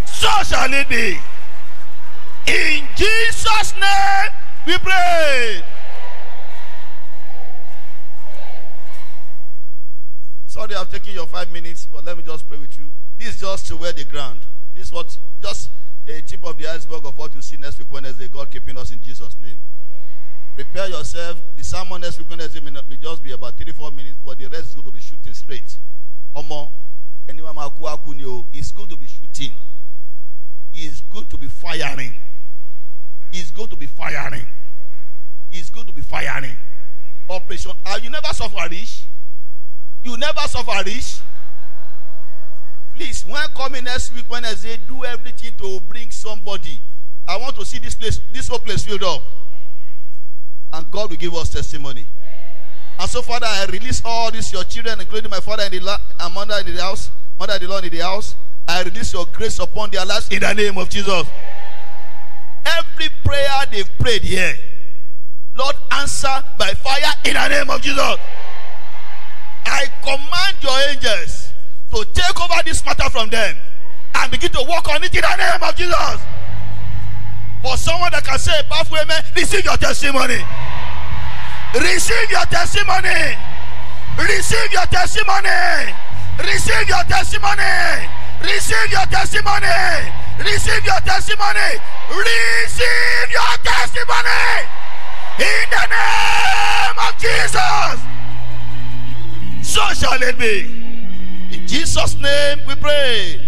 [0.05, 1.19] So shall it be.
[2.51, 4.31] In Jesus' name
[4.66, 5.62] we pray.
[10.47, 12.90] Sorry, I've taken your five minutes, but let me just pray with you.
[13.18, 14.40] This is just to wear the ground.
[14.74, 15.70] This is what just
[16.09, 18.27] a tip of the iceberg of what you see next week Wednesday.
[18.27, 19.60] God keeping us in Jesus' name.
[20.56, 21.40] Prepare yourself.
[21.56, 24.39] The sermon next week Wednesday may, not, may just be about three, four minutes, but
[24.39, 25.77] the rest is going to be shooting straight.
[26.35, 26.68] Omo,
[27.28, 27.55] anyone
[28.52, 29.55] it's going to be shooting.
[30.74, 32.16] It's going to be firing.
[33.32, 34.47] It's going to be firing.
[35.52, 36.57] It's going to be firing.
[37.28, 37.73] Operation.
[37.86, 39.02] Uh, you never suffer rich.
[40.05, 41.20] You never suffer rich.
[42.97, 46.81] Please, when coming next week, when I say do everything to bring somebody,
[47.27, 49.23] I want to see this place, this whole place filled up.
[50.73, 52.07] And God will give us testimony.
[52.98, 55.98] And so, Father, I release all these your children, including my father in the la-
[56.19, 58.35] and mother in the house, mother in the Lord in the house.
[58.69, 61.27] I release your grace upon their lives in the name of Jesus.
[62.65, 64.57] Every prayer they've prayed here,
[65.57, 68.19] Lord, answer by fire in the name of Jesus.
[69.66, 71.53] I command your angels
[71.91, 73.57] to take over this matter from them
[74.15, 76.20] and begin to work on it in the name of Jesus.
[77.62, 80.41] For someone that can say powerful amen, receive your testimony.
[81.77, 83.37] Receive your testimony.
[84.19, 85.95] Receive your testimony.
[86.41, 88.09] Receive your testimony.
[88.43, 89.69] Receive your testimony.
[90.41, 91.70] Receive your testimony.
[92.11, 94.66] Receive your testimony.
[95.39, 98.01] In the name of Jesus.
[99.62, 100.66] So shall it be.
[101.55, 103.41] In Jesus' name we pray.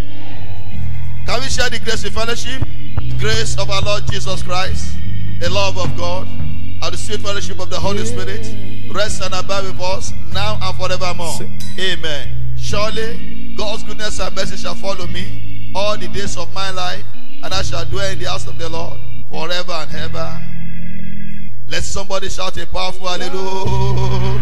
[1.27, 2.63] Can we share the grace of fellowship?
[2.97, 4.95] The grace of our Lord Jesus Christ,
[5.41, 8.47] the love of God, and the sweet fellowship of the Holy Spirit
[8.93, 11.39] rest and abide with us now and forevermore.
[11.79, 12.55] Amen.
[12.57, 17.05] Surely God's goodness and mercy shall follow me all the days of my life,
[17.43, 20.41] and I shall dwell in the house of the Lord forever and ever.
[21.69, 24.41] Let somebody shout a powerful hallelujah.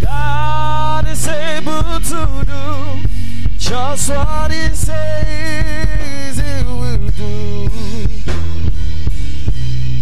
[0.00, 3.08] God is able to do
[3.58, 7.68] just what He says He will do.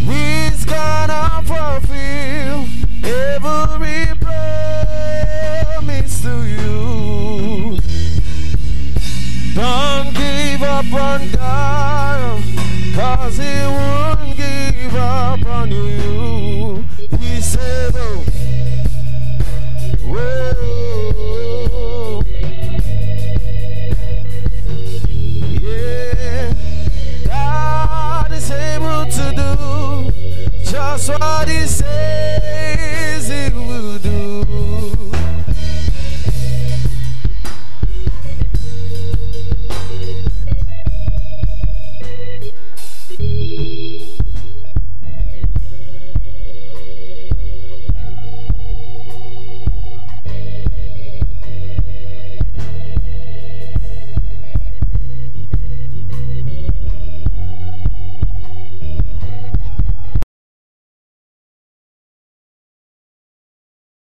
[0.06, 7.78] He's gonna fulfill every promise to you.
[9.54, 12.42] Don't give up on God,
[12.94, 16.84] cause He won't give up on you.
[17.18, 18.24] He's able.
[20.10, 20.16] Oh,
[21.70, 22.22] whoa.
[25.60, 26.52] Yeah,
[27.26, 29.48] God is able to do
[30.70, 33.48] just what he says he
[34.02, 34.67] do.